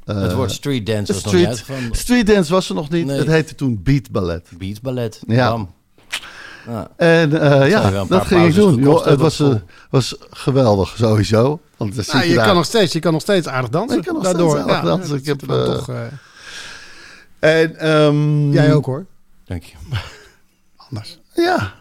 eh, 0.05 0.21
het 0.21 0.33
woord 0.33 0.51
street 0.53 0.87
dance 0.87 1.13
was 1.13 1.23
nog 1.25 1.33
niet 1.33 1.43
street, 1.43 1.47
uitgevonden. 1.59 1.97
street 1.97 2.27
dance 2.27 2.53
was 2.53 2.69
er 2.69 2.75
nog 2.75 2.91
niet. 2.91 3.07
Nee. 3.07 3.19
Het 3.19 3.27
heette 3.27 3.55
toen 3.55 3.81
beatballet. 3.83 4.49
Beat 4.59 4.81
ballet. 4.83 5.23
Ja. 5.27 5.51
Bam. 5.51 5.71
Ja. 6.67 6.91
En 6.97 7.41
eh, 7.41 7.51
wel 7.59 7.67
ja, 7.69 8.05
dat 8.09 8.27
ging 8.27 8.47
ik 8.47 8.55
doen. 8.55 8.75
Joh, 8.77 9.05
het 9.07 9.21
was, 9.21 9.43
was 9.91 10.17
geweldig, 10.31 10.95
sowieso. 10.97 11.61
Want 11.77 11.95
zit 12.05 12.13
Nou, 12.13 12.25
je 12.25 12.31
je, 12.31 12.37
daar. 12.37 12.47
kan 12.47 12.55
nog 12.55 12.65
steeds, 12.65 12.93
je 12.93 12.99
kan 12.99 13.13
nog 13.13 13.21
steeds 13.23 13.47
aardig 13.47 13.71
dansen. 13.71 13.99
Ik 13.99 14.05
kan 14.05 14.15
nog 14.15 14.23
daardoor. 14.23 14.51
steeds 14.51 14.67
aardig 14.73 14.91
dansen. 14.91 15.17
Ik 15.17 15.27
heb, 15.27 15.43
eh, 15.51 15.65
toch, 15.65 15.91
En, 17.39 17.77
ehm, 17.79 18.51
jij 18.53 18.75
ook 18.75 18.87
hoor. 18.87 19.07
Dank 19.51 19.63
je. 19.65 19.75
Anders. 20.89 21.19
Ja. 21.35 21.75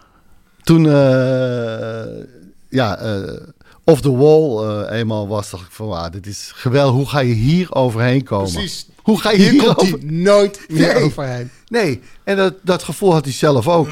Toen, 0.64 0.86
eh, 0.86 2.26
ja, 2.70 2.98
eh, 2.98 3.48
off 3.84 4.02
the 4.02 4.12
wall 4.16 4.64
eh, 4.86 4.98
eenmaal 5.00 5.28
was, 5.28 5.50
dacht 5.50 5.66
ik 5.66 5.72
van, 5.72 5.92
ah, 5.92 6.12
dit 6.12 6.28
is 6.28 6.52
geweldig. 6.56 6.96
Hoe 6.96 7.06
ga 7.10 7.20
je 7.20 7.34
hier 7.34 7.74
overheen 7.76 8.24
komen? 8.24 8.52
Precies. 8.52 8.88
Hoe 9.02 9.20
ga 9.22 9.32
je 9.32 9.38
Hier 9.38 9.52
hier, 9.52 9.64
komt 9.64 9.78
over... 9.78 10.00
hij 10.00 10.10
nooit 10.10 10.66
meer 10.68 10.94
Nee. 10.94 11.04
overheen. 11.04 11.50
Nee, 11.68 12.02
en 12.24 12.36
dat, 12.38 12.54
dat 12.62 12.84
gevoel 12.84 13.14
had 13.14 13.24
hij 13.24 13.34
zelf 13.34 13.68
ook. 13.68 13.90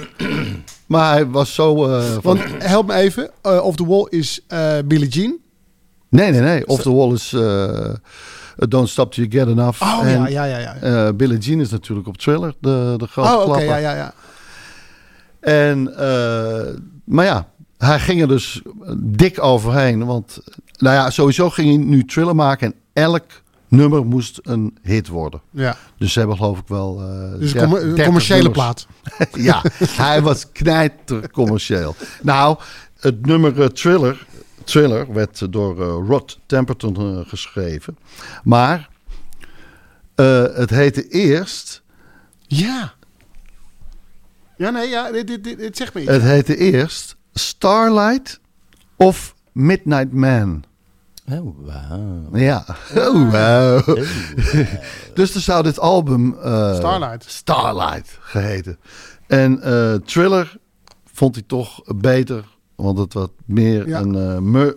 maar 0.87 1.13
hij 1.13 1.27
was 1.27 1.53
zo... 1.53 1.85
eh, 1.85 2.11
van... 2.11 2.21
Want 2.21 2.41
help 2.63 2.87
me 2.87 2.93
even. 2.93 3.31
Off 3.41 3.75
the 3.75 3.85
Wall 3.85 4.07
is 4.09 4.39
eh 4.47 4.77
Billie 4.85 5.09
Jean. 5.09 5.37
Nee, 6.09 6.31
nee, 6.31 6.41
nee. 6.41 6.67
Off 6.67 6.81
the 6.81 6.93
wall 6.93 7.13
is 7.13 7.33
eh, 7.33 7.93
Don't 8.57 8.89
Stop 8.89 9.11
Till 9.13 9.25
You 9.25 9.45
Get 9.45 9.57
Enough. 9.57 9.81
Oh 9.81 9.99
En, 10.03 10.09
ja, 10.09 10.27
ja, 10.27 10.45
ja. 10.45 10.57
ja. 10.59 10.75
eh, 11.07 11.13
Billie 11.13 11.37
Jean 11.37 11.59
is 11.59 11.69
natuurlijk 11.69 12.07
op 12.07 12.17
Thriller, 12.17 12.53
de, 12.59 12.93
de 12.97 13.07
grote 13.07 13.29
oh, 13.29 13.35
oké, 13.35 13.43
klapper. 13.45 13.65
ja, 13.67 13.77
ja, 13.77 13.95
ja. 13.95 14.13
En, 15.39 15.97
eh, 15.97 16.73
maar 17.05 17.25
ja, 17.25 17.47
hij 17.77 17.99
ging 17.99 18.21
er 18.21 18.27
dus 18.27 18.61
dik 18.97 19.43
overheen. 19.43 20.05
Want, 20.05 20.39
nou 20.77 20.95
ja, 20.95 21.09
sowieso 21.09 21.49
ging 21.49 21.67
hij 21.67 21.77
nu 21.85 22.05
Thriller 22.05 22.35
maken. 22.35 22.67
En 22.93 23.03
elk 23.03 23.25
nummer 23.67 24.05
moest 24.05 24.39
een 24.43 24.77
hit 24.81 25.07
worden. 25.07 25.41
ja. 25.51 25.75
Dus 25.97 26.13
ze 26.13 26.19
hebben 26.19 26.37
geloof 26.37 26.59
ik 26.59 26.67
wel... 26.67 27.01
eh, 27.01 27.39
Dus 27.39 27.51
een, 27.53 27.57
der- 27.57 27.61
commer- 27.63 27.81
een 27.81 27.87
30 27.87 28.05
commerciële 28.05 28.41
nummers. 28.41 28.57
plaat. 28.59 28.87
ja, 29.49 29.61
hij 29.91 30.21
was 30.21 30.51
knijter 30.51 31.31
commercieel. 31.31 31.95
Nou, 32.21 32.57
het 32.99 33.25
nummer 33.25 33.61
eh, 33.61 33.67
Thriller, 33.67 34.25
Thriller 34.67 35.13
werd 35.13 35.51
door 35.53 35.81
eh, 35.81 36.07
Rod 36.07 36.39
Temperton 36.45 36.95
eh, 37.19 37.29
geschreven. 37.29 37.97
Maar 38.43 38.89
eh, 40.15 40.43
het 40.53 40.69
heette 40.69 41.07
eerst... 41.07 41.83
Ja. 42.47 42.93
Ja, 44.57 44.69
nee, 44.69 44.89
ja, 44.89 45.11
dit, 45.11 45.27
dit, 45.27 45.43
dit, 45.43 45.57
dit 45.57 45.77
zegt 45.77 45.93
me 45.93 46.01
iets. 46.01 46.11
Het 46.11 46.21
heette 46.21 46.57
eerst 46.57 47.15
Starlight 47.33 48.39
of 48.95 49.35
Midnight 49.51 50.11
Man. 50.11 50.63
Oh, 51.31 51.65
wauw. 51.65 52.29
Ja. 52.33 52.65
Oh, 52.95 53.31
wow. 53.31 53.95
dus 55.13 55.35
er 55.35 55.41
zou 55.41 55.63
dit 55.63 55.79
album... 55.79 56.37
eh, 56.39 56.75
Starlight. 56.75 57.23
Starlight 57.27 58.17
geheten. 58.21 58.79
En 59.27 59.61
eh, 59.61 59.93
Thriller 59.93 60.57
vond 61.13 61.35
hij 61.35 61.43
toch 61.47 61.81
beter. 61.95 62.45
Want 62.77 62.97
het 62.97 63.13
wat 63.13 63.31
meer 63.45 63.87
Ja. 63.87 63.99
een 63.99 64.15
eh, 64.15 64.37
mer- 64.37 64.75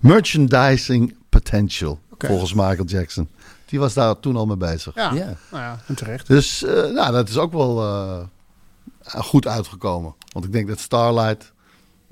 merchandising 0.00 1.14
potential. 1.28 1.98
Volgens 2.18 2.54
Michael 2.54 2.84
Jackson. 2.84 3.28
Die 3.66 3.78
was 3.78 3.94
daar 3.94 4.20
toen 4.20 4.36
al 4.36 4.46
mee 4.46 4.56
bezig. 4.56 4.94
Ja, 4.94 5.12
Ja. 5.14 5.24
nou 5.50 5.62
ja, 5.62 5.78
en 5.86 5.94
terecht. 5.94 6.26
Dus 6.26 6.64
eh, 6.64 6.72
nou, 6.90 7.12
dat 7.12 7.28
is 7.28 7.36
ook 7.38 7.52
wel 7.52 7.82
eh, 7.82 8.18
goed 9.22 9.46
uitgekomen. 9.46 10.14
Want 10.32 10.44
ik 10.44 10.52
denk 10.52 10.68
dat 10.68 10.78
Starlight... 10.78 11.52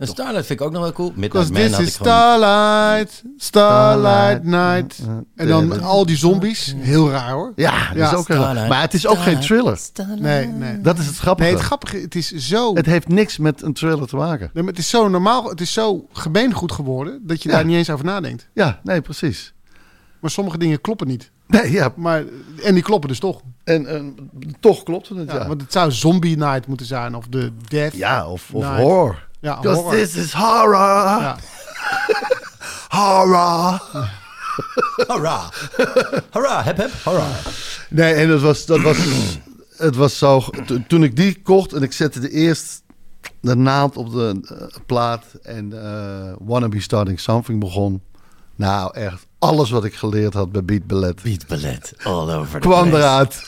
En 0.03 0.09
Starlight 0.09 0.47
vind 0.47 0.61
ik 0.61 0.67
ook 0.67 0.73
nog 0.73 0.83
wel 0.83 0.93
cool. 0.93 1.13
Midnight 1.15 1.51
Man 1.53 1.61
this 1.63 1.71
had 1.71 1.81
ik 1.81 1.87
is 1.87 1.97
gewoon... 1.97 2.13
Starlight, 2.13 3.23
Starlight 3.37 4.45
Night. 4.45 4.99
En 5.37 5.49
dan 5.49 5.81
al 5.83 6.07
die 6.07 6.17
zombies. 6.17 6.75
Heel 6.79 7.11
raar 7.11 7.31
hoor. 7.31 7.53
Ja, 7.57 7.89
dat 7.89 7.97
Ja. 7.97 8.11
is 8.11 8.15
ook 8.17 8.29
heel- 8.29 8.37
Starlight. 8.43 8.69
Maar 8.69 8.81
het 8.81 8.95
is 8.95 9.07
ook 9.07 9.19
geen 9.19 9.41
thriller. 9.41 9.79
Nee, 10.19 10.47
nee. 10.47 10.81
Dat 10.81 10.99
is 10.99 11.07
het 11.07 11.17
grappige. 11.19 11.49
Nee, 11.49 11.57
het 11.59 11.67
grappige, 11.67 11.97
het 11.97 12.15
is 12.15 12.31
zo... 12.35 12.75
Het 12.75 12.87
heeft 12.87 13.09
niks 13.09 13.39
met 13.39 13.63
een 13.63 13.73
thriller 13.73 14.07
te 14.09 14.17
maken. 14.17 14.51
Nee, 14.53 14.63
maar 14.63 14.73
het 14.73 14.83
is 14.83 14.89
zo 14.91 15.09
normaal, 15.09 15.49
het 15.49 15.61
is 15.61 15.73
zo 15.73 16.07
gemeengoed 16.13 16.73
geworden 16.73 17.21
dat 17.27 17.43
je 17.43 17.49
Ja. 17.49 17.55
daar 17.55 17.65
niet 17.65 17.77
eens 17.77 17.91
over 17.91 18.05
nadenkt. 18.05 18.49
Ja, 18.55 18.81
nee, 18.83 19.01
precies. 19.01 19.53
Maar 20.21 20.31
sommige 20.31 20.59
dingen 20.59 20.81
kloppen 20.81 21.07
niet. 21.07 21.31
Nee, 21.47 21.71
ja. 21.73 21.93
Maar, 21.97 22.23
en 22.63 22.75
die 22.75 22.83
kloppen 22.83 23.09
dus 23.09 23.19
toch. 23.19 23.41
En, 23.65 23.87
en 23.87 24.15
toch 24.61 24.83
klopt 24.83 25.09
het. 25.09 25.31
Ja, 25.31 25.35
Ja, 25.39 25.47
Want 25.49 25.61
het 25.61 25.73
zou 25.73 25.93
Zombie 25.93 26.37
Night 26.37 26.67
moeten 26.67 26.87
zijn 26.87 27.15
of 27.15 27.27
de 27.29 27.53
Death. 27.69 27.95
ja 27.95 28.27
of, 28.29 28.49
of 28.53 28.65
horror. 28.77 29.31
Ja, 29.43 29.57
Because 29.61 29.81
horror. 29.81 29.99
this 30.01 30.15
is 30.17 30.33
horror. 30.33 31.21
Ja. 31.21 31.37
Horror. 32.89 33.81
Hurra! 35.07 35.49
Hurra, 36.31 36.63
hep 36.63 36.77
hep, 36.77 36.91
hurra. 37.05 37.27
Nee, 37.89 38.15
en 38.15 38.29
dat 38.29 38.41
was, 38.41 38.67
dat 38.67 38.81
was, 38.81 38.97
het 39.77 39.97
was 39.97 40.19
zo. 40.19 40.41
to- 40.67 40.83
Toen 40.89 41.03
ik 41.05 41.17
die 41.17 41.43
kocht 41.43 41.73
en 41.73 41.83
ik 41.83 41.93
zette 41.93 42.21
de 42.21 42.31
eerst 42.31 42.83
de 43.41 43.57
naald 43.57 43.97
op 43.97 44.13
de 44.13 44.41
eh, 44.49 44.67
plaat 44.87 45.25
en 45.43 45.73
eh 45.85 46.33
Wanna 46.39 46.69
Be 46.69 46.81
Starting 46.81 47.21
Something 47.21 47.61
begon. 47.61 48.03
Nou, 48.57 48.95
echt 48.95 49.27
alles 49.39 49.71
wat 49.71 49.85
ik 49.85 49.95
geleerd 49.95 50.35
had 50.35 50.53
bij 50.53 50.65
Beat 50.65 50.87
Ballet 50.87 51.23
Beat 51.23 51.47
ballet, 51.47 51.93
all 52.03 52.31
over 52.35 52.61
the 52.61 52.69
kwam 52.69 52.89
place. 52.89 53.03
eruit. 53.05 53.43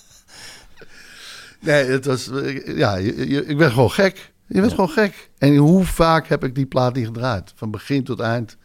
nee, 1.60 1.84
het 1.84 2.04
was, 2.06 2.28
eh, 2.30 2.76
ja, 2.76 2.94
je, 2.96 3.28
je- 3.28 3.46
ik 3.46 3.56
ben 3.56 3.70
gewoon 3.72 3.90
gek. 3.90 4.30
Je 4.52 4.60
bent 4.60 4.70
gewoon 4.72 4.90
gek. 4.90 5.30
En 5.38 5.56
hoe 5.56 5.84
vaak 5.84 6.28
heb 6.28 6.44
ik 6.44 6.54
die 6.54 6.66
plaat 6.66 6.94
niet 6.94 7.06
gedraaid? 7.06 7.52
Van 7.56 7.70
begin 7.70 8.04
tot 8.04 8.20
eind 8.20 8.56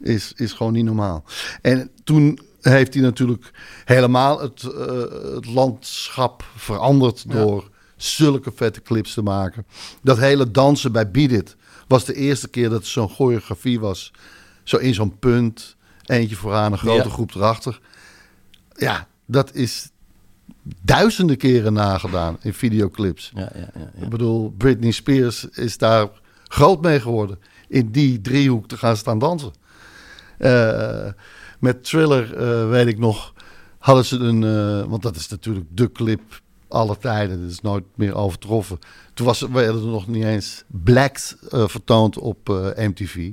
is, 0.00 0.32
is 0.36 0.52
gewoon 0.52 0.72
niet 0.72 0.84
normaal. 0.84 1.24
En 1.62 1.90
toen 2.04 2.38
heeft 2.60 2.94
hij 2.94 3.02
natuurlijk 3.02 3.50
helemaal 3.84 4.40
het, 4.40 4.62
eh, 4.62 5.34
het 5.34 5.46
landschap 5.46 6.44
veranderd 6.56 7.30
door 7.30 7.70
zulke 7.96 8.52
vette 8.54 8.82
clips 8.82 9.14
te 9.14 9.22
maken. 9.22 9.66
Dat 10.02 10.18
hele 10.18 10.50
dansen 10.50 10.92
bij 10.92 11.10
Beat 11.10 11.30
It 11.30 11.56
was 11.88 12.04
de 12.04 12.14
eerste 12.14 12.48
keer 12.48 12.68
dat 12.70 12.84
zo'n 12.86 13.08
choreografie 13.08 13.80
was. 13.80 14.12
Zo 14.62 14.76
in 14.76 14.94
zo'n 14.94 15.18
punt. 15.18 15.76
Eentje 16.04 16.36
vooraan, 16.36 16.72
een 16.72 16.78
grote 16.78 17.08
Ja. 17.08 17.14
groep 17.14 17.34
erachter. 17.34 17.80
Ja, 18.76 19.08
dat 19.26 19.54
is 19.54 19.90
duizenden 20.82 21.36
keren 21.36 21.72
nagedaan 21.72 22.36
in 22.40 22.54
videoclips. 22.54 23.32
Ja, 23.34 23.50
ja, 23.54 23.70
ja, 23.74 23.90
ja. 23.96 24.02
Ik 24.02 24.08
bedoel, 24.08 24.54
Britney 24.56 24.90
Spears 24.90 25.48
is 25.48 25.78
daar 25.78 26.08
groot 26.48 26.82
mee 26.82 27.00
geworden. 27.00 27.38
In 27.68 27.90
die 27.90 28.20
driehoek 28.20 28.68
te 28.68 28.76
gaan 28.76 28.96
staan 28.96 29.18
dansen. 29.18 29.52
Eh, 30.38 31.08
met 31.58 31.84
Thriller, 31.84 32.36
eh, 32.36 32.68
weet 32.68 32.86
ik 32.86 32.98
nog, 32.98 33.32
hadden 33.78 34.04
ze 34.04 34.16
een... 34.16 34.44
eh, 34.44 34.90
want 34.90 35.02
dat 35.02 35.16
is 35.16 35.28
natuurlijk 35.28 35.66
de 35.70 35.92
clip 35.92 36.42
aller 36.68 36.98
tijden. 36.98 37.42
Dat 37.42 37.50
is 37.50 37.60
nooit 37.60 37.84
meer 37.94 38.14
overtroffen. 38.14 38.78
Toen 39.14 39.26
was, 39.26 39.40
werden 39.40 39.80
er 39.80 39.86
nog 39.86 40.06
niet 40.06 40.24
eens 40.24 40.64
Blacks 40.66 41.36
vertoond 41.50 42.18
op 42.18 42.48
MTV. 42.76 43.30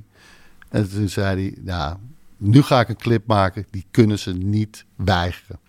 En 0.69 0.89
toen 0.89 1.09
zei 1.09 1.41
hij, 1.41 1.63
nou, 1.63 1.97
nu 2.37 2.61
ga 2.61 2.79
ik 2.79 2.89
een 2.89 2.95
clip 2.97 3.27
maken. 3.27 3.65
Die 3.69 3.85
kunnen 3.91 4.19
ze 4.19 4.33
niet 4.33 4.85
weigeren. 4.95 5.59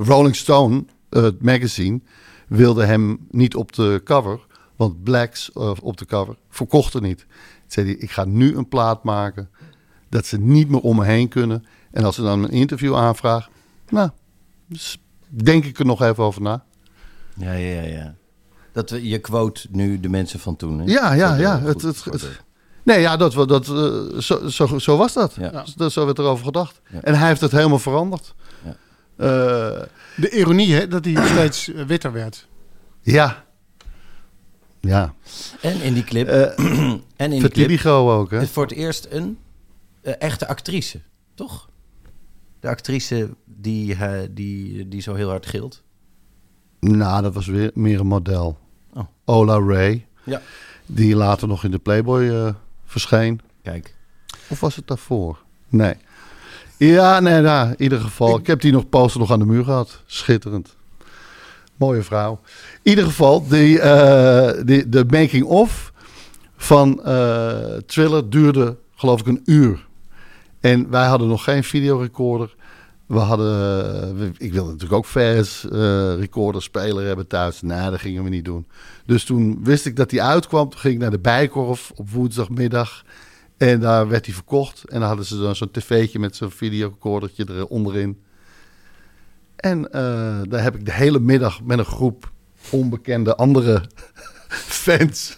Rolling 0.00 0.36
Stone, 0.36 0.84
eh, 1.08 1.22
het 1.22 1.42
magazine, 1.42 2.00
wilde 2.48 2.84
hem 2.84 3.26
niet 3.30 3.54
op 3.56 3.72
de 3.72 4.00
cover. 4.04 4.46
Want 4.76 5.02
Blacks 5.02 5.52
eh, 5.52 5.72
op 5.82 5.96
de 5.96 6.04
cover 6.06 6.36
verkochten 6.50 7.02
niet. 7.02 7.18
Toen 7.18 7.26
zei 7.66 7.86
hij, 7.86 7.94
ik 7.96 8.10
ga 8.10 8.24
nu 8.24 8.56
een 8.56 8.68
plaat 8.68 9.04
maken 9.04 9.50
dat 10.08 10.26
ze 10.26 10.38
niet 10.38 10.68
meer 10.68 10.80
om 10.80 10.96
me 10.96 11.04
heen 11.04 11.28
kunnen. 11.28 11.64
En 11.90 12.04
als 12.04 12.14
ze 12.14 12.22
dan 12.22 12.42
een 12.42 12.50
interview 12.50 12.96
aanvragen, 12.96 13.50
nou, 13.88 14.10
dus 14.66 14.98
denk 15.28 15.64
ik 15.64 15.78
er 15.78 15.86
nog 15.86 16.02
even 16.02 16.24
over 16.24 16.42
na. 16.42 16.64
Ja, 17.34 17.52
ja, 17.52 17.82
ja. 17.82 18.14
Dat 18.72 18.90
we, 18.90 19.08
je 19.08 19.18
quote 19.18 19.66
nu 19.70 20.00
de 20.00 20.08
mensen 20.08 20.40
van 20.40 20.56
toen. 20.56 20.78
Hè? 20.78 20.84
Ja, 20.84 21.12
ja, 21.12 21.34
ja. 21.36 21.60
Het, 21.60 21.82
het, 21.82 22.04
nee, 22.84 23.00
ja, 23.00 23.16
dat, 23.16 23.34
we- 23.34 23.46
dat, 23.46 23.68
eh, 23.68 24.18
zo, 24.20 24.48
zo, 24.48 24.78
zo 24.78 24.96
was 24.96 25.12
dat. 25.12 25.34
Ja. 25.40 25.62
Dus 25.62 25.74
dat- 25.74 25.92
zo 25.92 26.04
werd 26.04 26.18
erover 26.18 26.44
gedacht. 26.44 26.80
Ja. 26.90 27.00
En 27.00 27.14
hij 27.18 27.28
heeft 27.28 27.40
het 27.40 27.52
helemaal 27.52 27.78
veranderd. 27.78 28.34
Eh, 29.18 29.26
De 30.16 30.30
ironie, 30.30 30.74
hè, 30.74 30.88
dat 30.88 31.04
hij 31.04 31.26
steeds 31.26 31.72
eh, 31.72 31.84
witter 31.84 32.12
werd. 32.12 32.46
ja. 33.02 33.46
Ja. 34.80 35.14
En 35.60 35.80
in 35.80 35.94
die 35.94 36.04
clip. 36.04 36.28
Eh, 36.28 36.42
en 37.16 37.32
in 37.32 37.40
die 37.40 37.48
clip. 37.48 37.84
Ook, 37.86 38.30
hè? 38.30 38.40
is 38.40 38.50
voor 38.50 38.62
het 38.62 38.72
eerst 38.72 39.06
een 39.10 39.38
eh, 40.00 40.12
echte 40.18 40.48
actrice, 40.48 41.00
toch? 41.34 41.68
De 42.60 42.68
actrice 42.68 43.30
die, 43.44 43.96
die, 44.32 44.88
die 44.88 45.00
zo 45.00 45.14
heel 45.14 45.28
hard 45.28 45.46
gilt. 45.46 45.82
Nou, 46.80 47.22
dat 47.22 47.34
was 47.34 47.46
weer 47.46 47.70
meer 47.74 48.00
een 48.00 48.06
model. 48.06 48.58
Oh. 48.94 49.04
Ola 49.24 49.58
Ray, 49.74 50.06
Ja. 50.24 50.40
die 50.86 51.16
later 51.16 51.48
nog 51.48 51.64
in 51.64 51.70
de 51.70 51.78
Playboy 51.78 52.54
verscheen. 52.84 53.40
Kijk. 53.62 53.94
Of 54.48 54.60
was 54.60 54.76
het 54.76 54.86
daarvoor? 54.86 55.42
Nee. 55.68 55.94
Ja, 56.78 57.20
nee, 57.20 57.40
nou, 57.40 57.68
in 57.68 57.82
ieder 57.82 58.00
geval. 58.00 58.38
Ik 58.38 58.46
heb 58.46 58.60
die 58.60 58.72
nog 58.72 58.88
poster 58.88 59.20
nog 59.20 59.30
aan 59.30 59.38
de 59.38 59.44
muur 59.46 59.64
gehad. 59.64 60.02
Schitterend. 60.06 60.76
Mooie 61.76 62.02
vrouw. 62.02 62.40
In 62.82 62.90
ieder 62.90 63.04
geval, 63.04 63.48
die, 63.48 63.80
eh, 63.80 64.64
die, 64.64 64.88
de 64.88 65.04
making-of 65.10 65.92
van 66.56 67.04
eh 67.04 67.76
Thriller 67.86 68.30
duurde 68.30 68.76
geloof 68.94 69.20
ik 69.20 69.26
een 69.26 69.42
uur. 69.44 69.86
En 70.60 70.90
wij 70.90 71.06
hadden 71.06 71.28
nog 71.28 71.44
geen 71.44 71.64
videorecorder. 71.64 72.54
We 73.06 73.18
hadden, 73.18 74.18
eh, 74.18 74.26
ik 74.46 74.52
wilde 74.52 74.70
natuurlijk 74.70 74.98
ook 74.98 75.06
vers 75.06 75.68
eh 75.68 76.14
recorder 76.18 76.62
speler 76.62 77.06
hebben 77.06 77.26
thuis. 77.26 77.62
Nee, 77.62 77.90
dat 77.90 78.00
gingen 78.00 78.24
we 78.24 78.28
niet 78.28 78.44
doen. 78.44 78.66
Dus 79.06 79.24
toen 79.24 79.58
wist 79.62 79.86
ik 79.86 79.96
dat 79.96 80.10
die 80.10 80.22
uitkwam. 80.22 80.68
Toen 80.68 80.80
ging 80.80 80.94
ik 80.94 81.00
naar 81.00 81.10
de 81.10 81.18
Bijkorf 81.18 81.92
op 81.94 82.10
woensdagmiddag. 82.10 83.04
En 83.58 83.80
daar 83.80 84.08
werd 84.08 84.24
hij 84.26 84.34
verkocht. 84.34 84.84
En 84.84 84.98
dan 84.98 85.08
hadden 85.08 85.26
ze 85.26 85.38
dan 85.38 85.56
zo'n 85.56 85.70
tv'tje 85.70 86.18
met 86.18 86.36
zo'n 86.36 86.50
videorecordertje 86.50 87.44
er 87.44 87.66
onderin. 87.66 88.22
En 89.56 89.92
eh, 89.92 90.40
daar 90.48 90.62
heb 90.62 90.74
ik 90.74 90.84
de 90.84 90.92
hele 90.92 91.20
middag 91.20 91.62
met 91.62 91.78
een 91.78 91.84
groep 91.84 92.30
onbekende 92.70 93.36
andere 93.36 93.82
fans... 94.84 95.36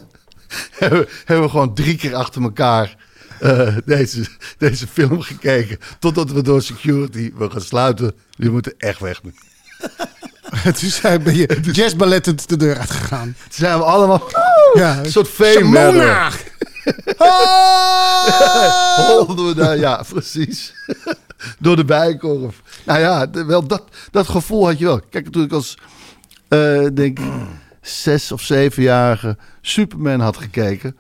hebben, 0.79 1.07
hebben 1.25 1.45
we 1.45 1.51
gewoon 1.51 1.75
drie 1.75 1.97
keer 1.97 2.15
achter 2.15 2.43
elkaar 2.43 2.97
eh, 3.41 3.77
deze, 3.85 4.27
deze 4.59 4.87
film 4.87 5.21
gekeken. 5.21 5.79
Totdat 5.99 6.31
we 6.31 6.43
door 6.43 6.63
security 6.63 7.33
we 7.35 7.51
gaan 7.51 7.61
sluiten. 7.61 8.15
Die 8.37 8.51
moeten 8.51 8.75
echt 8.79 9.01
weg 9.01 9.23
nu. 9.23 9.35
Toen 10.79 10.91
zijn 10.91 11.23
ben 11.23 11.37
je 11.37 11.59
jazzballettend 11.73 12.49
de 12.49 12.57
deur 12.57 12.79
uitgegaan. 12.79 13.37
Toen 13.43 13.49
zijn 13.51 13.79
we 13.79 13.85
allemaal 13.85 14.29
Ja, 14.75 14.99
een 14.99 15.11
soort 15.11 15.29
fame 15.29 16.31
hebben. 16.85 17.17
Holden 19.17 19.47
we 19.47 19.55
daar, 19.55 19.79
ja, 19.79 20.05
precies. 20.09 20.75
Door 21.59 21.77
de 21.77 21.85
bijkorf. 21.85 22.63
Nou 22.85 23.01
ja, 23.01 23.31
wel 23.31 23.67
dat, 23.67 23.85
dat 24.11 24.29
gevoel 24.29 24.67
had 24.67 24.79
je 24.79 24.85
wel. 24.85 25.01
Kijk, 25.11 25.29
toen 25.29 25.45
ik 25.45 25.53
als, 25.53 25.79
eh, 26.49 26.87
denk 26.95 27.19
ik, 27.19 27.25
zes 27.81 28.33
of 28.33 28.43
zevenjarige 28.43 29.37
Superman 29.61 30.21
had 30.21 30.37
gekeken, 30.37 30.97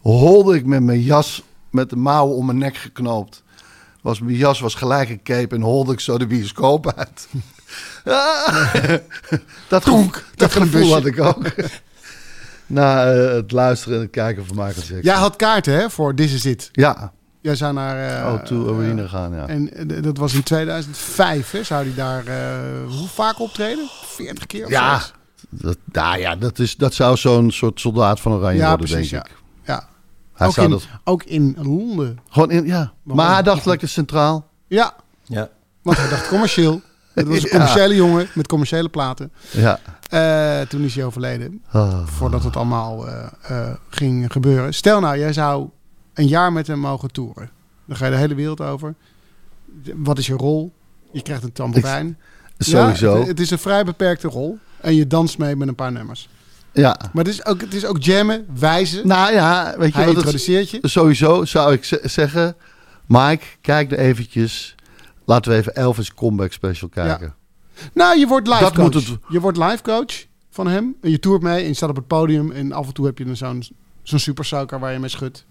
holde 0.00 0.56
ik 0.56 0.66
met 0.66 0.82
mijn 0.82 1.02
jas 1.02 1.42
met 1.70 1.90
de 1.90 1.96
mouwen 1.96 2.36
om 2.36 2.46
mijn 2.46 2.58
nek 2.58 2.76
geknoopt. 2.76 3.42
Was, 4.00 4.20
mijn 4.20 4.36
jas 4.36 4.60
was 4.60 4.74
gelijk 4.74 5.08
een 5.08 5.22
cape 5.22 5.54
en 5.54 5.60
holde 5.60 5.92
ik 5.92 6.00
zo 6.00 6.18
de 6.18 6.26
bioscoop 6.26 6.92
uit. 6.96 7.28
Ah, 8.04 8.74
dat 9.68 9.84
gevoel, 9.84 10.10
dat 10.34 10.54
een 10.54 10.62
gevoel 10.62 10.92
had 10.92 11.06
ik 11.06 11.20
ook. 11.20 11.44
Na 12.66 13.12
eh, 13.12 13.32
het 13.34 13.52
luisteren 13.52 13.96
en 13.96 14.02
het 14.02 14.10
kijken 14.10 14.46
van 14.46 14.56
Michael 14.56 14.74
Jackson. 14.74 15.00
Jij 15.02 15.14
had 15.14 15.36
kaarten 15.36 15.74
hè, 15.74 15.90
voor 15.90 16.14
This 16.14 16.32
Is 16.34 16.44
It. 16.46 16.68
Ja, 16.72 17.12
Jij 17.40 17.56
zou 17.56 17.72
naar... 17.74 18.24
eh, 18.24 18.34
O2 18.40 18.52
Arena 18.68 19.06
gaan, 19.06 19.32
ja. 19.34 19.46
En 19.48 19.90
eh, 19.90 20.02
dat 20.02 20.16
was 20.18 20.34
in 20.34 20.42
2005, 20.42 21.50
hè? 21.50 21.62
Zou 21.62 21.84
die 21.84 21.94
daar 21.94 22.26
eh, 22.26 22.34
hoe 22.98 23.08
vaak 23.08 23.40
optreden? 23.40 23.88
40 24.04 24.46
keer 24.46 24.64
of 24.64 24.70
Ja, 24.70 24.88
zoiets? 24.98 25.12
dat, 25.48 25.76
nou 25.92 26.18
ja 26.18 26.36
dat, 26.36 26.58
is, 26.58 26.76
dat 26.76 26.94
zou 26.94 27.16
zo'n 27.16 27.50
soort 27.50 27.80
soldaat 27.80 28.20
van 28.20 28.32
Oranje 28.32 28.58
Ja, 28.58 28.68
worden, 28.68 28.86
precies, 28.88 29.10
denk 29.10 29.26
ja. 29.26 29.30
ik. 29.32 29.36
Ja. 29.66 29.88
Hij 30.34 30.46
Ook 30.46 30.52
zou 30.52 30.66
in, 30.66 30.72
dat 30.72 30.86
ook 31.04 31.22
in 31.24 31.56
Londen. 31.62 32.18
gewoon 32.28 32.50
in, 32.50 32.66
ja. 32.66 32.92
Waarom? 33.02 33.24
Maar 33.24 33.32
hij 33.32 33.42
dacht 33.42 33.66
lekker 33.66 33.88
centraal. 33.88 34.48
Ja, 34.66 34.94
Ja. 35.22 35.48
want 35.82 35.96
hij 35.96 36.08
dacht 36.08 36.28
commercieel. 36.28 36.80
Het 37.14 37.26
was 37.26 37.36
een 37.36 37.42
Ja. 37.42 37.48
commerciële 37.50 37.94
jongen 37.94 38.28
met 38.34 38.46
commerciële 38.46 38.88
platen. 38.88 39.32
Ja. 39.50 39.78
Eh, 40.14 40.60
toen 40.60 40.82
is 40.82 40.94
hij 40.94 41.04
overleden. 41.04 41.62
Ah. 41.70 42.06
Voordat 42.06 42.44
het 42.44 42.56
allemaal 42.56 43.08
eh, 43.08 43.26
eh, 43.42 43.74
ging 43.88 44.32
gebeuren. 44.32 44.74
Stel 44.74 45.00
nou, 45.00 45.18
jij 45.18 45.32
zou 45.32 45.68
een 46.14 46.26
jaar 46.26 46.52
met 46.52 46.66
hem 46.66 46.78
mogen 46.78 47.12
toeren. 47.12 47.50
Dan 47.86 47.96
ga 47.96 48.04
je 48.04 48.10
de 48.10 48.16
hele 48.16 48.34
wereld 48.34 48.60
over. 48.60 48.94
Wat 49.94 50.18
is 50.18 50.26
je 50.26 50.34
rol? 50.34 50.72
Je 51.12 51.22
krijgt 51.22 51.42
een 51.42 51.52
tamboerijn. 51.52 52.18
Sowieso. 52.58 53.12
Ja, 53.12 53.18
het, 53.18 53.28
het 53.28 53.40
is 53.40 53.50
een 53.50 53.58
vrij 53.58 53.84
beperkte 53.84 54.28
rol. 54.28 54.58
En 54.80 54.94
je 54.94 55.06
danst 55.06 55.38
mee 55.38 55.56
met 55.56 55.68
een 55.68 55.74
paar 55.74 55.92
nummers. 55.92 56.28
Ja. 56.72 56.96
Maar 57.12 57.24
het 57.24 57.32
is 57.32 57.44
ook, 57.44 57.60
het 57.60 57.74
is 57.74 57.84
ook 57.84 58.02
jammen, 58.02 58.46
wijzen. 58.58 59.06
Nou 59.06 59.32
ja, 59.32 59.74
weet 59.78 59.92
je 59.92 59.96
Hij 59.96 60.06
wat 60.06 60.14
het 60.14 60.24
introduceert 60.24 60.70
je. 60.70 60.78
Sowieso 60.82 61.44
zou 61.44 61.72
ik 61.72 61.84
ze- 61.84 62.00
zeggen... 62.02 62.56
Mike, 63.06 63.44
kijk 63.60 63.92
er 63.92 63.98
eventjes. 63.98 64.74
Laten 65.24 65.52
we 65.52 65.58
even 65.58 65.74
Elvis 65.74 66.14
Comeback 66.14 66.52
Special 66.52 66.88
kijken. 66.88 67.34
Nou, 67.92 68.18
je 68.18 68.26
wordt 68.26 68.46
live 68.48 68.60
Dat 68.60 68.72
coach. 68.74 68.84
moet 68.84 68.94
het- 68.94 69.18
Je 69.28 69.40
wordt 69.40 69.58
live 69.58 69.82
coach 69.82 70.24
van 70.50 70.66
hem. 70.66 70.96
En 71.02 71.10
je 71.10 71.18
toert 71.18 71.42
mee 71.42 71.62
en 71.62 71.66
je 71.68 71.74
staat 71.74 71.88
op 71.88 71.96
het 71.96 72.06
podium. 72.06 72.50
En 72.52 72.72
af 72.72 72.86
en 72.86 72.92
toe 72.92 73.06
heb 73.06 73.18
je 73.18 73.24
dan 73.24 73.36
zo'n 73.36 73.64
zo'n 74.02 74.18
supersuiker 74.18 74.80
waar 74.80 74.92
je 74.92 74.98
mee 74.98 75.08
schudt. 75.08 75.44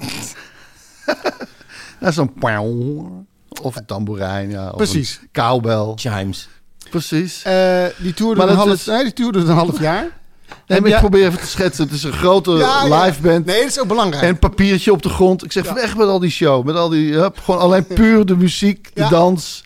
Ja, 2.00 2.12
zo'n 2.18 2.34
pauw. 2.34 3.26
Of 3.62 3.76
een 3.76 3.86
tamboerijn, 3.86 4.50
ja. 4.50 4.70
Of 4.70 4.76
Precies. 4.76 5.20
een 5.22 5.30
cowbell. 5.32 5.92
Chimes. 5.96 6.50
Precies. 6.90 7.44
Eh, 7.44 7.86
die 7.98 8.14
toerde 8.14 8.42
een 8.42 8.48
dat 8.48 8.56
half, 8.56 8.70
is- 8.72 8.86
nee, 8.86 9.04
die 9.04 9.14
toerde 9.14 9.40
een 9.40 9.48
half 9.48 9.80
jaar. 9.80 10.08
Nee, 10.68 10.82
maar 10.82 10.90
ja- 10.90 10.96
ik 10.96 11.02
probeer 11.02 11.26
even 11.28 11.40
te 11.40 11.48
schetsen. 11.48 11.84
Het 11.84 11.94
is 11.94 12.04
een 12.04 12.12
grote 12.14 12.52
Ja, 12.52 12.86
ja. 12.86 13.04
live 13.06 13.22
band. 13.22 13.46
Nee, 13.46 13.60
dat 13.60 13.70
is 13.70 13.80
ook 13.80 13.88
belangrijk. 13.88 14.24
En 14.24 14.40
papiertje 14.40 14.92
op 14.92 15.02
de 15.02 15.10
grond. 15.10 15.44
Ik 15.44 15.52
zeg, 15.52 15.74
weg 15.74 15.98
met 15.98 16.08
al 16.08 16.20
die 16.20 16.30
show. 16.30 16.66
Met 16.66 16.76
al 16.76 16.90
die, 16.90 17.14
hup, 17.14 17.38
gewoon 17.40 17.60
alleen 17.60 17.86
puur 18.00 18.26
de 18.26 18.36
muziek, 18.38 18.90
de 18.94 19.02
Ja. 19.02 19.10
dans. 19.10 19.64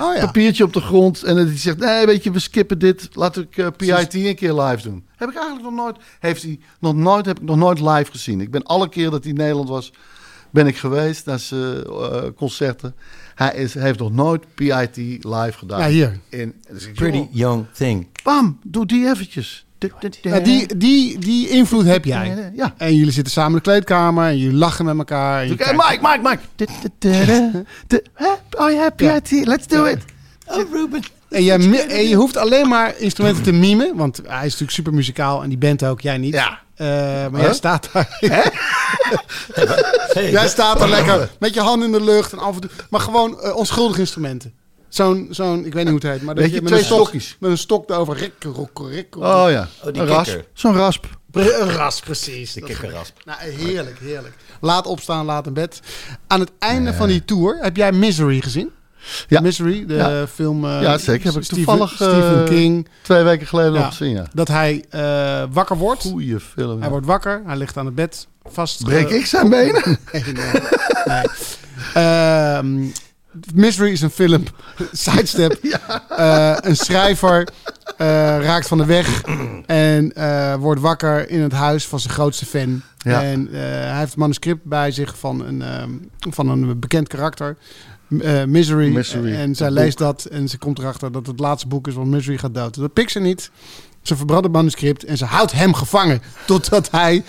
Oh 0.00 0.14
ja. 0.14 0.24
Papiertje 0.24 0.64
op 0.64 0.72
de 0.72 0.80
grond. 0.80 1.22
En 1.22 1.46
die 1.46 1.58
zegt, 1.58 1.78
nee, 1.78 2.06
weet 2.06 2.24
je, 2.24 2.30
we 2.30 2.38
skippen 2.38 2.78
dit. 2.78 3.08
Laat 3.12 3.36
ik 3.36 3.56
eh, 3.56 3.66
PIT 3.76 4.14
een 4.14 4.34
keer 4.34 4.52
live 4.52 4.82
doen. 4.82 5.06
Heb 5.16 5.28
ik 5.28 5.34
eigenlijk 5.34 5.64
nog 5.64 5.84
nooit, 5.84 5.96
heeft 6.20 6.42
hij 6.42 6.60
nog 6.80 6.94
nooit, 6.94 7.26
heb 7.26 7.38
ik 7.38 7.44
nog 7.44 7.56
nooit 7.56 7.80
live 7.80 8.10
gezien. 8.10 8.40
Ik 8.40 8.50
ben 8.50 8.62
alle 8.62 8.88
keer 8.88 9.10
dat 9.10 9.22
hij 9.22 9.32
in 9.32 9.38
Nederland 9.38 9.68
was, 9.68 9.92
ben 10.50 10.66
ik 10.66 10.76
geweest 10.76 11.26
naar 11.26 11.38
zijn 11.38 11.84
eh, 11.84 12.22
concerten. 12.36 12.94
Hij 13.34 13.54
is, 13.54 13.74
heeft 13.74 13.98
nog 13.98 14.12
nooit 14.12 14.54
PIT 14.54 14.96
live 15.24 15.52
gedaan. 15.58 15.80
Ja, 15.80 15.88
hier. 15.88 16.18
In, 16.28 16.54
dus 16.70 16.90
Pretty 16.92 17.16
joh, 17.16 17.28
young 17.32 17.66
thing. 17.72 18.08
Bam, 18.22 18.58
doe 18.62 18.86
die 18.86 19.08
eventjes. 19.08 19.63
Nou, 20.22 20.42
die, 20.42 20.76
die, 20.76 21.18
die 21.18 21.48
invloed 21.48 21.84
heb 21.84 22.04
jij. 22.04 22.50
Ja. 22.54 22.74
En 22.76 22.94
jullie 22.94 23.12
zitten 23.12 23.32
samen 23.32 23.50
in 23.50 23.56
de 23.56 23.62
kleedkamer 23.62 24.26
en 24.28 24.38
jullie 24.38 24.56
lachen 24.58 24.84
met 24.84 24.98
elkaar. 24.98 25.42
En 25.42 25.48
Mike, 25.76 25.98
Mike, 26.00 26.38
Mike. 26.58 26.78
Oh 28.58 28.70
ja, 28.70 28.90
PIT, 28.90 29.46
let's 29.46 29.66
do 29.66 29.84
it. 29.84 29.98
Oh, 30.46 30.72
Ruben. 30.72 31.02
En 31.30 31.44
je, 31.44 31.58
mi- 31.58 31.76
en 31.78 32.08
je 32.08 32.14
hoeft 32.14 32.36
alleen 32.36 32.68
maar 32.68 32.94
instrumenten 32.98 33.42
te 33.42 33.52
mimen. 33.52 33.96
Want 33.96 34.16
hij 34.16 34.36
is 34.36 34.42
natuurlijk 34.42 34.70
super 34.70 34.94
muzikaal 34.94 35.42
en 35.42 35.48
die 35.48 35.58
band 35.58 35.84
ook, 35.84 36.00
jij 36.00 36.18
niet. 36.18 36.34
Ja. 36.34 36.58
Eh, 36.74 36.86
maar 37.30 37.40
jij 37.40 37.54
staat 37.54 37.88
daar. 37.92 38.18
jij 40.30 40.48
staat 40.48 40.78
daar 40.78 40.88
lekker 40.88 41.30
met 41.38 41.54
je 41.54 41.60
hand 41.60 41.82
in 41.84 41.92
de 41.92 42.04
lucht 42.04 42.32
en 42.32 42.38
af 42.38 42.54
en 42.54 42.60
toe. 42.60 42.70
Maar 42.90 43.00
gewoon 43.00 43.40
eh, 43.40 43.56
onschuldige 43.56 44.00
instrumenten. 44.00 44.52
Zo'n, 44.94 45.26
zo'n, 45.30 45.64
ik 45.64 45.72
weet 45.74 45.84
niet 45.88 45.92
hoe 45.92 46.10
het 46.10 46.18
heet, 46.18 46.22
maar 46.22 46.34
dat 46.34 46.44
je, 46.50 46.54
met 46.54 46.66
twee 46.66 46.78
een 46.78 46.84
stok, 46.84 46.98
stokjes. 47.00 47.36
met 47.40 47.50
een 47.50 47.58
stok 47.58 47.90
erover. 47.90 48.16
Rikker, 48.16 48.50
rokker, 48.50 48.88
rikker. 48.90 49.20
Oh 49.20 49.50
ja, 49.50 49.68
Oh, 49.84 49.92
die 49.92 50.02
een 50.02 50.08
rasp. 50.08 50.24
kikker. 50.24 50.44
Zo'n 50.52 50.74
rasp. 50.76 51.04
Een 51.32 51.70
ras, 51.70 52.00
precies. 52.00 52.52
De 52.52 52.60
Dat- 52.60 52.68
kikkerrasp. 52.68 53.16
Nou, 53.24 53.38
heerlijk, 53.40 53.98
heerlijk. 53.98 54.34
Laat 54.60 54.86
opstaan, 54.86 55.24
laat 55.24 55.46
in 55.46 55.52
bed. 55.52 55.80
Aan 56.26 56.40
het 56.40 56.50
einde 56.58 56.94
van 56.94 57.08
die 57.08 57.24
tour 57.24 57.58
heb 57.60 57.76
jij 57.76 57.92
Misery 57.92 58.40
gezien? 58.40 58.70
Ja. 59.28 59.40
Misery, 59.40 59.86
de 59.86 59.94
Ja. 59.94 60.26
film. 60.26 60.64
eh, 60.64 60.82
Ja, 60.82 60.98
zeker. 60.98 61.26
Heb 61.26 61.36
ik 61.36 61.42
Stephen- 61.44 61.64
toevallig, 61.64 62.00
eh, 62.00 62.08
Stephen 62.08 62.44
King. 62.44 62.88
Twee 63.02 63.22
weken 63.22 63.46
geleden 63.46 63.72
Ja. 63.72 63.78
nog 63.78 63.88
gezien, 63.96 64.14
ja. 64.14 64.26
Dat 64.34 64.48
hij 64.48 64.84
eh, 64.90 65.42
wakker 65.50 65.76
wordt. 65.76 66.02
Goeie 66.02 66.40
film. 66.40 66.70
Hij 66.76 66.84
ja. 66.84 66.88
wordt 66.90 67.06
wakker, 67.06 67.42
hij 67.46 67.56
ligt 67.56 67.76
aan 67.76 67.86
het 67.86 67.94
bed 67.94 68.26
vast. 68.44 68.84
Breek 68.84 69.08
ik 69.08 69.26
zijn 69.26 69.48
benen? 69.48 69.82
Nee, 70.12 70.22
nee. 70.24 70.34
nee. 71.04 71.22
Ehm, 71.94 72.86
Misery 73.54 73.90
is 73.90 74.00
een 74.00 74.10
film. 74.10 74.42
Sidestep. 74.92 75.58
Eh, 76.08 76.56
een 76.60 76.76
schrijver 76.76 77.48
eh, 77.96 78.06
raakt 78.40 78.68
van 78.68 78.78
de 78.78 78.84
weg 78.84 79.22
en 79.66 80.12
eh, 80.12 80.54
wordt 80.54 80.80
wakker 80.80 81.30
in 81.30 81.40
het 81.40 81.52
huis 81.52 81.86
van 81.86 82.00
zijn 82.00 82.12
grootste 82.12 82.46
fan. 82.46 82.82
Ja. 82.98 83.22
En 83.22 83.48
hij 83.50 83.98
heeft 83.98 84.12
een 84.12 84.20
manuscript 84.20 84.64
bij 84.64 84.90
zich 84.90 85.18
van 85.18 85.44
een, 85.44 85.62
ehm, 85.62 85.90
van 86.18 86.48
een 86.48 86.78
bekend 86.78 87.08
karakter. 87.08 87.56
Misery. 88.46 88.94
Misery, 88.94 89.34
En 89.34 89.54
zij 89.54 89.70
leest 89.70 89.98
dat 89.98 90.24
en 90.24 90.48
ze 90.48 90.58
komt 90.58 90.78
erachter 90.78 91.12
dat 91.12 91.26
het 91.26 91.40
laatste 91.40 91.68
boek 91.68 91.86
is, 91.86 91.94
want 91.94 92.10
Misery 92.10 92.38
gaat 92.38 92.54
dood. 92.54 92.74
Dat 92.74 92.92
pikt 92.92 93.10
ze 93.10 93.20
niet. 93.20 93.50
Ze 94.02 94.16
verbrandt 94.16 94.44
het 94.44 94.54
manuscript 94.54 95.04
en 95.04 95.16
ze 95.16 95.24
houdt 95.24 95.52
hem 95.52 95.74
gevangen 95.74 96.22
totdat 96.46 96.90
hij 96.90 97.24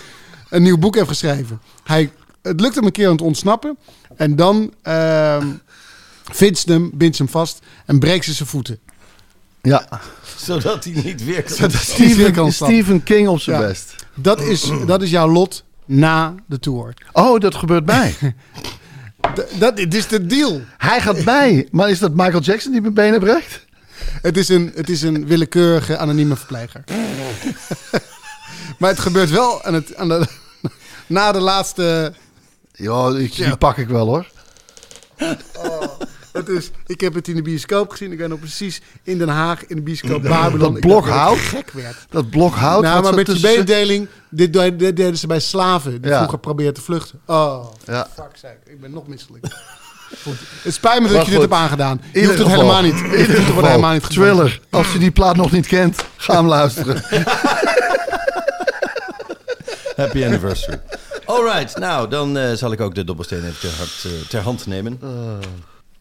een 0.50 0.64
nieuw 0.64 0.78
boek 0.78 0.96
heeft 0.96 1.08
geschreven. 1.08 1.62
Hij, 1.84 2.12
het 2.42 2.62
lukt 2.62 2.76
hem 2.76 2.86
een 2.86 2.92
keer 2.92 3.10
om 3.10 3.18
te 3.18 3.24
ontsnappen 3.24 3.78
en 4.16 4.36
dan 4.36 4.74
ehm 4.82 5.48
vindt 6.32 6.60
ze 6.60 6.72
hem, 6.72 6.92
bindt 6.94 7.16
ze 7.16 7.24
hem 7.24 7.32
vast 7.32 7.60
en 7.86 8.00
breekt 8.00 8.26
ze 8.26 8.34
zijn 8.34 8.50
voeten. 8.50 8.80
Ja. 9.62 9.88
Zodat 10.38 10.84
hij 10.84 10.94
niet 11.04 11.24
weer 11.24 11.44
kan. 11.44 11.52
Niet 11.62 11.72
weer 11.72 11.82
Stephen, 11.82 12.32
kan 12.34 12.52
stappen. 12.52 12.76
Stephen 12.78 13.04
King 13.04 13.28
op 13.28 13.40
zijn 13.40 13.62
Ja. 13.62 13.68
best. 13.68 13.96
Dat 14.14 14.42
is, 14.42 14.72
dat 14.86 15.02
is 15.02 15.10
jouw 15.10 15.30
lot 15.30 15.64
na 15.86 16.36
de 16.46 16.60
tour. 16.60 16.94
Oh, 17.12 17.40
dat 17.40 17.56
gebeurt 17.56 17.86
mij. 17.86 18.16
D- 19.36 19.60
dat, 19.60 19.76
dit 19.76 19.94
is 19.94 20.08
de 20.08 20.26
deal. 20.26 20.62
Hij 20.78 21.02
gaat 21.02 21.24
bij. 21.24 21.68
Maar 21.72 21.90
is 21.90 22.00
dat 22.00 22.14
Michael 22.14 22.42
Jackson 22.42 22.72
die 22.72 22.82
mijn 22.82 22.94
benen 22.94 23.20
breekt? 23.20 23.66
Het 24.22 24.38
is 24.38 24.50
een, 24.50 24.72
het 24.76 24.90
is 24.90 25.02
een 25.02 25.28
willekeurige 25.28 25.98
anonieme 25.98 26.36
verpleger. 26.36 26.84
maar 28.80 28.90
het 28.90 29.00
gebeurt 29.00 29.30
wel 29.30 29.64
aan 29.64 29.74
het, 29.74 29.96
aan 29.96 30.08
de, 30.08 30.26
na 31.08 31.32
de 31.32 31.40
laatste 31.40 32.14
Ja, 32.72 33.08
ik, 33.10 33.36
die 33.36 33.46
Ja. 33.46 33.56
pak 33.56 33.78
ik 33.78 33.88
wel 33.88 34.06
hoor. 34.08 34.28
Het 36.36 36.50
is, 36.50 36.72
ik 36.86 37.02
heb 37.02 37.14
het 37.14 37.28
in 37.28 37.36
de 37.36 37.42
bioscoop 37.42 37.90
gezien. 37.92 38.12
Ik 38.12 38.18
ben 38.18 38.30
nog 38.30 38.40
precies 38.40 38.82
in 39.04 39.18
Den 39.18 39.28
Haag 39.30 39.66
in 39.66 39.76
de 39.76 39.82
bioscoop 39.82 40.24
Babylon. 40.24 40.60
dat 40.60 40.76
Ik 40.76 40.82
blok 40.82 41.06
dacht 41.06 41.08
dat 41.18 41.18
hout? 41.26 41.38
ik 41.38 41.44
gek 41.44 41.72
werd. 41.72 41.96
Dat 42.10 42.30
blok 42.30 42.56
hout. 42.56 42.84
nou, 42.84 43.04
maar 43.04 43.14
met 43.16 43.26
die 43.26 43.42
mededeling, 43.42 44.08
dit, 44.30 44.54
dit 44.54 44.80
deden 44.80 45.18
ze 45.18 45.28
bij 45.28 45.40
slaven 45.40 46.02
die 46.02 46.12
Ja. 46.12 46.18
vroeger 46.18 46.40
probeerden 46.40 46.74
te 46.74 46.82
vluchten. 46.82 47.20
Oh, 47.26 47.66
Ja. 47.86 48.08
fuck 48.16 48.26
zeg, 48.42 48.52
ik 48.66 48.82
ben 48.82 48.92
nog 48.92 49.08
misselijk. 49.08 49.46
Goed. 50.24 50.36
Het 50.64 50.74
spijt 50.74 51.02
me 51.02 51.08
dat 51.08 51.16
Maar 51.16 51.26
je 51.26 51.32
dit 51.32 51.40
goed. 51.40 51.50
heb 51.50 51.60
aangedaan. 51.60 52.02
Je 52.14 52.26
hoeft 52.26 52.38
het 52.38 52.48
helemaal 52.48 52.82
niet. 52.82 52.98
Je 53.00 53.18
ieder 53.18 53.36
hoeft 53.36 53.56
het 53.56 53.66
helemaal 53.66 53.94
niet 53.94 54.04
gedaan. 54.04 54.24
Thriller. 54.24 54.60
Als 54.70 54.94
je 54.94 55.00
die 55.00 55.12
plaat 55.12 55.36
nog 55.36 55.52
niet 55.52 55.68
kent, 55.68 56.04
ga 56.18 56.34
hem 56.36 56.48
luisteren. 56.48 57.04
Happy 59.96 60.24
anniversary. 60.26 60.80
Alright, 61.26 61.78
nou 61.78 62.10
dan 62.10 62.38
eh, 62.38 62.54
zal 62.54 62.72
ik 62.72 62.82
ook 62.82 62.96
de 62.96 63.04
dobbelsteen 63.04 63.40
even 63.46 63.60
ter, 63.60 63.72
hart, 63.78 64.04
eh, 64.06 64.12
ter 64.30 64.42
hand 64.42 64.66
nemen. 64.66 65.00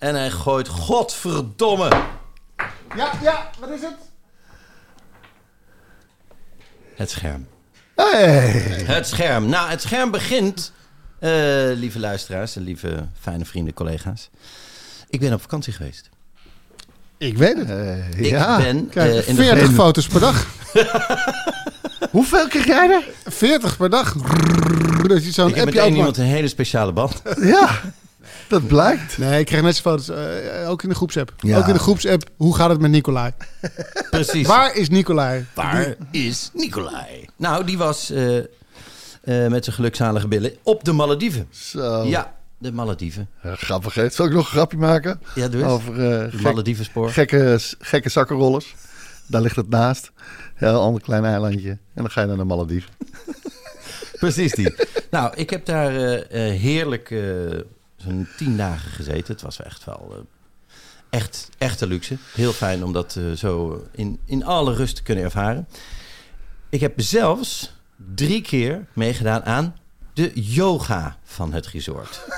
En 0.05 0.14
hij 0.14 0.30
gooit, 0.30 0.68
godverdomme, 0.68 1.88
Ja, 2.96 3.12
ja, 3.22 3.50
wat 3.61 3.70
is 3.70 3.80
het? 3.80 3.94
het 6.94 7.11
scherm. 7.11 7.46
Hey. 7.94 8.48
Het 8.86 9.07
scherm. 9.07 9.48
Nou, 9.48 9.70
het 9.70 9.82
scherm 9.82 10.11
begint, 10.11 10.72
eh, 11.18 11.30
lieve 11.74 11.98
luisteraars 11.98 12.57
en 12.57 12.62
lieve 12.62 13.09
fijne 13.20 13.44
vrienden, 13.44 13.74
collega's. 13.74 14.30
Ik 15.09 15.20
ben 15.20 15.32
op 15.32 15.40
vakantie 15.40 15.72
geweest. 15.72 16.09
Ik 17.18 17.38
weet 17.38 17.57
het. 17.57 17.70
Eh, 17.70 18.18
Ik 18.18 18.24
ja. 18.24 18.57
ben 18.57 18.88
Kijk, 18.88 19.11
eh, 19.12 19.28
in 19.28 19.34
de 19.34 19.42
40 19.42 19.72
foto's 19.72 20.07
per 20.07 20.20
dag. 20.20 20.46
Hoeveel 22.11 22.48
kreeg 22.48 22.66
jij 22.66 22.90
er? 22.90 23.32
40 23.32 23.76
per 23.76 23.90
dag. 23.90 24.12
Dat 25.07 25.24
je 25.24 25.30
zo'n 25.32 25.48
Ik 25.48 25.55
heb 25.55 25.64
met 25.64 25.76
één 25.76 25.94
iemand 25.96 26.16
een 26.16 26.24
hele 26.24 26.48
speciale 26.48 26.92
band. 26.92 27.22
Ja, 27.40 27.80
dat 28.49 28.66
blijkt. 28.66 29.18
Nee, 29.18 29.40
ik 29.40 29.47
kreeg 29.47 29.62
net 29.62 29.76
z'n 29.76 29.82
foto's. 29.82 30.09
eh, 30.09 30.70
ook 30.70 30.82
in 30.82 30.88
de 30.88 30.95
groepsapp. 30.95 31.32
Ja. 31.38 31.59
Ook 31.59 31.66
in 31.66 31.72
de 31.72 31.78
groepsapp. 31.78 32.22
Hoe 32.36 32.55
gaat 32.57 32.70
het 32.70 32.80
met 32.80 32.90
Nicolai? 32.90 33.32
Precies. 34.11 34.47
Waar 34.47 34.76
is 34.76 34.88
Nicolai? 34.88 35.47
Waar 35.55 35.95
is 36.11 36.51
Nicolai? 36.53 37.28
Nou, 37.36 37.64
die 37.64 37.78
was 37.78 38.11
eh, 38.11 38.36
eh, 38.36 38.45
met 39.51 39.64
zijn 39.64 39.76
gelukzalige 39.76 40.28
billen 40.28 40.53
op 40.62 40.84
de 40.84 40.92
Malediven. 40.92 41.47
Zo. 41.51 42.05
Ja, 42.05 42.34
de 42.59 42.72
Malediven. 42.72 43.28
Grappig, 43.42 43.95
hè? 43.95 44.09
Zal 44.09 44.26
ik 44.26 44.32
nog 44.32 44.45
een 44.47 44.51
grapje 44.53 44.78
maken? 44.78 45.20
Ja, 45.34 45.49
doe 45.49 45.62
eens. 45.62 45.70
Over 45.72 45.92
eh, 45.92 45.99
De 46.24 46.28
gek- 46.30 46.40
Maledivenspoor. 46.40 47.11
gekke, 47.11 47.59
gekke 47.78 48.09
zakkenrollers. 48.09 48.74
Daar 49.26 49.40
ligt 49.40 49.57
het 49.57 49.68
naast. 49.68 50.11
Heel 50.55 50.80
ander 50.80 51.03
klein 51.03 51.24
eilandje. 51.24 51.70
En 51.70 51.78
dan 51.95 52.11
ga 52.11 52.20
je 52.20 52.26
naar 52.26 52.36
de 52.36 52.45
Malediven. 52.45 52.90
Precies 54.18 54.53
die. 54.53 54.74
nou, 55.11 55.32
ik 55.36 55.51
heb 55.51 55.66
daar 55.66 55.90
heerlijk 56.32 57.14
zo'n 58.05 58.28
tien 58.36 58.57
dagen 58.57 58.90
gezeten. 58.90 59.32
Het 59.32 59.42
was 59.42 59.62
echt 59.62 59.84
wel 59.84 60.09
eh, 60.11 60.18
echt, 61.11 61.48
echte 61.59 61.86
luxe. 61.86 62.16
Heel 62.34 62.52
fijn 62.52 62.84
om 62.84 62.92
dat 62.92 63.16
eh, 63.16 63.32
zo 63.32 63.82
in, 63.90 64.18
in 64.24 64.44
alle 64.44 64.74
rust 64.74 64.96
te 64.96 65.02
kunnen 65.02 65.24
ervaren. 65.24 65.68
Ik 66.68 66.80
heb 66.80 67.00
zelfs 67.00 67.76
drie 68.14 68.40
keer 68.40 68.86
meegedaan 68.92 69.44
aan 69.44 69.76
de 70.12 70.30
yoga 70.34 71.18
van 71.24 71.52
het 71.52 71.66
resort. 71.66 72.20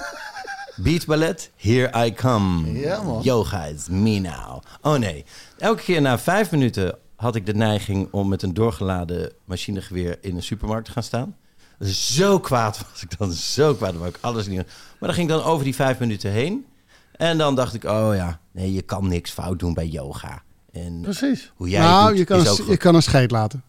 Beach 0.76 1.06
ballet, 1.06 1.50
here 1.56 2.06
I 2.06 2.12
come. 2.12 2.72
Ja, 2.72 3.02
man. 3.02 3.22
Yoga 3.22 3.64
is 3.64 3.88
me 3.88 4.18
now. 4.18 4.62
Oh 4.82 4.98
nee. 4.98 5.24
Elke 5.58 5.82
keer 5.82 6.00
na 6.00 6.18
vijf 6.18 6.50
minuten 6.50 6.98
had 7.16 7.34
ik 7.34 7.46
de 7.46 7.54
neiging 7.54 8.08
om 8.10 8.28
met 8.28 8.42
een 8.42 8.54
doorgeladen 8.54 9.32
machinegeweer 9.44 10.18
in 10.20 10.36
een 10.36 10.42
supermarkt 10.42 10.86
te 10.86 10.92
gaan 10.92 11.02
staan. 11.02 11.36
Zo 11.84 12.38
kwaad 12.40 12.78
was 12.92 13.02
ik 13.02 13.18
dan, 13.18 13.32
zo 13.32 13.74
kwaad. 13.74 13.90
Dan 13.90 13.98
wou 14.00 14.12
ik 14.14 14.18
alles 14.20 14.46
niet. 14.46 14.56
Maar 14.56 14.64
dan 14.98 15.12
ging 15.12 15.30
ik 15.30 15.34
dan 15.36 15.44
over 15.44 15.64
die 15.64 15.74
vijf 15.74 15.98
minuten 15.98 16.30
heen. 16.30 16.66
En 17.12 17.38
dan 17.38 17.54
dacht 17.54 17.74
ik, 17.74 17.84
oh 17.84 18.10
ja, 18.14 18.38
nee, 18.52 18.72
je 18.72 18.82
kan 18.82 19.08
niks 19.08 19.30
fout 19.30 19.58
doen 19.58 19.74
bij 19.74 19.86
yoga. 19.86 20.42
En 20.72 21.00
Precies. 21.02 21.52
hoe 21.54 21.68
jij 21.68 21.80
nou, 21.80 22.08
doet, 22.08 22.18
je 22.18 22.24
kan, 22.24 22.40
is 22.40 22.58
een, 22.58 22.66
je 22.68 22.76
kan 22.76 22.94
een 22.94 23.02
scheet 23.02 23.30
laten. 23.30 23.62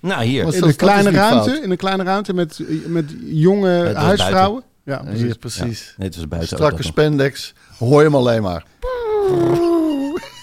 Nou, 0.00 0.24
hier. 0.24 0.38
In 0.40 0.44
dat- 0.44 0.54
een 0.54 0.60
dat 0.60 0.76
kleine 0.76 1.10
ruimte, 1.10 1.50
fout. 1.50 1.62
in 1.62 1.70
een 1.70 1.76
kleine 1.76 2.02
ruimte 2.02 2.32
met, 2.34 2.60
met 2.86 3.14
jonge 3.24 3.94
huisvrouwen. 3.94 4.62
Ja, 4.84 5.02
Ja, 5.04 5.10
precies. 5.10 5.34
precies. 5.34 5.94
Nee, 5.96 6.06
het 6.08 6.16
was 6.16 6.28
buiten. 6.28 6.56
Strakke 6.56 6.76
dat 6.76 6.84
spandex. 6.84 7.54
Hoor 7.78 7.98
je 7.98 8.04
hem 8.04 8.14
alleen 8.16 8.42
maar. 8.42 8.64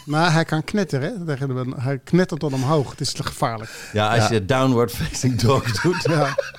Maar 0.08 0.34
hij 0.34 0.46
kan 0.46 0.64
knetteren. 0.64 1.26
Hè? 1.28 1.36
Hij 1.78 2.00
knettert 2.04 2.40
tot 2.40 2.54
omhoog. 2.54 2.90
Het 2.92 3.00
is 3.02 3.14
te 3.14 3.24
gevaarlijk. 3.24 3.90
Ja, 3.94 4.08
als 4.16 4.28
Ja. 4.28 4.34
je 4.34 4.46
downward 4.46 4.92
facing 4.92 5.36
dog 5.42 5.72
doet, 5.82 6.08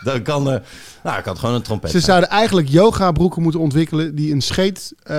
dan 0.03 0.23
kan 0.23 0.49
er... 0.49 0.63
Nou, 1.03 1.19
ik 1.19 1.25
had 1.25 1.39
gewoon 1.39 1.55
een 1.55 1.63
trompet. 1.63 1.91
Ze 1.91 2.01
zijn. 2.01 2.11
zouden 2.11 2.31
eigenlijk 2.31 2.69
yoga 2.69 3.13
broeken 3.13 3.43
moeten 3.43 3.61
ontwikkelen 3.61 4.15
die 4.15 4.33
een 4.33 4.41
scheet 4.41 4.93
eh, 5.03 5.17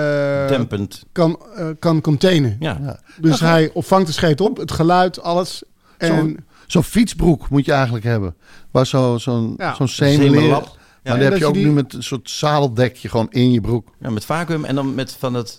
Dempend. 0.48 1.04
kan, 1.12 1.40
eh, 1.56 1.66
kan 1.78 2.00
containen. 2.00 2.56
Ja. 2.60 2.78
Ja. 2.82 3.00
Dus 3.20 3.40
hij 3.40 3.70
opvangt 3.72 4.06
de 4.06 4.12
scheet 4.12 4.40
op, 4.40 4.56
het 4.56 4.72
geluid, 4.72 5.22
alles. 5.22 5.62
En 5.98 6.16
Zo'n 6.16 6.38
zo'n 6.66 6.82
fietsbroek 6.84 7.48
moet 7.48 7.64
je 7.64 7.72
eigenlijk 7.72 8.04
hebben. 8.04 8.34
Waar 8.70 8.86
zo- 8.86 9.18
zo'n 9.18 9.54
Ja. 9.56 9.74
zo'n 9.74 9.88
semelap. 9.88 10.78
Ja, 11.02 11.10
maar 11.12 11.12
en 11.12 11.14
die 11.14 11.22
heb 11.24 11.32
je 11.32 11.38
je 11.38 11.46
ook 11.46 11.54
die- 11.54 11.64
nu 11.66 11.72
met 11.72 11.92
een 11.94 12.02
soort 12.02 12.30
zadeldekje 12.30 13.08
gewoon 13.08 13.26
in 13.30 13.52
je 13.52 13.60
broek. 13.60 13.88
Ja, 14.00 14.10
met 14.10 14.24
vacuüm 14.24 14.64
en 14.64 14.74
dan 14.74 14.94
met 14.94 15.16
van 15.18 15.32
dat, 15.32 15.58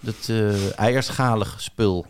dat 0.00 0.14
eh, 0.28 0.78
eierschalig 0.78 1.54
spul. 1.58 2.06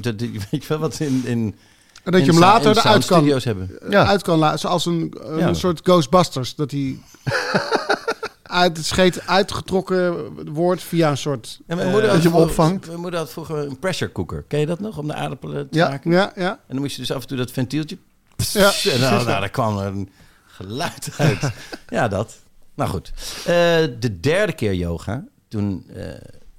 De- 0.00 0.16
weet 0.50 0.62
je 0.62 0.68
wel 0.68 0.78
wat 0.78 1.00
in, 1.00 1.22
in, 1.26 1.56
en 2.04 2.12
dat 2.12 2.24
je 2.24 2.30
hem 2.30 2.40
later 2.40 2.76
eruit 2.78 3.04
kan, 3.06 3.28
hebben. 3.28 3.70
Ja. 3.90 4.06
uit 4.06 4.22
kan 4.22 4.38
laten. 4.38 4.58
Zoals 4.58 4.86
een, 4.86 5.14
een 5.20 5.38
Ja. 5.38 5.54
soort 5.54 5.80
Ghostbusters. 5.82 6.54
Dat 6.54 6.70
hij 6.70 6.98
uit 8.42 8.76
het 8.76 8.86
scheet 8.86 9.26
uitgetrokken 9.26 10.52
wordt 10.52 10.82
via 10.82 11.10
een 11.10 11.16
soort... 11.16 11.60
En 11.66 11.76
mijn 11.76 11.88
eh, 11.88 11.92
moeder, 11.92 12.10
dat 12.10 12.22
had 12.22 12.22
je 12.24 12.28
hem 12.30 12.38
vroeger- 12.46 12.64
opvangt. 12.64 12.86
Mijn 12.86 13.00
moeder 13.00 13.20
had 13.20 13.30
vroeger 13.30 13.56
een 13.58 13.78
pressure 13.78 14.12
cooker. 14.12 14.44
Ken 14.48 14.60
je 14.60 14.66
dat 14.66 14.80
nog? 14.80 14.98
Om 14.98 15.06
de 15.06 15.14
aardappelen 15.14 15.68
te 15.70 15.78
Ja. 15.78 15.88
maken. 15.88 16.10
ja, 16.10 16.32
ja. 16.36 16.50
En 16.50 16.58
dan 16.68 16.78
moest 16.80 16.94
je 16.94 17.00
dus 17.00 17.12
af 17.12 17.22
en 17.22 17.28
toe 17.28 17.36
dat 17.36 17.50
ventieltje... 17.50 17.98
Ja. 18.52 18.72
En 18.92 19.00
dan, 19.00 19.10
nou, 19.12 19.24
daar 19.26 19.48
kwam 19.48 19.78
er 19.78 19.86
een 19.86 20.10
geluid 20.46 21.08
uit. 21.16 21.38
ja, 21.88 22.08
dat. 22.08 22.36
Nou 22.74 22.90
goed. 22.90 23.12
Eh, 23.38 23.44
de 24.00 24.20
derde 24.20 24.52
keer 24.52 24.74
yoga. 24.74 25.24
Toen 25.48 25.86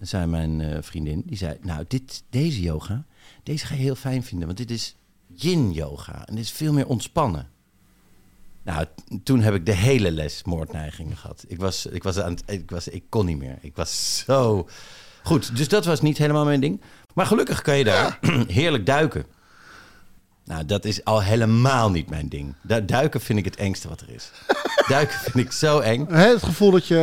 zei 0.08 0.26
mijn 0.26 0.62
eh, 0.62 0.78
vriendin... 0.82 1.24
Die 1.26 1.38
zei, 1.38 1.58
nou, 1.62 1.86
dit, 1.88 2.24
deze 2.30 2.62
yoga... 2.62 3.06
Deze 3.44 3.66
ga 3.66 3.76
je 3.76 3.82
heel 3.82 3.96
fijn 3.96 4.24
vinden. 4.24 4.46
Want 4.46 4.58
dit 4.58 4.72
is 4.72 4.96
yin 5.34 5.72
yoga. 5.72 6.28
En 6.28 6.36
dit 6.36 6.44
is 6.44 6.52
veel 6.52 6.74
meer 6.74 6.88
ontspannen. 6.88 7.50
Nou, 8.64 8.86
toen 9.24 9.42
heb 9.42 9.54
ik 9.54 9.66
de 9.66 9.76
hele 9.76 10.12
les 10.12 10.44
moordneigingen 10.44 11.18
gehad. 11.18 11.46
Ik, 11.48 11.60
was, 11.60 11.86
ik, 11.86 12.04
was 12.04 12.20
aan 12.20 12.32
het, 12.32 12.44
ik, 12.46 12.70
was, 12.70 12.88
ik 12.88 13.04
kon 13.10 13.26
niet 13.26 13.38
meer. 13.38 13.58
Ik 13.62 13.76
was 13.76 14.24
zo... 14.26 14.68
Goed, 15.24 15.58
dus 15.58 15.68
dat 15.68 15.86
was 15.86 16.02
niet 16.02 16.18
helemaal 16.18 16.46
mijn 16.46 16.60
ding. 16.60 16.82
Maar 17.14 17.26
gelukkig 17.26 17.62
kan 17.62 17.78
je 17.78 17.84
daar 17.84 18.20
heerlijk 18.48 18.86
duiken. 18.86 19.26
Nou, 20.46 20.66
dat 20.66 20.86
is 20.86 21.04
al 21.04 21.22
helemaal 21.22 21.92
niet 21.92 22.10
mijn 22.10 22.30
ding. 22.30 22.56
Du- 22.62 22.86
duiken 22.86 23.22
vind 23.22 23.40
ik 23.40 23.46
het 23.46 23.56
engste 23.56 23.88
wat 23.88 24.02
er 24.02 24.10
is. 24.10 24.32
duiken 24.88 25.20
vind 25.20 25.46
ik 25.46 25.52
zo 25.52 25.80
eng. 25.80 26.06
Het 26.10 26.44
gevoel 26.44 26.72
dat 26.72 26.88
je 26.88 26.98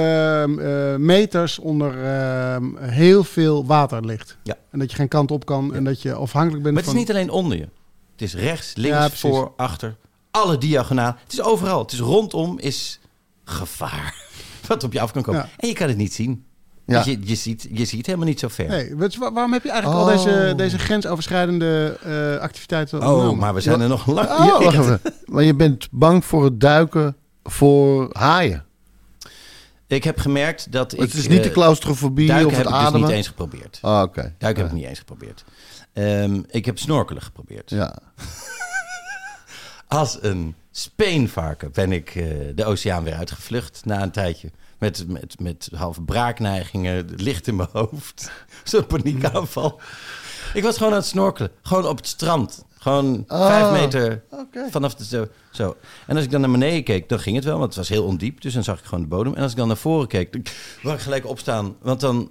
eh, 0.95 1.01
meters 1.01 1.59
onder 1.59 2.05
eh, 2.05 2.57
heel 2.79 3.25
veel 3.25 3.67
water 3.67 4.05
ligt. 4.05 4.37
Ja. 4.43 4.57
En 4.71 4.79
dat 4.79 4.91
je 4.91 4.97
geen 4.97 5.09
kant 5.09 5.31
op 5.31 5.45
kan 5.45 5.75
en 5.75 5.85
dat 5.85 6.03
je 6.03 6.15
afhankelijk 6.15 6.63
bent 6.63 6.75
Maar 6.75 6.83
het 6.83 6.93
van... 6.93 7.01
is 7.01 7.07
niet 7.07 7.17
alleen 7.17 7.31
onder 7.31 7.59
je. 7.59 7.69
Het 8.13 8.23
is 8.23 8.35
rechts, 8.35 8.77
links, 8.77 8.99
Ja, 8.99 9.11
voor, 9.11 9.53
achter. 9.57 9.97
Alle 10.31 10.59
diagonaal. 10.59 11.17
Het 11.23 11.33
is 11.33 11.43
overal. 11.43 11.79
Het 11.79 11.93
is 11.93 11.99
rondom 11.99 12.59
is 12.59 13.01
gevaar. 13.45 14.15
Wat 14.69 14.85
op 14.85 14.93
je 14.93 15.01
af 15.01 15.13
kan 15.13 15.23
komen. 15.23 15.49
En 15.57 15.69
je 15.69 15.75
kan 15.75 15.89
het 15.89 15.97
niet 15.97 16.15
zien. 16.15 16.45
Ja. 16.87 17.03
Je, 17.05 17.19
je, 17.21 17.35
ziet, 17.35 17.69
je 17.73 17.85
ziet 17.85 18.07
helemaal 18.07 18.27
niet 18.27 18.41
zo 18.41 18.49
ver. 18.49 18.69
Nee, 18.69 18.95
waarom 19.19 19.53
heb 19.53 19.63
je 19.63 19.71
eigenlijk 19.71 20.03
Oh. 20.03 20.09
al 20.09 20.17
deze, 20.17 20.53
deze 20.57 20.79
grensoverschrijdende 20.79 21.99
eh, 22.03 22.43
activiteiten 22.43 23.03
Oh, 23.03 23.39
maar 23.39 23.55
we 23.55 23.61
zijn 23.61 23.81
er 23.81 23.89
nog 23.89 24.07
lang. 24.07 24.29
Oh, 24.29 24.59
wacht 24.65 24.79
even. 24.79 25.01
Maar 25.25 25.43
je 25.43 25.55
bent 25.55 25.89
bang 25.91 26.25
voor 26.25 26.45
het 26.45 26.61
duiken 26.61 27.17
voor 27.43 28.09
haaien. 28.13 28.65
Ik 29.87 30.05
heb 30.05 30.19
gemerkt 30.19 30.73
dat 30.73 30.93
ik... 30.93 31.01
het 31.01 31.15
is 31.15 31.29
niet 31.29 31.43
de 31.43 31.49
eh, 31.49 31.55
claustrofobie 31.55 32.27
Duiken 32.27 32.47
of 32.51 32.57
heb 32.57 32.67
het 32.67 32.75
ik 32.75 32.93
dus 32.93 33.01
niet 33.01 33.11
eens 33.11 33.27
geprobeerd. 33.27 33.79
Ah, 33.83 34.03
oké. 34.03 34.35
Duiken 34.39 34.63
heb 34.63 34.73
ik 34.73 34.79
niet 34.79 34.89
eens 34.89 34.99
geprobeerd. 34.99 35.45
Ehm, 35.93 36.43
ik 36.51 36.65
heb 36.65 36.79
snorkelen 36.79 37.23
geprobeerd. 37.23 37.71
Ja. 37.71 37.99
Als 39.89 40.19
een 40.21 40.55
speenvarken 40.71 41.73
ben 41.73 41.93
ik 41.93 42.15
eh, 42.15 42.25
de 42.55 42.65
oceaan 42.65 43.05
weer 43.05 43.15
uitgevlucht 43.15 43.81
na 43.85 44.03
een 44.03 44.11
tijdje. 44.11 44.51
Met, 44.83 45.09
met, 45.09 45.41
met 45.41 45.69
halve 45.75 46.03
braakneigingen, 46.03 47.15
licht 47.17 47.47
in 47.47 47.57
mijn 47.57 47.69
hoofd. 47.73 48.31
Zo'n 48.65 48.87
paniekaanval. 48.87 49.81
Ik 50.55 50.63
was 50.63 50.77
gewoon 50.77 50.93
aan 50.93 50.99
het 50.99 51.07
snorkelen. 51.07 51.51
Gewoon 51.63 51.87
op 51.87 51.97
het 51.97 52.07
strand. 52.07 52.65
Gewoon 52.79 53.25
Oh, 53.29 53.47
vijf 53.47 53.81
meter 53.81 54.23
vanaf 54.71 54.95
de 54.95 55.05
zo, 55.05 55.27
zo. 55.51 55.77
En 56.07 56.17
als 56.17 56.25
ik 56.25 56.31
dan 56.31 56.41
naar 56.41 56.51
beneden 56.51 56.85
keek, 56.85 57.09
dan 57.09 57.19
ging 57.19 57.37
het 57.37 57.45
wel. 57.45 57.55
Want 57.59 57.67
het 57.67 57.77
was 57.77 57.89
heel 57.89 58.05
ondiep. 58.05 58.41
Dus 58.41 58.55
dan 58.55 58.65
zag 58.65 58.79
ik 58.79 58.85
gewoon 58.85 59.01
de 59.03 59.09
bodem. 59.09 59.35
En 59.35 59.43
als 59.43 59.51
ik 59.51 59.57
dan 59.57 59.67
naar 59.67 59.77
voren 59.77 60.09
keek, 60.09 60.33
dan 60.33 60.43
wou 60.83 60.95
ik 60.97 61.03
gelijk 61.03 61.27
opstaan. 61.27 61.77
Want 61.81 62.01
dan 62.01 62.31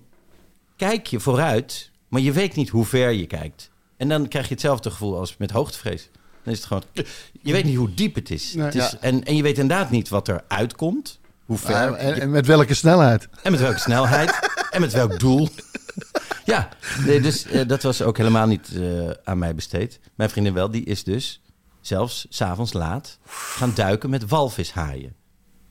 kijk 0.75 1.07
je 1.07 1.19
vooruit, 1.19 1.91
maar 2.07 2.21
je 2.21 2.31
weet 2.31 2.55
niet 2.55 2.69
hoe 2.69 2.85
ver 2.85 3.11
je 3.11 3.27
kijkt. 3.27 3.69
En 3.97 4.09
dan 4.09 4.27
krijg 4.27 4.47
je 4.47 4.53
hetzelfde 4.53 4.91
gevoel 4.91 5.17
als 5.17 5.37
met 5.37 5.51
hoogtevrees. 5.51 6.09
Dan 6.43 6.53
is 6.53 6.59
het 6.59 6.67
gewoon... 6.67 6.83
Je 7.41 7.51
weet 7.51 7.65
niet 7.65 7.77
hoe 7.77 7.93
diep 7.93 8.15
het 8.15 8.31
is. 8.31 8.53
Nee. 8.53 8.65
het 8.65 8.75
is 8.75 8.91
Ja. 8.91 8.97
en, 8.99 9.23
en 9.23 9.35
je 9.35 9.43
weet 9.43 9.57
inderdaad 9.57 9.89
niet 9.91 10.09
wat 10.09 10.27
er 10.27 10.43
uitkomt. 10.47 11.19
Hoe 11.51 11.59
ver. 11.59 11.93
En, 11.93 11.97
en, 12.13 12.21
en 12.21 12.29
met 12.31 12.45
welke 12.45 12.73
snelheid? 12.73 13.27
En 13.43 13.51
met 13.51 13.61
welke 13.61 13.79
snelheid. 13.79 14.39
en 14.71 14.81
met 14.81 14.93
welk 14.93 15.19
doel. 15.19 15.49
ja, 16.45 16.69
nee, 17.05 17.21
dus 17.21 17.45
eh, 17.45 17.67
dat 17.67 17.83
was 17.83 18.01
ook 18.01 18.17
helemaal 18.17 18.47
niet 18.47 18.69
eh, 18.75 19.09
aan 19.23 19.37
mij 19.37 19.55
besteed. 19.55 19.99
Mijn 20.15 20.29
vriendin 20.29 20.53
wel, 20.53 20.71
die 20.71 20.83
is 20.85 21.03
dus 21.03 21.41
zelfs 21.81 22.25
s'avonds 22.29 22.73
laat 22.73 23.17
gaan 23.27 23.71
duiken 23.75 24.09
met 24.09 24.27
walvishaaien. 24.29 25.13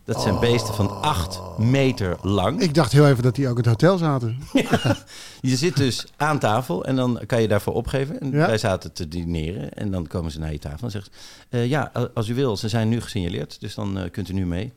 Dat 0.04 0.22
zijn 0.22 0.38
beesten 0.40 0.74
van 0.74 1.02
acht 1.02 1.40
meter 1.58 2.16
lang. 2.22 2.60
Ik 2.60 2.74
dacht 2.74 2.92
heel 2.92 3.08
even 3.08 3.22
dat 3.22 3.34
die 3.34 3.48
ook 3.48 3.58
in 3.58 3.62
het 3.62 3.66
hotel 3.82 3.98
zaten. 3.98 4.38
Je 5.40 5.56
zit 5.56 5.76
dus 5.76 6.06
aan 6.16 6.38
tafel 6.38 6.84
en 6.84 6.96
dan 6.96 7.20
kan 7.26 7.42
je 7.42 7.48
daarvoor 7.48 7.74
opgeven. 7.74 8.20
En 8.20 8.30
Ja. 8.30 8.46
wij 8.46 8.58
zaten 8.58 8.92
te 8.92 9.08
dineren 9.08 9.72
en 9.74 9.90
dan 9.90 10.06
komen 10.06 10.30
ze 10.30 10.38
naar 10.38 10.52
je 10.52 10.58
tafel 10.58 10.84
en 10.84 10.90
zeggen 10.90 11.12
ze... 11.12 11.56
eh, 11.56 11.66
ja, 11.68 11.92
als 12.14 12.28
u 12.28 12.34
wil, 12.34 12.56
ze 12.56 12.68
zijn 12.68 12.88
nu 12.88 13.00
gesignaleerd, 13.00 13.60
dus 13.60 13.74
dan 13.74 14.08
kunt 14.12 14.28
u 14.28 14.32
nu 14.32 14.46
mee. 14.46 14.72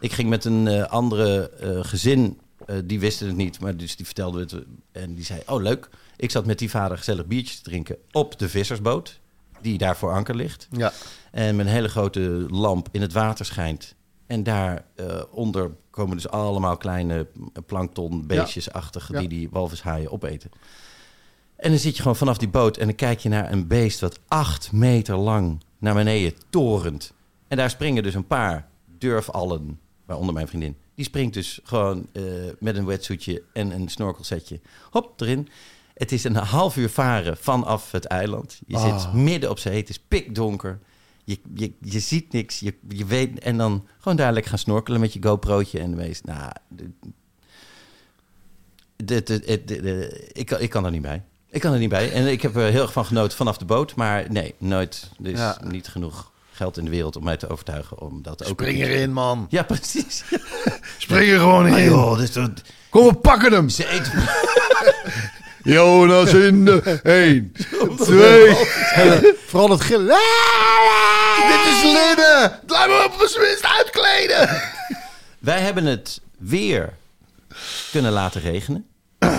Ik 0.00 0.12
ging 0.12 0.28
met 0.28 0.44
een 0.44 0.66
eh, 0.66 0.82
andere 0.82 1.50
eh, 1.50 1.78
gezin, 1.84 2.40
eh, 2.66 2.76
die 2.84 3.00
wisten 3.00 3.26
het 3.26 3.36
niet, 3.36 3.60
maar 3.60 3.76
dus 3.76 3.96
die 3.96 4.06
vertelde 4.06 4.40
het. 4.40 4.54
En 4.92 5.14
die 5.14 5.24
zei, 5.24 5.40
oh 5.46 5.62
leuk, 5.62 5.88
ik 6.16 6.30
zat 6.30 6.46
met 6.46 6.58
die 6.58 6.70
vader 6.70 6.98
gezellig 6.98 7.26
biertjes 7.26 7.56
te 7.56 7.62
drinken 7.62 7.96
op 8.12 8.38
de 8.38 8.48
vissersboot. 8.48 9.20
Die 9.60 9.78
daar 9.78 9.96
voor 9.96 10.12
anker 10.12 10.36
ligt. 10.36 10.68
Ja. 10.70 10.92
En 11.30 11.56
met 11.56 11.66
een 11.66 11.72
hele 11.72 11.88
grote 11.88 12.20
lamp 12.48 12.88
in 12.92 13.00
het 13.00 13.12
water 13.12 13.44
schijnt. 13.44 13.94
En 14.26 14.42
daaronder 14.42 15.26
onder 15.30 15.70
komen 15.90 16.16
dus 16.16 16.28
allemaal 16.28 16.76
kleine 16.76 17.26
planktonbeestjes-achtige 17.66 19.12
Ja. 19.12 19.18
die 19.18 19.28
die 19.28 19.48
walvishaaien 19.50 20.10
opeten. 20.12 20.50
En 21.56 21.70
dan 21.70 21.78
zit 21.78 21.96
je 21.96 22.02
gewoon 22.02 22.16
vanaf 22.16 22.38
die 22.38 22.48
boot 22.48 22.76
en 22.76 22.86
dan 22.86 22.94
kijk 22.94 23.18
je 23.18 23.28
naar 23.28 23.52
een 23.52 23.66
beest 23.66 24.00
wat 24.00 24.18
acht 24.28 24.72
meter 24.72 25.16
lang 25.16 25.62
naar 25.78 25.94
beneden 25.94 26.34
torent. 26.50 27.12
En 27.48 27.56
daar 27.56 27.70
springen 27.70 28.02
dus 28.02 28.14
een 28.14 28.26
paar 28.26 28.68
durfallen, 28.98 29.80
waaronder 30.08 30.34
mijn 30.34 30.48
vriendin. 30.48 30.76
Die 30.94 31.04
springt 31.04 31.34
dus 31.34 31.60
gewoon 31.62 32.06
eh, 32.12 32.22
met 32.60 32.76
een 32.76 32.86
wetsuitje 32.86 33.42
en 33.52 33.70
een 33.70 33.88
snorkelsetje. 33.88 34.60
Hop, 34.90 35.20
erin. 35.20 35.48
Het 35.94 36.12
is 36.12 36.24
een 36.24 36.34
half 36.36 36.76
uur 36.76 36.88
varen 36.90 37.36
vanaf 37.36 37.90
het 37.92 38.04
eiland. 38.04 38.60
Je 38.66 38.78
zit 38.78 39.12
midden 39.12 39.50
op 39.50 39.58
zee, 39.58 39.76
het 39.76 39.88
is 39.88 39.98
pikdonker. 39.98 40.78
Je, 41.24 41.38
je, 41.54 41.72
je 41.80 42.00
ziet 42.00 42.32
niks, 42.32 42.60
je, 42.60 42.74
je 42.88 43.04
weet... 43.04 43.38
En 43.38 43.56
dan 43.56 43.86
gewoon 43.98 44.16
lekker 44.32 44.48
gaan 44.50 44.58
snorkelen 44.58 45.00
met 45.00 45.12
je 45.12 45.22
GoPro'tje 45.22 45.78
en 45.80 45.90
de 45.90 45.96
meest... 45.96 46.24
Nou, 46.24 46.52
de, 46.68 46.90
ik, 50.32 50.46
kan- 50.46 50.60
ik 50.60 50.70
kan 50.70 50.84
er 50.84 50.90
niet 50.90 51.02
bij. 51.02 51.22
Ik 51.50 51.60
kan 51.60 51.72
er 51.72 51.78
niet 51.78 51.88
bij. 51.88 52.12
En 52.12 52.26
ik 52.26 52.42
heb 52.42 52.56
er 52.56 52.70
heel 52.70 52.82
erg 52.82 52.92
van 52.92 53.04
genoten 53.04 53.36
vanaf 53.36 53.58
de 53.58 53.64
boot. 53.64 53.94
Maar 53.94 54.32
nee, 54.32 54.54
nooit. 54.58 55.10
Er 55.22 55.30
is 55.30 55.38
Ja. 55.38 55.60
niet 55.64 55.88
genoeg 55.88 56.32
geld 56.58 56.76
in 56.78 56.84
de 56.84 56.90
wereld 56.90 57.16
om 57.16 57.24
mij 57.24 57.36
te 57.36 57.48
overtuigen 57.48 57.98
om 58.00 58.22
dat 58.22 58.42
ook... 58.42 58.48
Spring 58.48 58.78
erin, 58.82 59.12
man. 59.12 59.46
Ja, 59.50 59.62
precies. 59.62 60.24
Spring 60.98 61.30
er 61.30 61.38
gewoon 61.38 61.66
in. 61.66 61.84
joh, 61.84 62.18
dus 62.18 62.32
dat, 62.32 62.50
Kom, 62.88 63.06
we 63.06 63.14
pakken 63.14 63.52
hem. 63.52 63.68
ze 63.68 63.88
eten... 63.88 64.12
Jonas 65.74 66.32
in 66.32 66.64
de 66.64 67.00
1, 67.02 67.52
2. 67.98 68.54
Vooral 69.46 69.70
het 69.70 69.80
gillen. 69.80 70.06
Dit 71.48 71.72
is 71.74 71.82
linnen. 71.82 72.60
Laat 72.66 72.88
me 72.88 73.02
op 73.06 73.16
mijn 73.18 73.48
minst 73.48 73.66
uitkleden. 73.76 74.62
Wij 75.38 75.60
hebben 75.60 75.84
het 75.84 76.20
weer 76.38 76.92
kunnen 77.90 78.12
laten 78.12 78.40
regenen. 78.40 78.86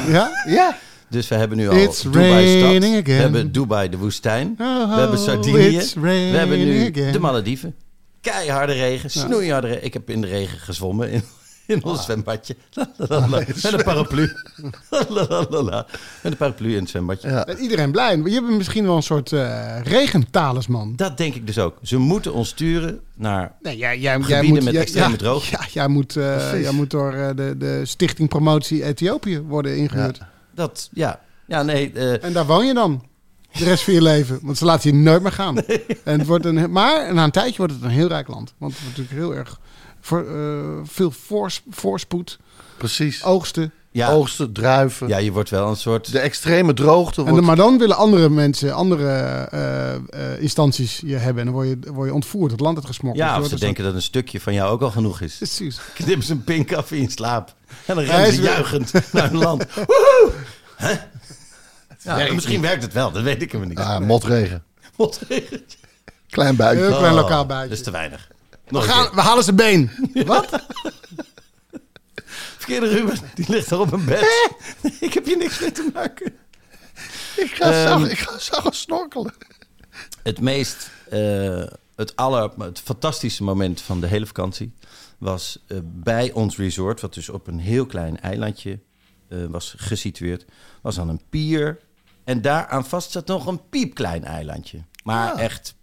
Ja? 0.08 0.30
Ja. 0.46 0.78
Dus 1.10 1.28
we 1.28 1.36
hebben 1.36 1.58
nu 1.58 1.70
al 1.70 1.76
It's 1.76 2.02
Dubai 2.02 2.62
raining 2.62 2.84
stad. 2.84 3.02
again. 3.04 3.04
We 3.04 3.12
hebben 3.12 3.52
Dubai 3.52 3.90
de 3.90 3.98
woestijn. 3.98 4.56
Oh, 4.60 4.94
we 4.96 5.00
hebben 5.00 5.20
Sardinië. 5.20 5.82
We 6.02 6.10
hebben 6.38 6.58
nu 6.60 6.90
again. 6.90 7.12
de 7.12 7.20
Malediven. 7.20 7.76
Keiharde 8.22 8.74
regen, 8.74 9.10
snoeiharde 9.12 9.68
regen. 9.68 9.84
Ik 9.86 9.94
heb 9.94 10.10
in 10.10 10.22
de 10.22 10.28
regen 10.28 10.58
gezwommen 10.60 11.10
in, 11.12 11.22
in 11.68 11.84
ons 11.84 12.04
zwembadje. 12.04 12.56
La, 12.74 12.88
la, 12.98 13.28
la. 13.28 13.38
Met 13.38 13.74
een 13.74 13.84
paraplu. 13.84 14.32
Met 16.22 16.32
een 16.32 16.38
paraplu 16.38 16.74
in 16.76 16.80
het 16.82 16.90
zwembadje. 16.90 17.30
Ja. 17.30 17.46
En 17.46 17.58
Iedereen 17.58 17.92
blij. 17.92 18.18
Je 18.26 18.32
hebt 18.32 18.50
misschien 18.50 18.86
wel 18.86 18.96
een 18.96 19.04
soort 19.04 19.32
eh 19.34 19.80
regentalisman. 19.84 20.94
Dat 20.96 21.18
denk 21.18 21.36
ik 21.36 21.48
dus 21.48 21.58
ook. 21.60 21.78
Ze 21.82 21.98
moeten 21.98 22.34
ons 22.34 22.50
sturen 22.50 23.00
naar... 23.16 23.56
Nee, 23.62 23.78
jij, 23.78 24.00
jij, 24.00 24.14
Gebieden 24.14 24.38
jij 24.44 24.50
moet, 24.54 24.64
met 24.64 24.74
jij- 24.74 24.82
extreme 24.82 25.10
ja, 25.10 25.16
droogte. 25.18 25.52
Ja, 25.52 25.66
jij 25.72 25.88
moet, 25.88 26.16
eh, 26.16 26.62
jij 26.62 26.72
moet 26.72 26.90
door 26.90 27.14
eh, 27.14 27.30
de, 27.36 27.56
de 27.58 27.82
Stichting 27.86 28.30
Promotie 28.30 28.84
Ethiopië 28.84 29.42
worden 29.42 29.78
ingehuurd. 29.78 30.20
Dat, 30.60 30.90
ja. 30.94 31.20
Ja, 31.48 31.64
nee. 31.64 31.92
eh, 31.94 32.24
En 32.24 32.34
daar 32.34 32.46
woon 32.46 32.66
je 32.66 32.74
dan. 32.74 33.08
De 33.52 33.64
rest 33.64 33.84
van 33.84 33.94
je 33.94 34.02
leven. 34.02 34.40
Want 34.42 34.58
ze 34.58 34.66
laten 34.66 34.90
je 34.90 34.96
nooit 34.96 35.22
meer 35.22 35.32
gaan. 35.32 35.58
En 36.04 36.20
het 36.20 36.28
wordt 36.28 36.46
een, 36.46 36.72
maar 36.72 37.14
na 37.14 37.24
een 37.24 37.32
tijdje 37.32 37.58
wordt 37.58 37.74
het 37.74 37.82
een 37.84 37.90
heel 37.90 38.08
rijk 38.08 38.28
land. 38.28 38.54
Want 38.58 38.74
het 38.74 38.82
wordt 38.82 38.98
natuurlijk 38.98 39.28
heel 39.28 39.36
erg 39.40 39.60
voor, 40.02 40.28
eh, 40.28 40.80
veel 40.84 41.12
voors, 41.12 41.62
voorspoed, 41.70 42.40
Precies. 42.78 43.24
oogsten. 43.24 43.72
Ja, 43.92 44.12
Oogsten, 44.12 44.54
druiven. 44.54 45.08
ja, 45.08 45.18
je 45.18 45.32
wordt 45.32 45.50
wel 45.50 45.70
een 45.70 45.76
soort... 45.76 46.12
De 46.12 46.20
extreme 46.20 46.74
droogte 46.74 47.22
En 47.22 47.28
wordt... 47.28 47.38
dan, 47.38 47.46
maar 47.46 47.66
dan 47.66 47.78
willen 47.78 47.96
andere 47.96 48.30
mensen, 48.30 48.74
andere 48.74 49.08
eh, 49.52 49.94
eh, 49.96 50.02
instanties 50.42 51.02
je 51.06 51.16
hebben. 51.16 51.40
En 51.40 51.46
dan 51.46 51.54
word 51.56 51.68
je, 51.68 51.94
word 51.94 52.08
je 52.08 52.14
ontvoerd, 52.14 52.52
het 52.52 52.60
land 52.60 52.78
uit 52.78 52.86
gesmokkeld. 52.86 53.26
Ja, 53.28 53.40
of 53.40 53.48
ze 53.48 53.60
denken 53.60 53.84
dat 53.84 53.94
een 53.94 54.02
stukje 54.02 54.40
van 54.40 54.54
jou 54.54 54.72
ook 54.72 54.82
al 54.82 54.92
genoeg 54.92 55.22
is. 55.22 55.36
Precies. 55.38 55.80
Knip 55.94 56.24
ze 56.24 56.32
een 56.32 56.44
pink 56.44 56.74
af 56.74 56.92
in 56.92 57.10
slaap. 57.10 57.54
En 57.86 57.96
dan 57.96 58.04
is 58.04 58.36
ze 58.36 58.42
juichend 58.42 58.92
naar 59.14 59.30
hun 59.30 59.38
land. 59.38 59.66
Woehoe! 59.76 60.32
Hè? 60.76 60.92
Ja, 62.04 62.16
werkt 62.16 62.34
misschien 62.34 62.62
werkt 62.62 62.84
het 62.84 62.94
wel, 62.94 63.12
dat 63.12 63.24
weet 63.24 63.42
ik 63.42 63.52
helemaal 63.52 63.76
niet. 63.76 63.86
Ah, 63.86 64.00
motregen. 64.00 64.64
Motregen. 64.98 65.62
Klein 66.30 66.56
buikje. 66.56 66.84
Heel 66.86 66.98
klein 66.98 67.14
Oh, 67.14 67.20
lokaal 67.22 67.38
Dat 67.38 67.48
buitje. 67.48 67.76
is 67.76 67.84
te 67.84 67.92
weinig. 67.92 68.28
We, 68.50 68.58
Nog 68.70 68.86
gaan, 68.86 69.10
we 69.16 69.22
halen 69.22 69.44
zijn 69.44 69.56
been. 69.56 69.92
Wat? 70.26 70.50
Verkeerde 72.70 72.98
Ruben, 72.98 73.30
die 73.36 73.50
ligt 73.50 73.72
er 73.72 73.80
op 73.80 73.92
een 73.92 74.06
bed. 74.06 74.50
ik 75.00 75.14
heb 75.14 75.26
hier 75.26 75.38
niks 75.38 75.60
mee 75.60 75.72
te 75.72 75.90
maken. 75.94 76.34
Ik 77.36 77.52
ga, 77.54 77.88
zo, 77.88 78.04
ik 78.04 78.18
ga 78.18 78.72
snorkelen. 78.72 79.34
Het 80.24 80.42
meest, 80.42 80.92
eh, 81.10 81.64
het 81.96 82.16
aller, 82.16 82.52
het 82.58 82.80
fantastische 82.80 83.44
moment 83.44 83.82
van 83.82 84.02
de 84.02 84.08
hele 84.08 84.26
vakantie 84.26 84.74
was 85.18 85.64
eh, 85.68 85.78
bij 85.84 86.32
ons 86.32 86.58
resort, 86.58 87.02
wat 87.02 87.14
dus 87.14 87.30
op 87.30 87.48
een 87.48 87.60
heel 87.60 87.86
klein 87.86 88.20
eilandje 88.20 88.80
eh, 89.28 89.46
was 89.46 89.74
gesitueerd, 89.78 90.46
was 90.82 91.00
aan 91.00 91.10
een 91.10 91.22
pier. 91.30 91.80
En 92.24 92.42
daaraan 92.42 92.86
vast 92.86 93.12
zat 93.12 93.28
nog 93.28 93.46
een 93.46 93.70
piepklein 93.70 94.24
eilandje. 94.24 94.84
Maar 95.04 95.36
echt, 95.36 95.76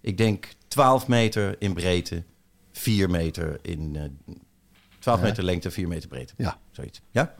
ik 0.00 0.16
denk 0.16 0.48
12 0.68 1.08
meter 1.08 1.56
in 1.58 1.74
breedte, 1.74 2.24
4 2.72 3.10
meter 3.10 3.58
in 3.62 3.96
12 5.08 5.20
Ja. 5.20 5.26
meter 5.26 5.44
lengte, 5.44 5.70
4 5.70 5.88
meter 5.88 6.08
breedte. 6.08 6.34
Ja. 6.36 6.58
Zoiets. 6.72 7.00
Ja? 7.10 7.34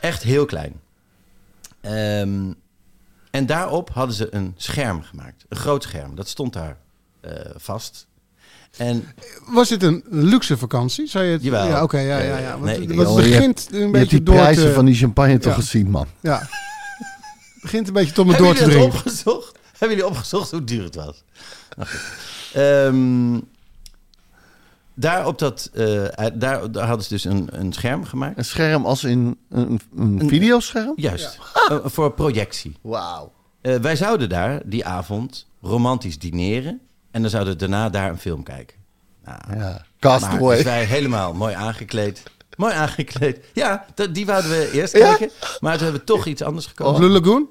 Echt 0.00 0.22
heel 0.22 0.44
klein. 0.44 0.80
Ehm, 1.80 2.52
en 3.30 3.46
daarop 3.46 3.90
hadden 3.90 4.14
ze 4.16 4.34
een 4.34 4.54
scherm 4.56 5.02
gemaakt. 5.02 5.44
Een 5.48 5.56
groot 5.56 5.82
scherm. 5.82 6.14
Dat 6.14 6.28
stond 6.28 6.52
daar 6.52 6.76
eh, 7.20 7.32
vast. 7.56 8.06
En 8.76 9.04
Was 9.46 9.68
dit 9.68 9.82
een 9.82 10.04
luxe 10.08 10.56
vakantie? 10.58 11.06
Zou 11.06 11.24
je 11.24 11.32
het... 11.32 11.42
Jawel. 11.42 11.66
Ja, 11.66 11.82
oké, 11.82 11.98
ja, 11.98 12.18
ja, 12.18 12.36
Eh, 12.36 12.42
ja. 12.42 12.50
Want, 12.52 12.64
nee, 12.64 12.80
het 12.80 12.88
je 12.90 13.14
begint 13.30 13.68
een 13.70 13.76
Je 13.76 13.80
hebt 13.80 13.92
beetje 13.92 14.08
die 14.16 14.22
door 14.22 14.34
prijzen 14.34 14.64
te... 14.64 14.72
van 14.72 14.84
die 14.84 14.94
champagne 14.94 15.38
toch 15.38 15.52
Ja. 15.56 15.58
gezien, 15.60 15.90
man. 15.90 16.06
Ja. 16.20 16.38
Het 16.38 17.62
begint 17.62 17.86
een 17.88 17.92
beetje 17.94 18.12
tot 18.14 18.26
me 18.26 18.36
door 18.36 18.54
te 18.54 18.64
dringen. 18.64 18.84
opgezocht? 18.86 19.58
Hebben 19.78 19.96
jullie 19.96 20.12
opgezocht 20.12 20.50
hoe 20.50 20.64
duur 20.64 20.84
het 20.84 20.94
was? 20.94 21.22
Goed. 21.78 22.00
Daar, 25.00 25.26
op 25.26 25.38
dat, 25.38 25.70
eh, 25.72 26.04
daar, 26.34 26.70
daar 26.72 26.86
hadden 26.86 27.04
ze 27.04 27.08
dus 27.14 27.24
een, 27.24 27.48
een 27.50 27.72
scherm 27.72 28.04
gemaakt. 28.04 28.38
Een 28.38 28.44
scherm 28.44 28.86
als 28.86 29.04
in 29.04 29.38
een, 29.50 29.80
een 29.96 30.20
Een- 30.20 30.28
videoscherm? 30.28 30.92
Juist, 30.96 31.38
Eh, 31.70 31.76
voor 31.84 32.12
projectie. 32.12 32.76
Wauw. 32.80 33.32
Eh, 33.60 33.74
wij 33.76 33.96
zouden 33.96 34.28
daar 34.28 34.60
die 34.64 34.84
avond 34.86 35.46
romantisch 35.62 36.18
dineren. 36.18 36.80
En 37.10 37.20
dan 37.22 37.30
zouden 37.30 37.52
we 37.52 37.58
daarna 37.58 37.88
daar 37.88 38.10
een 38.10 38.18
film 38.18 38.42
kijken. 38.42 38.76
Nou, 39.24 39.38
Ja. 39.58 39.84
Castaway. 39.98 40.56
dus 40.56 40.64
wij 40.64 40.84
helemaal 40.84 41.34
mooi 41.34 41.54
aangekleed. 41.54 42.22
Mooi 42.56 42.74
aangekleed. 42.74 43.44
Ja, 43.52 43.84
dat, 43.94 44.14
die 44.14 44.26
wouden 44.26 44.50
we 44.50 44.70
eerst 44.72 44.96
Ja? 44.96 45.08
kijken. 45.08 45.30
Maar 45.60 45.72
toen 45.74 45.82
hebben 45.82 46.00
we 46.00 46.06
toch 46.06 46.26
iets 46.26 46.42
anders 46.42 46.66
gekozen. 46.66 46.94
Blue 46.96 47.20
Lagoon? 47.20 47.48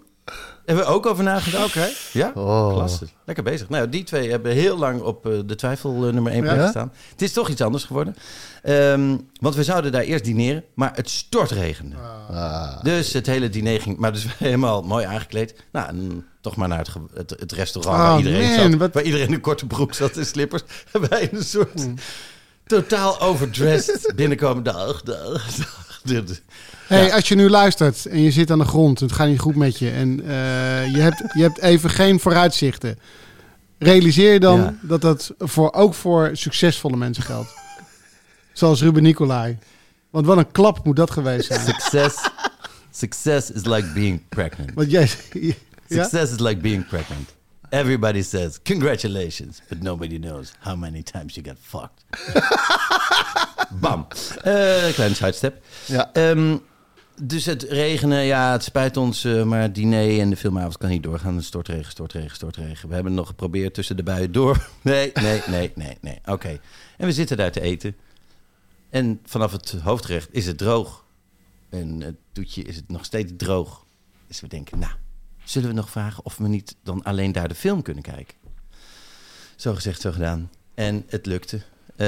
Hebben 0.69 0.87
we 0.87 0.91
ook 0.93 1.05
over 1.05 1.23
nagedacht. 1.23 1.65
Oké. 1.65 1.87
Ja, 2.13 2.31
Oh. 2.35 2.73
klasse. 2.73 3.07
Lekker 3.25 3.43
bezig. 3.43 3.69
Nou, 3.69 3.89
die 3.89 4.03
twee 4.03 4.29
hebben 4.29 4.51
heel 4.51 4.77
lang 4.77 5.01
op 5.01 5.25
eh, 5.27 5.33
de 5.45 5.55
twijfel 5.55 6.07
eh, 6.07 6.13
nummer 6.13 6.31
1 6.31 6.41
plek 6.41 6.55
Ja? 6.55 6.63
gestaan. 6.63 6.91
Het 7.11 7.21
is 7.21 7.33
toch 7.33 7.49
iets 7.49 7.61
anders 7.61 7.83
geworden. 7.83 8.15
Ehm, 8.63 9.17
want 9.39 9.55
we 9.55 9.63
zouden 9.63 9.91
daar 9.91 10.01
eerst 10.01 10.23
dineren, 10.23 10.63
maar 10.73 10.91
het 10.95 11.09
stortregende. 11.09 11.95
Ah. 12.31 12.83
Dus 12.83 13.13
het 13.13 13.25
hele 13.25 13.49
diner 13.49 13.81
ging... 13.81 13.97
Maar 13.97 14.13
dus 14.13 14.25
helemaal 14.37 14.81
mooi 14.81 15.05
aangekleed. 15.05 15.55
Nou, 15.71 15.87
en 15.87 16.25
toch 16.41 16.55
maar 16.55 16.67
naar 16.67 16.77
het, 16.77 16.89
het, 17.13 17.29
het 17.39 17.51
restaurant 17.51 17.97
Oh, 17.97 18.07
waar 18.07 18.17
iedereen 18.17 18.55
man, 18.55 18.71
zat. 18.71 18.79
wat- 18.79 18.93
Waar 18.93 19.03
iedereen 19.03 19.27
in 19.27 19.33
een 19.33 19.41
korte 19.41 19.65
broek 19.65 19.93
zat 19.93 20.17
en 20.17 20.25
slippers. 20.25 20.61
En 20.91 21.01
wij 21.09 21.21
in 21.21 21.37
een 21.37 21.43
soort 21.43 21.87
totaal 22.67 23.21
overdressed 23.21 24.11
binnenkomen. 24.15 24.63
Dag, 24.63 25.01
dag, 25.01 25.43
dag. 26.03 26.25
Hey, 26.89 27.05
Ja. 27.05 27.13
als 27.15 27.27
je 27.27 27.35
nu 27.35 27.49
luistert 27.49 28.05
en 28.05 28.21
je 28.21 28.31
zit 28.31 28.51
aan 28.51 28.59
de 28.59 28.65
grond, 28.65 28.99
het 28.99 29.11
gaat 29.11 29.27
niet 29.27 29.39
goed 29.39 29.55
met 29.55 29.79
je 29.79 29.89
en 29.89 30.19
eh, 30.21 30.93
je, 30.93 30.99
hebt, 31.01 31.23
je 31.33 31.41
hebt 31.41 31.59
even 31.61 31.89
geen 31.89 32.19
vooruitzichten. 32.19 32.99
Realiseer 33.77 34.33
je 34.33 34.39
dan 34.39 34.59
Ja. 34.59 34.73
dat 34.81 35.01
dat 35.01 35.33
voor, 35.37 35.73
ook 35.73 35.93
voor 35.93 36.29
succesvolle 36.33 36.97
mensen 36.97 37.23
geldt. 37.23 37.53
Zoals 38.53 38.81
Ruben 38.81 39.03
Nicolai. 39.03 39.57
Want 40.09 40.25
wat 40.25 40.37
een 40.37 40.51
klap 40.51 40.85
moet 40.85 40.95
dat 40.95 41.11
geweest 41.11 41.47
zijn. 41.47 41.59
Success, 41.65 42.29
success 42.91 43.51
is 43.51 43.65
like 43.65 43.87
being 43.93 44.21
pregnant. 44.29 44.71
Want 44.73 44.91
jij, 44.91 45.09
ja? 45.33 45.53
Success 45.89 46.31
is 46.33 46.39
like 46.39 46.57
being 46.57 46.87
pregnant. 46.87 47.29
Everybody 47.69 48.21
says 48.21 48.59
congratulations, 48.63 49.61
but 49.69 49.81
nobody 49.81 50.19
knows 50.19 50.51
how 50.59 50.77
many 50.77 51.03
times 51.03 51.35
you 51.35 51.45
got 51.47 51.57
fucked. 51.61 52.03
Bam. 53.81 54.07
Eh 54.41 54.93
kleine 54.93 55.15
sidestep. 55.15 55.63
Ja. 55.85 56.09
Ehm, 56.13 56.57
dus 57.21 57.45
het 57.45 57.63
regenen, 57.63 58.23
ja, 58.23 58.51
het 58.51 58.63
spijt 58.63 58.97
ons, 58.97 59.23
eh, 59.23 59.43
maar 59.43 59.61
het 59.61 59.75
diner 59.75 60.19
en 60.19 60.29
de 60.29 60.37
filmavond 60.37 60.77
kan 60.77 60.89
niet 60.89 61.03
doorgaan. 61.03 61.41
Stortregen, 61.41 61.91
stortregen, 61.91 62.35
stortregen. 62.35 62.87
We 62.87 62.93
hebben 62.93 63.11
het 63.11 63.21
nog 63.21 63.27
geprobeerd 63.27 63.73
tussen 63.73 63.95
de 63.97 64.03
buien 64.03 64.31
door. 64.31 64.69
Nee, 64.81 65.11
nee, 65.13 65.41
nee, 65.47 65.71
nee, 65.75 65.97
nee. 66.01 66.19
Oké. 66.25 66.59
En 66.97 67.05
we 67.05 67.11
zitten 67.11 67.37
daar 67.37 67.51
te 67.51 67.61
eten. 67.61 67.95
En 68.89 69.19
vanaf 69.25 69.51
het 69.51 69.71
hoofdgerecht 69.71 70.27
is 70.31 70.45
het 70.45 70.57
droog. 70.57 71.05
En 71.69 72.01
het 72.01 72.15
toetje 72.31 72.63
is 72.63 72.75
het 72.75 72.89
nog 72.89 73.05
steeds 73.05 73.31
droog. 73.37 73.85
Dus 74.27 74.41
we 74.41 74.47
denken, 74.47 74.79
nou, 74.79 74.93
zullen 75.43 75.69
we 75.69 75.75
nog 75.75 75.89
vragen 75.89 76.25
of 76.25 76.37
we 76.37 76.47
niet 76.47 76.75
dan 76.83 77.03
alleen 77.03 77.31
daar 77.31 77.47
de 77.47 77.55
film 77.55 77.81
kunnen 77.81 78.03
kijken? 78.03 78.35
Zo 79.55 79.73
gezegd, 79.73 80.01
zo 80.01 80.11
gedaan. 80.11 80.49
En 80.73 81.03
het 81.07 81.25
lukte. 81.25 81.61
Eh, 81.95 82.07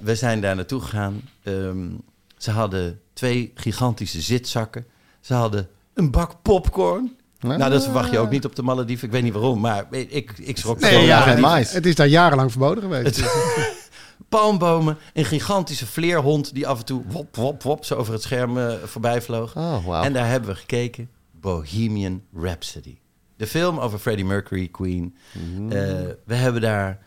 we 0.00 0.14
zijn 0.14 0.40
daar 0.40 0.56
naartoe 0.56 0.80
gegaan. 0.80 1.22
Ehm, 1.42 1.88
ze 2.36 2.50
hadden 2.50 3.00
twee 3.16 3.52
gigantische 3.54 4.20
zitzakken. 4.20 4.86
Ze 5.20 5.34
hadden 5.34 5.68
een 5.94 6.10
bak 6.10 6.42
popcorn. 6.42 7.16
Nou, 7.40 7.70
dat 7.70 7.84
verwacht 7.84 8.10
je 8.10 8.18
ook 8.18 8.30
niet 8.30 8.44
op 8.44 8.56
de 8.56 8.62
Malediven. 8.62 9.06
Ik 9.06 9.12
weet 9.12 9.22
niet 9.22 9.32
waarom, 9.32 9.60
maar 9.60 9.86
ik, 9.90 10.32
ik 10.38 10.56
schrok 10.56 10.80
Nee, 10.80 10.92
zo. 10.92 10.98
ja, 11.00 11.20
geen 11.20 11.32
het- 11.32 11.40
mais. 11.40 11.72
Het 11.72 11.86
is 11.86 11.94
daar 11.94 12.06
jarenlang 12.06 12.50
verboden 12.50 12.82
geweest. 12.82 13.22
Palmbomen, 14.28 14.96
een 15.12 15.24
gigantische 15.24 15.86
vleerhond 15.86 16.54
die 16.54 16.66
af 16.66 16.78
en 16.78 16.84
toe 16.84 17.02
wop, 17.08 17.36
wop, 17.36 17.62
wop 17.62 17.84
zo 17.84 17.94
over 17.94 18.12
het 18.12 18.22
scherm 18.22 18.58
eh, 18.58 18.74
voorbij 18.84 19.22
vloog. 19.22 19.56
Oh, 19.56 19.86
wauw. 19.86 20.02
En 20.02 20.12
daar 20.12 20.28
hebben 20.28 20.50
we 20.50 20.56
gekeken. 20.56 21.10
Bohemian 21.40 22.22
Rhapsody. 22.34 22.98
De 23.36 23.46
film 23.46 23.78
over 23.78 23.98
Freddie 23.98 24.24
Mercury, 24.24 24.68
Queen. 24.68 25.16
Mm. 25.32 25.72
Eh, 25.72 25.78
we 26.24 26.34
hebben 26.34 26.60
daar 26.62 26.98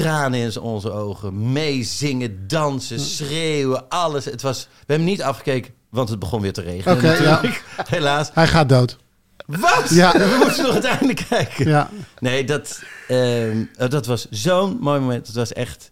tranen 0.00 0.40
in 0.40 0.60
onze 0.60 0.90
ogen. 0.90 1.52
Meezingen, 1.52 2.48
dansen, 2.48 3.00
schreeuwen, 3.00 3.88
alles. 3.88 4.24
Het 4.24 4.42
was, 4.42 4.68
we 4.70 4.84
hebben 4.86 5.06
niet 5.06 5.22
afgekeken, 5.22 5.74
want 5.88 6.08
het 6.08 6.18
begon 6.18 6.40
weer 6.40 6.52
te 6.52 6.60
regenen 6.60 6.96
Oké, 6.96 7.06
natuurlijk. 7.06 7.64
Helaas. 7.88 8.30
Hij 8.32 8.46
gaat 8.46 8.68
dood. 8.68 8.98
Wat? 9.46 9.90
Ja. 9.90 10.12
We 10.18 10.40
moesten 10.44 10.64
nog 10.64 10.74
het 10.74 10.84
einde 10.84 11.14
kijken. 11.14 11.68
Ja. 11.68 11.90
Nee, 12.18 12.44
dat, 12.44 12.82
ehm, 13.08 13.64
eh, 13.76 13.88
dat 13.88 14.06
was 14.06 14.26
zo'n 14.30 14.78
mooi 14.80 15.00
moment. 15.00 15.26
Het 15.26 15.36
was 15.36 15.52
echt 15.52 15.90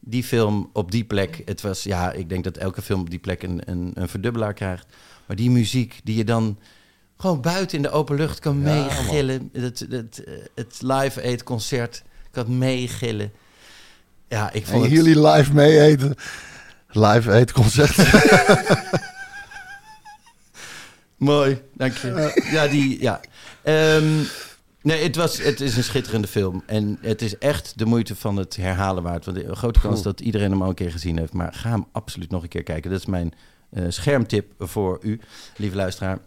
die 0.00 0.24
film 0.24 0.70
op 0.72 0.90
die 0.90 1.04
plek. 1.04 1.42
Het 1.44 1.60
was, 1.60 1.82
ja, 1.82 2.12
ik 2.12 2.28
denk 2.28 2.44
dat 2.44 2.56
elke 2.56 2.82
film 2.82 3.00
op 3.00 3.10
die 3.10 3.18
plek 3.18 3.42
een, 3.42 3.62
een, 3.64 3.90
een 3.94 4.08
verdubbelaar 4.08 4.54
krijgt. 4.54 4.86
Maar 5.26 5.36
die 5.36 5.50
muziek 5.50 6.00
die 6.04 6.16
je 6.16 6.24
dan 6.24 6.58
gewoon 7.16 7.40
buiten 7.40 7.76
in 7.76 7.82
de 7.82 7.90
open 7.90 8.16
lucht 8.16 8.38
kan 8.38 8.62
meegillen. 8.62 9.48
Het, 9.52 9.86
het, 9.90 10.24
eh, 10.24 10.34
het 10.54 10.78
live 10.80 11.22
aid 11.22 11.42
concert 11.42 12.02
kan 12.30 12.58
meegillen. 12.58 13.32
Ja, 14.28 14.52
ik 14.52 14.62
En 14.62 14.68
vond 14.68 14.82
het... 14.82 14.92
jullie 14.92 15.20
live 15.26 15.54
mee 15.54 15.80
eten. 15.80 16.14
Live 16.88 17.32
eetconcert. 17.32 17.96
Mooi, 21.16 21.62
dank 21.74 21.92
je. 21.92 22.42
Ja, 22.50 22.66
die, 22.66 23.00
ja. 23.00 23.20
Ehm, 23.62 24.22
nee, 24.82 25.02
het, 25.02 25.16
was, 25.16 25.38
het 25.38 25.60
is 25.60 25.76
een 25.76 25.84
schitterende 25.84 26.28
film. 26.28 26.62
En 26.66 26.98
het 27.00 27.22
is 27.22 27.38
echt 27.38 27.78
de 27.78 27.84
moeite 27.84 28.16
van 28.16 28.36
het 28.36 28.56
herhalen 28.56 29.02
waard. 29.02 29.24
Want 29.24 29.36
een 29.36 29.56
grote 29.56 29.80
kans 29.80 30.02
dat 30.02 30.20
iedereen 30.20 30.50
hem 30.50 30.62
al 30.62 30.68
een 30.68 30.74
keer 30.74 30.90
gezien 30.90 31.18
heeft. 31.18 31.32
Maar 31.32 31.52
ga 31.52 31.70
hem 31.70 31.86
absoluut 31.92 32.30
nog 32.30 32.42
een 32.42 32.48
keer 32.48 32.62
kijken. 32.62 32.90
Dat 32.90 33.00
is 33.00 33.06
mijn 33.06 33.34
eh, 33.70 33.84
schermtip 33.88 34.52
voor 34.58 34.98
u, 35.02 35.20
lieve 35.56 35.76
luisteraar. 35.76 36.18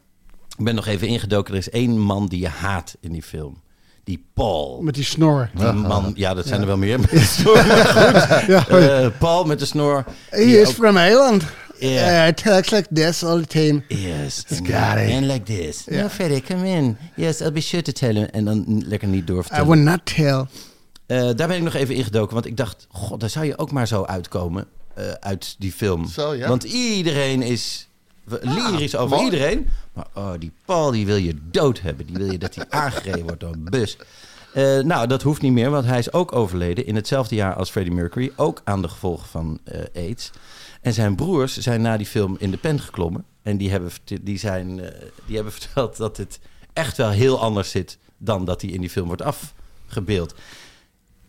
Ik 0.58 0.66
ben 0.66 0.76
nog 0.76 0.88
even 0.88 1.08
ingedoken. 1.08 1.54
Er 1.54 1.60
is 1.60 1.70
één 1.70 2.00
man 2.00 2.28
die 2.28 2.40
je 2.40 2.48
haat 2.48 2.98
in 3.00 3.12
die 3.12 3.24
film. 3.24 3.62
Die 4.10 4.26
Paul. 4.34 4.82
Met 4.82 4.94
die 4.96 5.04
snor. 5.04 5.50
Die 5.56 5.72
man, 5.74 6.12
ja, 6.16 6.34
dat 6.34 6.48
zijn 6.48 6.62
er 6.62 6.68
wel 6.68 6.78
meer. 6.78 7.00
Met 7.00 7.10
de 7.20 7.20
snor, 7.20 7.68
maar 7.68 7.86
goed. 7.86 8.48
Ja. 8.56 8.68
Eh, 8.68 9.08
Paul 9.20 9.44
met 9.46 9.60
de 9.60 9.66
snor. 9.66 10.04
He 10.30 10.42
is 10.42 10.68
ook- 10.68 10.74
from 10.74 10.98
Ireland. 10.98 11.44
Yeah. 11.80 12.28
Uh, 12.28 12.34
talks 12.34 12.70
like 12.70 12.88
this 12.94 13.24
all 13.24 13.42
the 13.42 13.48
time. 13.48 13.84
Yes. 13.88 14.44
It. 14.48 14.74
and 14.74 15.26
like 15.26 15.44
this. 15.44 15.84
No, 15.86 16.08
Freddy, 16.08 16.42
come 16.42 16.68
in. 16.70 16.98
Yes, 17.16 17.40
I'll 17.42 17.52
be 17.52 17.62
sure 17.62 17.84
to 17.84 17.92
tell 17.92 18.14
him. 18.16 18.24
En 18.32 18.46
dan 18.46 18.84
lekker 18.88 19.08
niet 19.08 19.22
I 19.22 19.26
doorvertellen. 19.26 19.68
will 19.68 19.80
not 19.84 20.00
tell. 20.04 20.46
Eh, 21.06 21.30
daar 21.36 21.48
ben 21.48 21.56
ik 21.58 21.62
nog 21.64 21.74
even 21.74 21.96
ingedoken. 21.96 22.34
Want 22.34 22.46
ik 22.46 22.58
dacht, 22.58 22.88
god, 22.92 23.20
daar 23.20 23.30
zou 23.30 23.46
je 23.46 23.58
ook 23.58 23.72
maar 23.72 23.88
zo 23.88 24.04
uitkomen. 24.04 24.66
eh, 24.96 25.06
uit 25.20 25.56
die 25.60 25.72
film. 25.72 26.08
Zo, 26.08 26.36
ja. 26.36 26.48
Want 26.48 26.64
iedereen 26.64 27.42
is 27.42 27.88
lyrisch 28.42 28.96
over 28.96 29.16
mooi. 29.18 29.30
iedereen. 29.32 29.68
Maar 29.94 30.08
oh, 30.14 30.32
die 30.40 30.52
Paul, 30.66 30.92
die 30.92 31.06
wil 31.06 31.16
je 31.16 31.36
dood 31.52 31.82
hebben. 31.82 32.06
Die 32.06 32.18
wil 32.18 32.32
je 32.32 32.38
dat 32.38 32.56
hij 32.56 32.66
aangereden 32.84 33.24
wordt 33.24 33.40
door 33.40 33.54
een 33.54 33.68
bus. 33.70 33.98
Eh, 34.54 34.80
nou, 34.80 35.08
dat 35.08 35.22
hoeft 35.22 35.42
niet 35.42 35.52
meer, 35.52 35.70
want 35.70 35.86
hij 35.86 36.00
is 36.00 36.14
ook 36.14 36.36
overleden 36.36 36.86
in 36.86 36.96
hetzelfde 36.96 37.36
jaar 37.36 37.56
als 37.56 37.70
Freddie 37.70 37.94
Mercury. 37.94 38.32
Ook 38.36 38.62
aan 38.64 38.82
de 38.82 38.88
gevolgen 38.88 39.28
van 39.28 39.60
eh, 39.64 39.82
AIDS. 39.96 40.32
En 40.82 40.94
zijn 40.94 41.16
broers 41.16 41.58
zijn 41.58 41.82
na 41.82 41.98
die 41.98 42.06
film 42.06 42.36
in 42.40 42.52
de 42.52 42.58
pen 42.58 42.80
geklommen. 42.80 43.26
En 43.42 43.58
die 43.58 43.72
hebben, 43.72 43.92
die 44.22 44.38
zijn, 44.38 44.80
eh, 44.80 45.02
die 45.26 45.36
hebben 45.36 45.54
verteld 45.60 45.98
dat 45.98 46.18
het 46.18 46.40
echt 46.74 46.98
wel 46.98 47.10
heel 47.10 47.40
anders 47.40 47.72
zit 47.72 47.98
dan 48.18 48.46
dat 48.46 48.62
hij 48.62 48.70
in 48.70 48.82
die 48.82 48.90
film 48.90 49.08
wordt 49.08 49.22
afgebeeld. 49.22 50.34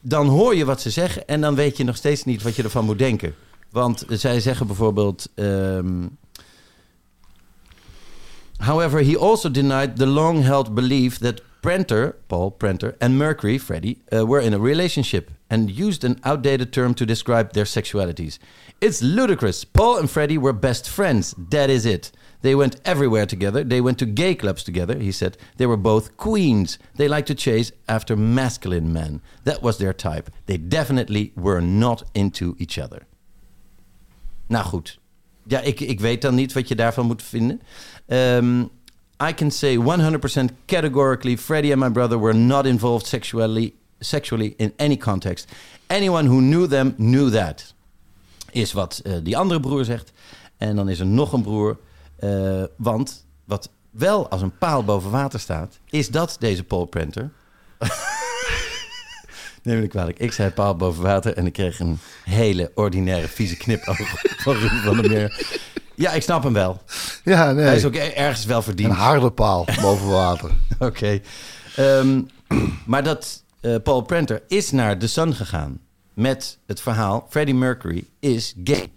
Dan 0.01 0.27
hoor 0.27 0.57
je 0.57 0.65
wat 0.65 0.81
ze 0.81 0.91
zeggen 0.91 1.27
en 1.29 1.41
dan 1.41 1.55
weet 1.55 1.77
je 1.77 1.85
nog 1.85 1.97
steeds 1.97 2.25
niet 2.25 2.43
wat 2.43 2.57
je 2.57 2.63
ervan 2.63 2.85
moet 2.85 2.99
denken. 2.99 3.35
Want 3.71 4.05
zij 4.09 4.41
zeggen 4.41 4.67
bijvoorbeeld. 4.67 5.29
ehm, 5.35 6.07
However, 8.61 9.01
he 9.01 9.17
also 9.17 9.49
denied 9.49 9.97
the 9.97 10.07
long 10.07 10.43
held 10.43 10.75
belief 10.75 11.19
that 11.19 11.41
Prenter, 11.63 12.17
Paul 12.29 12.51
Prenter, 12.51 12.97
and 13.01 13.19
Mercury, 13.19 13.59
Freddie, 13.59 13.99
uh, 14.13 14.27
were 14.27 14.41
in 14.41 14.55
a 14.55 14.59
relationship. 14.59 15.31
and 15.51 15.69
used 15.69 16.05
an 16.05 16.21
outdated 16.25 16.73
term 16.73 16.95
to 16.95 17.05
describe 17.05 17.53
their 17.53 17.65
sexualities. 17.65 18.39
It's 18.81 19.03
ludicrous. 19.03 19.65
Paul 19.65 19.99
and 19.99 20.09
Freddie 20.09 20.39
were 20.39 20.53
best 20.53 20.89
friends. 20.89 21.35
That 21.37 21.69
is 21.69 21.85
it. 21.85 22.13
They 22.43 22.55
went 22.55 22.81
everywhere 22.85 23.27
together. 23.27 23.65
They 23.65 23.83
went 23.83 23.99
to 23.99 24.07
gay 24.07 24.35
clubs 24.35 24.63
together, 24.63 24.99
he 24.99 25.13
said. 25.13 25.37
They 25.57 25.67
were 25.67 25.77
both 25.77 26.17
queens. 26.17 26.79
They 26.95 27.09
liked 27.09 27.27
to 27.29 27.35
chase 27.35 27.73
after 27.87 28.17
masculine 28.17 28.93
men. 28.93 29.21
That 29.45 29.61
was 29.61 29.77
their 29.77 29.93
type. 29.93 30.31
They 30.47 30.57
definitely 30.57 31.33
were 31.37 31.61
not 31.61 32.05
into 32.15 32.55
each 32.59 32.79
other. 32.79 33.07
Nou 34.49 34.65
goed. 34.65 34.99
Ja, 35.47 35.61
ik, 35.61 35.81
ik 35.81 36.01
weet 36.01 36.23
dan 36.23 36.35
niet 36.35 36.53
wat 36.53 36.69
je 36.69 36.75
daarvan 36.75 37.07
moet 37.07 37.23
vinden. 37.23 37.61
Um, 38.11 38.71
I 39.21 39.33
can 39.33 39.51
say 39.51 39.77
100% 39.77 40.51
categorically 40.67 41.37
Freddie 41.37 41.73
and 41.73 41.81
my 41.81 41.91
brother 41.91 42.19
were 42.19 42.35
not 42.35 42.67
involved 42.67 43.07
sexually, 43.07 43.75
sexually 44.01 44.55
in 44.59 44.73
any 44.77 44.97
context. 44.97 45.49
Anyone 45.87 46.27
who 46.27 46.41
knew 46.41 46.67
them 46.67 46.95
knew 46.97 47.31
that. 47.31 47.75
Is 48.53 48.73
wat 48.73 49.03
uh, 49.05 49.17
die 49.23 49.37
andere 49.37 49.61
broer 49.61 49.85
zegt. 49.85 50.13
En 50.57 50.77
dan 50.77 50.89
is 50.89 51.01
er 51.01 51.07
nog 51.07 51.33
een 51.33 51.43
broer. 51.43 51.79
Uh, 52.21 52.63
want 52.77 53.25
wat 53.45 53.71
wel 53.91 54.29
als 54.29 54.43
een 54.43 54.59
paal 54.59 54.85
boven 54.85 55.11
water 55.11 55.41
staat, 55.41 55.79
is 55.91 56.09
dat 56.09 56.37
deze 56.39 56.65
Paul 56.65 56.85
Prenter. 56.85 57.31
Neem 59.63 59.81
me 59.81 59.87
kwalijk. 59.87 60.19
Ik 60.19 60.33
zei 60.33 60.51
paal 60.51 60.77
boven 60.77 61.03
water 61.03 61.37
en 61.37 61.47
ik 61.47 61.53
kreeg 61.53 61.79
een 61.79 61.99
hele 62.25 62.71
ordinaire 62.75 63.29
vieze 63.29 63.57
knipoog 63.57 63.97
van 64.37 64.57
van 64.57 64.97
der 64.97 65.11
Meer. 65.11 65.59
Ja, 66.01 66.13
ik 66.13 66.23
snap 66.23 66.43
hem 66.43 66.53
wel. 66.53 66.81
Ja, 67.25 67.53
nee. 67.53 67.65
Hij 67.65 67.77
is 67.77 67.85
ook 67.85 67.95
ergens 67.95 68.45
wel 68.45 68.63
verdiend. 68.63 68.91
Een 68.91 68.97
harde 68.97 69.31
paal 69.31 69.67
boven 69.81 70.09
water. 70.09 70.51
Oké. 70.79 70.85
Okay. 70.85 71.23
Um, 71.99 72.29
maar 72.87 73.03
dat 73.03 73.43
uh, 73.61 73.77
Paul 73.83 74.03
Prenter 74.03 74.43
is 74.49 74.71
naar 74.71 74.99
The 74.99 75.09
Sun 75.09 75.35
gegaan 75.35 75.81
met 76.15 76.59
het 76.67 76.81
verhaal... 76.81 77.27
Freddie 77.31 77.55
Mercury 77.55 78.05
is 78.21 78.55
gay. 78.65 78.93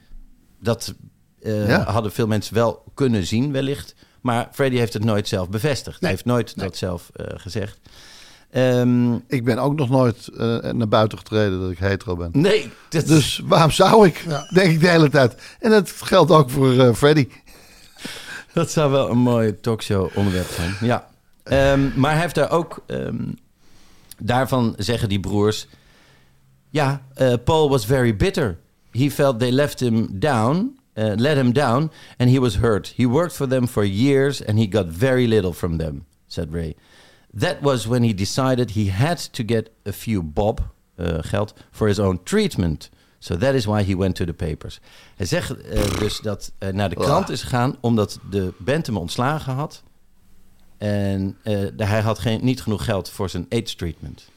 Dat 0.59 0.93
uh, 1.41 1.67
ja. 1.67 1.83
hadden 1.83 2.11
veel 2.11 2.27
mensen 2.27 2.53
wel 2.53 2.83
kunnen 2.93 3.25
zien 3.25 3.51
wellicht. 3.51 3.95
Maar 4.21 4.49
Freddie 4.51 4.79
heeft 4.79 4.93
het 4.93 5.03
nooit 5.03 5.27
zelf 5.27 5.49
bevestigd. 5.49 6.01
Nee. 6.01 6.09
Hij 6.09 6.09
heeft 6.09 6.25
nooit 6.25 6.55
nee. 6.55 6.65
dat 6.65 6.77
zelf 6.77 7.11
uh, 7.15 7.25
gezegd. 7.35 7.79
Um, 8.55 9.23
ik 9.27 9.43
ben 9.43 9.57
ook 9.57 9.75
nog 9.75 9.89
nooit 9.89 10.29
uh, 10.33 10.59
naar 10.71 10.87
buiten 10.87 11.17
getreden 11.17 11.61
dat 11.61 11.71
ik 11.71 11.77
hetero 11.77 12.15
ben. 12.15 12.29
Nee. 12.33 12.71
Dat... 12.89 13.07
Dus 13.07 13.41
waarom 13.45 13.71
zou 13.71 14.07
ik? 14.07 14.23
Ja. 14.27 14.47
Denk 14.53 14.71
ik 14.71 14.79
de 14.79 14.87
hele 14.87 15.09
tijd. 15.09 15.35
En 15.59 15.69
dat 15.69 15.91
geldt 15.91 16.31
ook 16.31 16.49
voor 16.49 16.73
uh, 16.73 16.93
Freddy. 16.93 17.27
Dat 18.53 18.71
zou 18.71 18.91
wel 18.91 19.09
een 19.09 19.17
mooi 19.17 19.59
talkshow 19.59 20.09
onderwerp 20.17 20.49
zijn. 20.49 20.75
Ja. 20.81 21.07
Um, 21.73 21.93
maar 21.95 22.11
hij 22.11 22.21
heeft 22.21 22.35
daar 22.35 22.51
ook... 22.51 22.83
Um, 22.87 23.37
daarvan 24.17 24.73
zeggen 24.77 25.09
die 25.09 25.19
broers... 25.19 25.67
Ja, 26.69 27.01
uh, 27.21 27.33
Paul 27.43 27.69
was 27.69 27.85
very 27.85 28.15
bitter. 28.15 28.57
He 28.91 29.09
felt 29.09 29.39
they 29.39 29.51
left 29.51 29.79
him 29.79 30.07
down... 30.11 30.77
Let 30.95 31.37
him 31.37 31.53
down 31.53 31.91
and 32.17 32.29
he 32.29 32.39
was 32.39 32.57
hurt. 32.57 32.93
He 32.95 33.07
worked 33.07 33.33
for 33.33 33.47
them 33.47 33.67
for 33.67 33.85
years 33.85 34.45
and 34.45 34.57
he 34.57 34.67
got 34.69 34.85
very 34.87 35.25
little 35.27 35.53
from 35.53 35.77
them, 35.77 36.05
said 36.27 36.53
Ray. 36.53 36.75
That 37.39 37.55
was 37.61 37.85
when 37.85 38.03
he 38.03 38.13
decided 38.13 38.71
he 38.71 38.91
had 38.91 39.33
to 39.33 39.43
get 39.45 39.69
a 39.87 39.91
few 39.91 40.23
bob, 40.23 40.59
uh, 40.95 41.17
geld, 41.21 41.53
for 41.71 41.87
his 41.87 41.99
own 41.99 42.19
treatment. 42.23 42.89
So 43.19 43.37
that 43.37 43.53
is 43.53 43.65
why 43.65 43.83
he 43.83 43.97
went 43.97 44.15
to 44.15 44.25
the 44.25 44.33
papers. 44.33 44.79
Hij 45.15 45.25
zegt 45.25 45.51
uh, 45.51 45.99
dus 45.99 46.19
dat 46.19 46.51
hij 46.59 46.71
naar 46.71 46.89
de 46.89 46.95
krant 46.95 47.29
is 47.29 47.41
gegaan 47.41 47.77
omdat 47.79 48.19
de 48.29 48.53
band 48.57 48.85
hem 48.85 48.97
ontslagen 48.97 49.53
had. 49.53 49.83
En 50.77 51.37
uh, 51.43 51.67
hij 51.77 52.01
had 52.01 52.19
geen, 52.19 52.39
niet 52.43 52.61
genoeg 52.61 52.85
geld 52.85 53.09
voor 53.09 53.29
zijn 53.29 53.45
AIDS 53.49 53.75
treatment. 53.75 54.29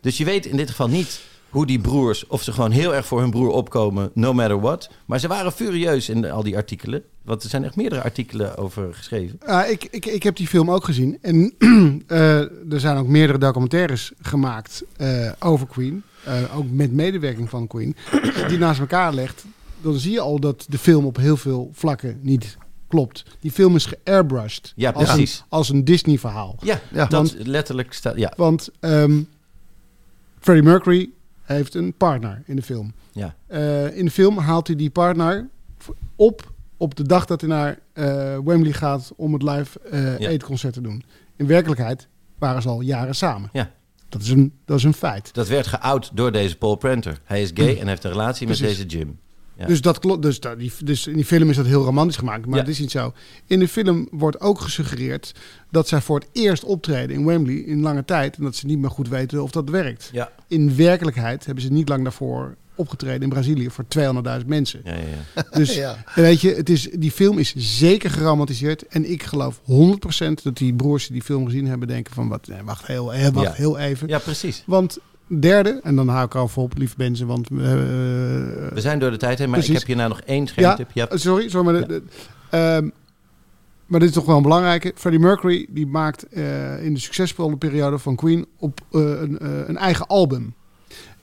Dus 0.00 0.18
je 0.18 0.24
weet 0.24 0.46
in 0.46 0.56
dit 0.56 0.70
geval 0.70 0.88
niet 0.88 1.20
hoe 1.48 1.66
die 1.66 1.80
broers, 1.80 2.26
of 2.26 2.42
ze 2.42 2.52
gewoon 2.52 2.70
heel 2.70 2.94
erg 2.94 3.06
voor 3.06 3.20
hun 3.20 3.30
broer 3.30 3.50
opkomen, 3.50 4.10
no 4.14 4.32
matter 4.32 4.60
what. 4.60 4.90
Maar 5.06 5.18
ze 5.18 5.28
waren 5.28 5.52
furieus 5.52 6.08
in 6.08 6.30
al 6.30 6.42
die 6.42 6.56
artikelen. 6.56 7.04
Want 7.22 7.42
er 7.42 7.48
zijn 7.48 7.64
echt 7.64 7.76
meerdere 7.76 8.02
artikelen 8.02 8.56
over 8.56 8.94
geschreven. 8.94 9.38
Uh, 9.46 9.70
ik, 9.70 9.88
ik, 9.90 10.06
ik 10.06 10.22
heb 10.22 10.36
die 10.36 10.46
film 10.46 10.70
ook 10.70 10.84
gezien. 10.84 11.18
En 11.20 11.54
uh, 11.58 12.38
er 12.74 12.80
zijn 12.80 12.96
ook 12.96 13.06
meerdere 13.06 13.38
documentaires 13.38 14.12
gemaakt 14.20 14.84
uh, 14.96 15.32
over 15.38 15.66
Queen. 15.66 16.02
ook 16.54 16.70
met 16.70 16.92
medewerking 16.92 17.50
van 17.50 17.66
Queen. 17.66 17.96
die 18.48 18.58
naast 18.58 18.80
elkaar 18.80 19.14
legt. 19.14 19.44
Dan 19.80 19.94
zie 19.94 20.12
je 20.12 20.20
al 20.20 20.40
dat 20.40 20.66
de 20.68 20.78
film 20.78 21.04
op 21.04 21.16
heel 21.16 21.36
veel 21.36 21.70
vlakken 21.72 22.18
niet 22.22 22.56
klopt. 22.90 23.24
Die 23.40 23.50
film 23.50 23.76
is 23.76 23.86
geairbrushed. 23.86 24.72
Ja, 24.76 24.90
als 24.90 25.04
precies. 25.04 25.38
Een, 25.38 25.44
als 25.48 25.68
een 25.68 25.84
Disney 25.84 26.18
verhaal. 26.18 26.56
Ja, 26.60 26.80
ja. 26.92 27.06
dat 27.06 27.10
want, 27.10 27.46
letterlijk 27.46 27.92
staat... 27.92 28.16
Ja. 28.16 28.32
Want 28.36 28.70
um, 28.80 29.28
Freddie 30.40 30.64
Mercury 30.64 31.10
heeft 31.42 31.74
een 31.74 31.94
partner 31.96 32.42
in 32.46 32.56
de 32.56 32.62
film. 32.62 32.92
Ja. 33.12 33.34
Uh, 33.48 33.96
in 33.96 34.04
de 34.04 34.10
film 34.10 34.38
haalt 34.38 34.66
hij 34.66 34.76
die 34.76 34.90
partner 34.90 35.48
op 36.16 36.52
op 36.80 36.94
de 36.94 37.02
dag 37.02 37.24
dat 37.24 37.40
hij 37.40 37.50
naar 37.50 37.78
uh, 37.94 38.04
Wembley 38.44 38.72
gaat 38.72 39.12
om 39.16 39.32
het 39.32 39.42
live 39.42 39.80
uh, 39.92 40.18
ja. 40.18 40.28
eetconcert 40.28 40.72
te 40.72 40.80
doen. 40.80 41.02
In 41.36 41.46
werkelijkheid 41.46 42.08
waren 42.38 42.62
ze 42.62 42.68
al 42.68 42.80
jaren 42.80 43.14
samen. 43.14 43.48
Ja. 43.52 43.70
Dat 44.08 44.22
is 44.22 44.28
een, 44.28 44.52
dat 44.64 44.78
is 44.78 44.84
een 44.84 44.94
feit. 44.94 45.34
Dat 45.34 45.48
werd 45.48 45.66
geout 45.66 46.10
door 46.14 46.32
deze 46.32 46.56
Paul 46.56 46.74
Prenter. 46.74 47.20
Hij 47.24 47.42
is 47.42 47.50
gay 47.54 47.72
mm. 47.72 47.80
en 47.80 47.88
heeft 47.88 48.04
een 48.04 48.10
relatie 48.10 48.46
Precies. 48.46 48.66
met 48.66 48.76
deze 48.76 48.98
Jim. 48.98 49.18
Ja. 49.54 49.66
Dus, 49.66 49.80
dat 49.80 49.98
klopt. 49.98 50.22
Dus, 50.22 50.40
dat, 50.40 50.58
die, 50.58 50.72
dus 50.84 51.06
in 51.06 51.14
die 51.14 51.24
film 51.24 51.50
is 51.50 51.56
dat 51.56 51.66
heel 51.66 51.84
romantisch 51.84 52.16
gemaakt. 52.16 52.46
Maar 52.46 52.54
ja. 52.54 52.60
het 52.60 52.70
is 52.70 52.78
niet 52.78 52.90
zo. 52.90 53.12
In 53.46 53.58
de 53.58 53.68
film 53.68 54.08
wordt 54.10 54.40
ook 54.40 54.60
gesuggereerd 54.60 55.34
dat 55.70 55.88
zij 55.88 56.00
voor 56.00 56.18
het 56.18 56.28
eerst 56.32 56.64
optreden 56.64 57.16
in 57.16 57.26
Wembley 57.26 57.54
in 57.54 57.80
lange 57.80 58.04
tijd. 58.04 58.36
En 58.36 58.42
dat 58.42 58.56
ze 58.56 58.66
niet 58.66 58.78
meer 58.78 58.90
goed 58.90 59.08
weten 59.08 59.42
of 59.42 59.50
dat 59.50 59.70
werkt. 59.70 60.10
Ja. 60.12 60.32
In 60.48 60.76
werkelijkheid 60.76 61.46
hebben 61.46 61.64
ze 61.64 61.72
niet 61.72 61.88
lang 61.88 62.02
daarvoor 62.02 62.56
opgetreden 62.80 63.22
in 63.22 63.28
Brazilië 63.28 63.70
voor 63.70 63.84
200.000 64.40 64.46
mensen. 64.46 64.80
Ja, 64.84 64.94
ja, 64.94 64.98
ja. 65.34 65.42
Dus 65.58 65.74
ja. 65.84 65.96
weet 66.14 66.40
je, 66.40 66.54
het 66.54 66.68
is, 66.68 66.88
die 66.90 67.10
film 67.10 67.38
is 67.38 67.54
zeker 67.56 68.10
geromantiseerd. 68.10 68.86
En 68.86 69.10
ik 69.10 69.22
geloof 69.22 69.60
100% 69.60 69.62
dat 70.42 70.56
die 70.56 70.74
broers 70.74 71.02
die 71.04 71.12
die 71.12 71.22
film 71.22 71.44
gezien 71.44 71.66
hebben 71.66 71.88
denken 71.88 72.14
van... 72.14 72.28
Wat, 72.28 72.46
nee, 72.46 72.62
wacht, 72.64 72.86
heel, 72.86 73.04
wacht 73.32 73.46
ja. 73.46 73.52
heel 73.52 73.78
even. 73.78 74.08
Ja, 74.08 74.18
precies. 74.18 74.62
Want 74.66 74.98
derde, 75.26 75.80
en 75.82 75.96
dan 75.96 76.08
hou 76.08 76.24
ik 76.24 76.34
al 76.34 76.48
voor 76.48 76.62
op, 76.62 76.78
lieve 76.78 76.94
mensen, 76.96 77.26
want... 77.26 77.50
Uh, 77.50 77.58
We 77.58 78.70
zijn 78.74 78.98
door 78.98 79.10
de 79.10 79.16
tijd 79.16 79.38
heen, 79.38 79.50
maar 79.50 79.58
precies. 79.58 79.74
ik 79.74 79.78
heb 79.78 79.88
hierna 79.88 80.08
nog 80.08 80.20
één 80.20 80.46
schermtip. 80.46 80.90
Ja, 80.94 81.08
sorry, 81.10 81.48
sorry, 81.48 81.72
maar... 81.72 81.88
De, 81.88 82.02
de, 82.50 82.58
um, 82.58 82.92
maar 83.90 84.00
dit 84.00 84.08
is 84.08 84.14
toch 84.14 84.26
wel 84.26 84.36
een 84.36 84.42
belangrijke. 84.42 84.92
Freddie 84.94 85.22
Mercury 85.22 85.66
die 85.70 85.86
maakt 85.86 86.26
uh, 86.30 86.84
in 86.84 86.94
de 86.94 87.00
succesvolle 87.00 87.56
periode 87.56 87.98
van 87.98 88.16
Queen 88.16 88.46
op 88.58 88.80
uh, 88.90 89.20
een, 89.20 89.38
uh, 89.42 89.68
een 89.68 89.76
eigen 89.76 90.06
album. 90.06 90.54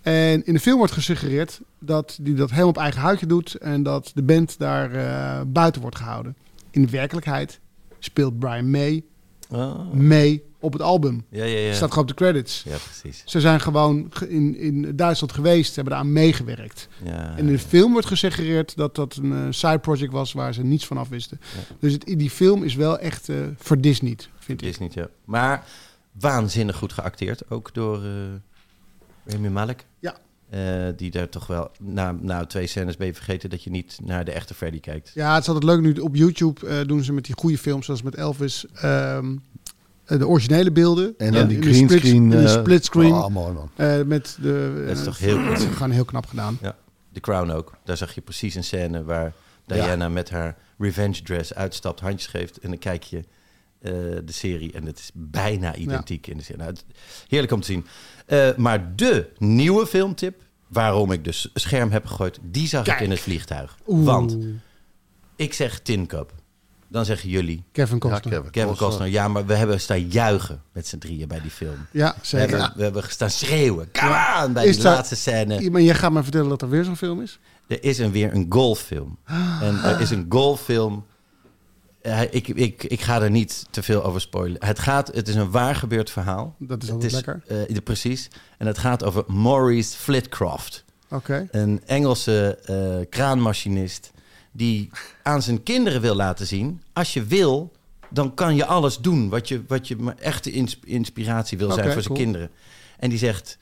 En 0.08 0.46
in 0.46 0.54
de 0.54 0.60
film 0.60 0.78
wordt 0.78 0.94
gesuggereerd 0.94 1.62
dat 1.80 2.20
hij 2.24 2.36
dat 2.36 2.50
helemaal 2.50 2.70
op 2.70 2.78
eigen 2.78 3.02
huidje 3.02 3.26
doet 3.26 3.56
en 3.56 3.84
dat 3.84 4.12
de 4.14 4.24
band 4.24 4.58
daar 4.58 4.96
uh, 4.96 5.42
buiten 5.48 5.82
wordt 5.82 5.98
gehouden. 5.98 6.36
In 6.72 6.82
de 6.82 6.90
werkelijkheid 6.90 7.60
speelt 8.00 8.40
Brian 8.40 8.70
May 8.70 9.04
oh. 9.50 9.92
mee 9.92 10.44
op 10.60 10.74
het 10.74 10.82
album. 10.82 11.26
Ja, 11.30 11.44
ja, 11.44 11.58
ja. 11.58 11.74
Staat 11.74 11.90
gewoon 11.90 12.04
op 12.04 12.10
de 12.10 12.24
credits. 12.24 12.64
Ja, 12.64 12.78
precies. 12.78 13.24
Ze 13.26 13.40
zijn 13.40 13.60
gewoon 13.60 14.12
in, 14.28 14.58
in 14.58 14.96
Duitsland 14.96 15.34
geweest, 15.34 15.76
hebben 15.76 15.94
daar 15.94 16.06
meegewerkt. 16.06 16.88
Ja, 17.04 17.32
en 17.38 17.38
in 17.38 17.52
de 17.52 17.60
film 17.60 17.92
wordt 17.92 18.08
gesuggereerd 18.08 18.76
dat 18.76 18.96
dat 18.96 19.16
een 19.16 19.32
uh, 19.32 19.48
side 19.50 19.80
project 19.80 20.12
was 20.12 20.34
waar 20.34 20.54
ze 20.54 20.64
niets 20.64 20.86
van 20.86 20.98
af 20.98 21.10
wisten. 21.10 21.40
Ja. 21.42 21.76
Dus 21.80 21.94
het, 21.94 22.04
die 22.06 22.30
film 22.30 22.64
is 22.64 22.76
wel 22.76 23.00
echt 23.00 23.30
uh, 23.30 23.38
voor 23.58 23.82
Disney, 23.82 24.18
vind 24.40 24.62
ik. 24.62 24.68
Disney, 24.68 24.90
ja. 24.94 25.10
Maar 25.26 25.64
waanzinnig 26.12 26.76
goed 26.76 26.94
geacteerd, 26.94 27.50
ook 27.50 27.74
door... 27.74 28.04
Uh... 28.04 28.12
Remy 29.28 29.48
Malek. 29.48 29.86
Ja. 30.00 30.18
Uh, 30.54 30.88
die 30.96 31.12
daar 31.12 31.30
toch 31.30 31.48
wel, 31.48 31.72
na, 31.80 32.12
na 32.22 32.46
twee 32.46 32.68
scènes 32.68 32.98
ben 32.98 33.08
je 33.08 33.14
vergeten 33.14 33.50
dat 33.50 33.64
je 33.64 33.70
niet 33.70 34.00
naar 34.04 34.26
de 34.26 34.32
echte 34.32 34.54
Freddy 34.54 34.80
kijkt. 34.80 35.12
Ja, 35.14 35.34
het 35.34 35.42
is 35.42 35.48
altijd 35.48 35.66
leuk 35.66 35.82
nu 35.82 35.94
op 35.94 36.16
YouTube 36.16 36.68
uh, 36.68 36.88
doen 36.88 37.04
ze 37.04 37.14
met 37.14 37.26
die 37.26 37.36
goede 37.38 37.58
films, 37.58 37.86
zoals 37.86 38.02
met 38.02 38.16
Elvis, 38.16 38.66
um, 38.84 39.44
de 40.06 40.28
originele 40.28 40.72
beelden. 40.72 41.14
En 41.18 41.32
dan 41.32 41.42
ja, 41.42 41.48
die 41.48 41.62
green 41.62 41.90
split, 41.90 42.00
screen. 42.00 42.30
De 42.30 42.48
split 42.48 42.86
screen. 42.86 43.14
Oh, 43.14 43.28
mooi 43.28 43.54
man. 43.54 43.70
Uh, 43.78 44.02
met 44.02 44.38
de, 44.42 44.84
dat 44.88 44.98
is 44.98 45.04
toch 45.04 45.18
heel 45.18 45.40
is 45.40 45.64
gewoon 45.64 45.92
heel 45.92 46.06
knap 46.06 46.26
gedaan. 46.26 46.58
Ja, 46.62 46.76
The 47.12 47.20
Crown 47.20 47.50
ook. 47.50 47.74
Daar 47.84 47.98
zag 47.98 48.16
je 48.16 48.22
precies 48.22 48.56
een 48.56 48.64
scène 48.64 49.04
waar 49.04 49.34
Diana 49.66 50.04
ja. 50.04 50.10
met 50.10 50.30
haar 50.30 50.58
revenge 50.78 51.22
dress 51.22 51.54
uitstapt, 51.54 52.00
handjes 52.00 52.28
geeft 52.28 52.60
en 52.60 52.70
dan 52.70 52.80
kijk 52.80 53.04
je 53.04 53.24
de 53.80 54.24
serie 54.26 54.72
en 54.74 54.86
het 54.86 55.00
is 55.00 55.10
bijna 55.14 55.76
identiek 55.76 56.26
ja. 56.26 56.32
in 56.32 56.38
de 56.38 56.44
serie. 56.44 56.62
Nou, 56.62 56.76
heerlijk 57.28 57.54
om 57.54 57.60
te 57.62 57.66
zien. 57.66 57.86
Uh, 58.28 58.56
maar 58.56 58.96
de 58.96 59.30
nieuwe 59.38 59.88
filmtip, 59.88 60.42
waarom 60.68 61.12
ik 61.12 61.24
dus 61.24 61.50
scherm 61.54 61.92
heb 61.92 62.06
gegooid, 62.06 62.40
die 62.42 62.68
zag 62.68 62.84
Kijk. 62.84 62.98
ik 62.98 63.06
in 63.06 63.12
het 63.12 63.20
vliegtuig. 63.20 63.78
Oeh. 63.88 64.06
Want 64.06 64.38
ik 65.36 65.54
zeg 65.54 65.80
Tin 65.80 66.08
Cup. 66.08 66.34
Dan 66.90 67.06
zeggen 67.06 67.30
jullie 67.30 67.64
Kevin 67.72 68.00
Costner. 68.00 68.34
Ja, 68.34 68.38
Kevin, 68.38 68.52
Kevin 68.52 68.76
Costner. 68.76 69.08
Ja, 69.08 69.28
maar 69.28 69.46
we 69.46 69.54
hebben 69.54 69.80
staan 69.80 70.08
juichen 70.08 70.62
met 70.72 70.88
z'n 70.88 70.98
drieën 70.98 71.28
bij 71.28 71.42
die 71.42 71.52
film. 71.52 71.88
Ja, 71.92 72.16
We 72.20 72.26
zeker. 72.28 72.50
hebben, 72.50 72.78
we 72.78 72.84
hebben 72.84 73.04
gestaan 73.04 73.30
schreeuwen. 73.30 73.92
Come 73.92 74.44
on, 74.44 74.54
bij 74.54 74.66
Is 74.66 74.76
die 74.76 74.86
laatste 74.86 75.16
scène. 75.16 75.70
Maar 75.70 75.82
jij 75.82 75.96
gaat 75.96 76.12
me 76.12 76.24
vertellen 76.24 76.50
dat 76.50 76.62
er 76.62 76.70
weer 76.70 76.84
zo'n 76.84 76.98
film 76.98 77.22
is? 77.22 77.40
Er 77.68 77.84
is 77.84 77.98
een, 77.98 78.12
weer 78.12 78.34
een 78.34 78.46
golffilm. 78.50 79.18
En 79.62 79.84
er 79.84 80.02
is 80.02 80.10
een 80.10 80.26
golffilm. 80.30 81.06
Ik, 82.30 82.48
ik, 82.48 82.84
ik 82.84 83.02
ga 83.02 83.22
er 83.22 83.32
niet 83.32 83.66
te 83.70 83.84
veel 83.84 84.04
over 84.04 84.22
spoilen. 84.22 84.66
Het, 84.66 84.80
gaat, 84.80 85.08
het 85.16 85.28
is 85.28 85.36
een 85.36 85.52
waar 85.52 85.76
gebeurd 85.76 86.10
verhaal. 86.10 86.56
Dat 86.60 86.84
is 86.84 86.92
altijd 86.92 87.12
lekker. 87.12 87.44
eh, 87.48 87.78
precies. 87.84 88.28
En 88.58 88.68
het 88.68 88.78
gaat 88.78 89.04
over 89.04 89.24
Maurice 89.28 89.98
Flitcroft. 89.98 90.86
Oké. 91.10 91.48
Een 91.52 91.82
Engelse 91.86 92.56
eh, 92.66 93.10
kraanmachinist 93.10 94.12
die 94.52 94.90
aan 95.24 95.42
zijn 95.42 95.64
kinderen 95.64 96.02
wil 96.02 96.16
laten 96.16 96.48
zien... 96.48 96.82
als 96.94 97.14
je 97.14 97.24
wil, 97.24 97.72
dan 98.10 98.34
kan 98.34 98.56
je 98.56 98.66
alles 98.66 98.98
doen 98.98 99.30
wat 99.30 99.48
je, 99.48 99.64
wat 99.68 99.88
je 99.88 99.96
maar 99.96 100.16
echte 100.20 100.52
ins- 100.52 100.80
inspiratie 100.84 101.58
wil 101.58 101.72
zijn 101.72 101.84
voor 101.92 102.02
zijn 102.02 102.06
cool. 102.14 102.20
kinderen. 102.20 102.50
En 103.00 103.10
die 103.10 103.20
zegt, 103.20 103.58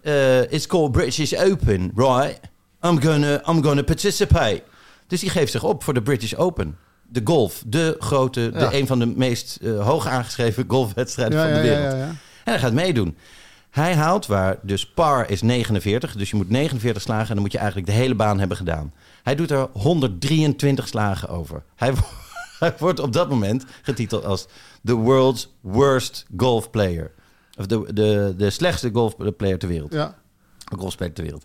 eh, 0.00 0.52
it's 0.52 0.66
called 0.66 0.92
British 0.92 1.32
Open, 1.32 1.92
right? 1.94 2.40
I'm 2.82 3.02
gonna, 3.02 3.48
I'm 3.48 3.62
gonna 3.62 3.82
participate. 3.82 4.62
Dus 5.06 5.20
die 5.20 5.30
geeft 5.30 5.52
zich 5.52 5.62
op 5.62 5.84
voor 5.84 5.94
de 5.94 6.02
British 6.02 6.34
Open. 6.34 6.76
De 7.08 7.20
golf, 7.24 7.62
de 7.66 7.96
grote, 7.98 8.50
de, 8.50 8.68
een 8.72 8.86
van 8.86 8.98
de 8.98 9.06
meest 9.06 9.58
eh, 9.62 9.86
hoog 9.86 10.06
aangeschreven 10.06 10.64
golfwedstrijden 10.68 11.38
Ja, 11.38 11.44
van 11.44 11.54
de 11.54 11.60
wereld. 11.60 11.92
ja, 11.92 11.98
ja. 11.98 12.06
En 12.44 12.52
hij 12.52 12.58
gaat 12.58 12.72
meedoen. 12.72 13.16
Hij 13.70 13.94
haalt 13.94 14.26
waar, 14.26 14.58
dus 14.62 14.86
par 14.86 15.30
is 15.30 15.42
49, 15.42 16.16
dus 16.16 16.30
je 16.30 16.36
moet 16.36 16.50
49 16.50 17.02
slagen 17.02 17.28
en 17.28 17.34
dan 17.34 17.42
moet 17.42 17.52
je 17.52 17.58
eigenlijk 17.58 17.86
de 17.88 17.92
hele 17.94 18.14
baan 18.14 18.38
hebben 18.38 18.56
gedaan. 18.56 18.92
Hij 19.22 19.34
doet 19.34 19.50
er 19.50 19.68
123 19.72 20.88
slagen 20.88 21.28
over. 21.28 21.62
Hij, 21.76 21.92
hij 22.58 22.74
wordt 22.78 23.00
op 23.00 23.12
dat 23.12 23.28
moment 23.28 23.64
getiteld 23.82 24.24
als 24.24 24.46
the 24.84 24.94
world's 24.94 25.54
worst 25.60 26.26
golf 26.36 26.70
player. 26.70 27.10
Of 27.58 27.66
de, 27.66 27.92
de, 27.92 28.34
de 28.36 28.50
slechtste 28.50 28.90
golfplayer 28.92 29.58
ter 29.58 29.68
wereld. 29.68 29.92
Ja. 29.92 30.14
Golfspeler 30.76 31.12
ter 31.12 31.24
wereld. 31.24 31.44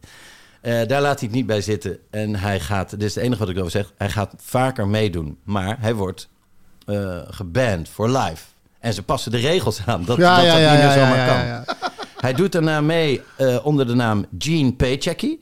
Eh, 0.62 0.88
daar 0.88 1.02
laat 1.02 1.20
hij 1.20 1.28
het 1.28 1.38
niet 1.38 1.46
bij 1.46 1.62
zitten. 1.62 1.98
En 2.10 2.36
hij 2.36 2.60
gaat, 2.60 2.90
dit 2.90 3.04
is 3.04 3.16
het 3.16 3.24
enige 3.24 3.40
wat 3.40 3.50
ik 3.50 3.56
erover 3.56 3.72
zeg, 3.72 3.94
hij 3.98 4.10
gaat 4.10 4.34
vaker 4.38 4.88
meedoen. 4.88 5.38
Maar 5.44 5.78
hij 5.80 5.96
wordt 5.96 6.30
eh 6.86 7.20
geband 7.28 7.90
voor 7.90 8.10
life. 8.10 8.44
En 8.80 8.94
ze 8.94 9.04
passen 9.04 9.32
de 9.32 9.38
regels 9.38 9.82
aan. 9.86 10.06
Dat 10.06 10.18
Ja, 10.18 10.36
dat, 10.36 10.46
ja, 10.46 10.52
dat 10.52 10.62
ja, 10.62 10.72
niet 10.72 10.80
meer 10.80 10.90
ja, 10.90 10.94
zomaar 10.94 11.46
ja, 11.46 11.64
kan. 11.66 11.76
Hij 12.18 12.34
doet 12.34 12.52
daarna 12.52 12.82
mee 12.82 13.22
eh, 13.36 13.66
onder 13.66 13.88
de 13.88 13.94
naam 13.94 14.26
Gene 14.38 14.74
Paychecky, 14.74 15.38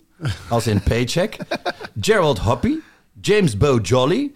als 0.49 0.68
in 0.68 0.82
Paycheck. 0.82 1.38
Gerald 2.01 2.39
Hoppy, 2.39 2.76
James 3.22 3.57
Bo 3.57 3.78
Jolly. 3.78 4.32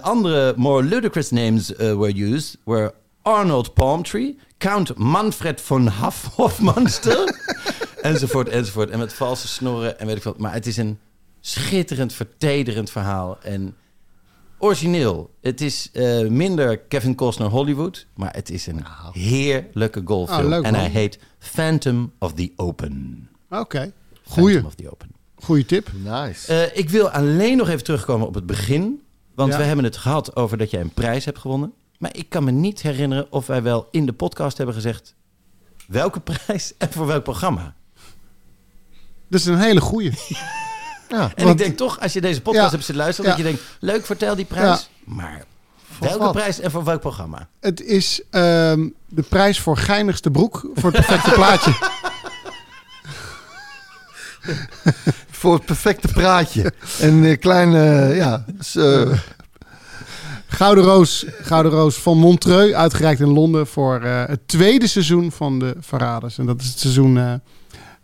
Andere 0.00 0.52
more 0.56 0.82
ludicrous 0.82 1.30
names 1.30 1.68
were 1.76 2.32
used 2.32 2.56
were 2.64 2.94
Arnold 3.24 3.74
Palmtree, 3.74 4.36
Count 4.58 4.98
Manfred 4.98 5.60
von 5.60 5.86
Hoff, 5.86 6.36
Hofmanster, 6.36 7.26
enzovoort, 8.04 8.48
enzovoort. 8.48 8.90
En 8.90 8.98
met 8.98 9.12
valse 9.12 9.48
snorren 9.48 9.98
en 9.98 10.06
weet 10.06 10.16
ik 10.16 10.22
wat. 10.22 10.38
Maar 10.38 10.52
het 10.52 10.66
is 10.66 10.76
een 10.76 10.98
schitterend, 11.40 12.12
vertederend 12.12 12.90
verhaal. 12.90 13.38
En 13.42 13.74
origineel. 14.58 15.34
Het 15.40 15.60
is 15.60 15.90
eh, 15.92 16.26
minder 16.28 16.78
Kevin 16.78 17.14
Costner 17.14 17.48
Hollywood, 17.48 18.06
maar 18.16 18.32
het 18.34 18.50
is 18.50 18.66
een 18.66 18.84
heerlijke 19.12 20.02
golffilm. 20.04 20.40
Ah, 20.40 20.48
leuk, 20.48 20.64
en 20.64 20.74
hij 20.74 20.88
heet 20.88 21.18
Phantom 21.38 22.12
of 22.18 22.32
the 22.32 22.52
Open. 22.56 23.28
Oké. 23.50 23.92
Goeie. 24.24 24.52
Phantom 24.60 24.66
of 24.66 24.74
the 24.74 24.90
Open. 24.92 25.08
Goeie 25.34 25.64
tip. 25.66 25.90
Nice. 26.04 26.66
Eh, 26.66 26.78
ik 26.78 26.90
wil 26.90 27.08
alleen 27.10 27.56
nog 27.56 27.68
even 27.68 27.84
terugkomen 27.84 28.26
op 28.26 28.34
het 28.34 28.46
begin. 28.46 29.02
Want 29.34 29.52
Ja. 29.52 29.58
we 29.58 29.64
hebben 29.64 29.84
het 29.84 29.96
gehad 29.96 30.36
over 30.36 30.58
dat 30.58 30.70
jij 30.70 30.80
een 30.80 30.92
prijs 30.94 31.24
hebt 31.24 31.38
gewonnen. 31.38 31.72
Maar 31.98 32.16
ik 32.16 32.28
kan 32.28 32.44
me 32.44 32.50
niet 32.50 32.82
herinneren 32.82 33.32
of 33.32 33.46
wij 33.46 33.62
wel 33.62 33.88
in 33.90 34.06
de 34.06 34.12
podcast 34.12 34.56
hebben 34.56 34.74
gezegd... 34.74 35.14
welke 35.86 36.20
prijs 36.20 36.74
en 36.78 36.92
voor 36.92 37.06
welk 37.06 37.22
programma. 37.22 37.74
Dat 39.28 39.40
is 39.40 39.46
een 39.46 39.58
hele 39.58 39.80
goeie. 39.80 40.10
ja. 41.08 41.32
En 41.34 41.44
Want- 41.44 41.60
ik 41.60 41.66
denk 41.66 41.76
toch, 41.76 42.00
als 42.00 42.12
je 42.12 42.20
deze 42.20 42.40
podcast 42.40 42.64
Ja. 42.64 42.70
hebt 42.70 42.84
zitten 42.84 43.04
luisteren... 43.04 43.30
Ja. 43.30 43.36
dat 43.36 43.46
je 43.46 43.52
denkt, 43.52 43.68
leuk, 43.80 44.06
vertel 44.06 44.34
die 44.36 44.44
prijs. 44.44 44.88
Maar 45.04 45.44
welke 46.00 46.18
wat? 46.18 46.32
prijs 46.32 46.60
en 46.60 46.70
voor 46.70 46.84
welk 46.84 47.00
programma? 47.00 47.48
Het 47.60 47.80
is 47.82 48.20
ehm, 48.30 48.88
de 49.08 49.22
prijs 49.22 49.60
voor 49.60 49.76
geinigste 49.76 50.30
broek 50.30 50.70
voor 50.74 50.92
het 50.92 51.06
perfecte 51.06 51.30
plaatje. 51.40 51.72
Voor 55.30 55.54
het 55.54 55.64
perfecte 55.64 56.08
praatje. 56.08 56.72
Een 57.00 57.24
eh, 57.24 57.38
kleine, 57.38 58.14
ja. 58.14 58.44
s- 58.60 58.76
eh, 58.76 59.10
Gouden 60.46 60.84
Roos, 60.84 61.24
Gouden 61.42 61.72
Roos 61.72 61.96
van 61.96 62.18
Montreux, 62.18 62.72
uitgereikt 62.74 63.20
in 63.20 63.28
Londen 63.32 63.66
voor 63.66 64.00
eh, 64.02 64.24
het 64.26 64.48
tweede 64.48 64.86
seizoen 64.86 65.32
van 65.32 65.58
de 65.58 65.74
Verraders. 65.80 66.38
En 66.38 66.46
dat 66.46 66.60
is 66.60 66.66
het 66.68 66.78
seizoen, 66.78 67.18
eh, 67.18 67.34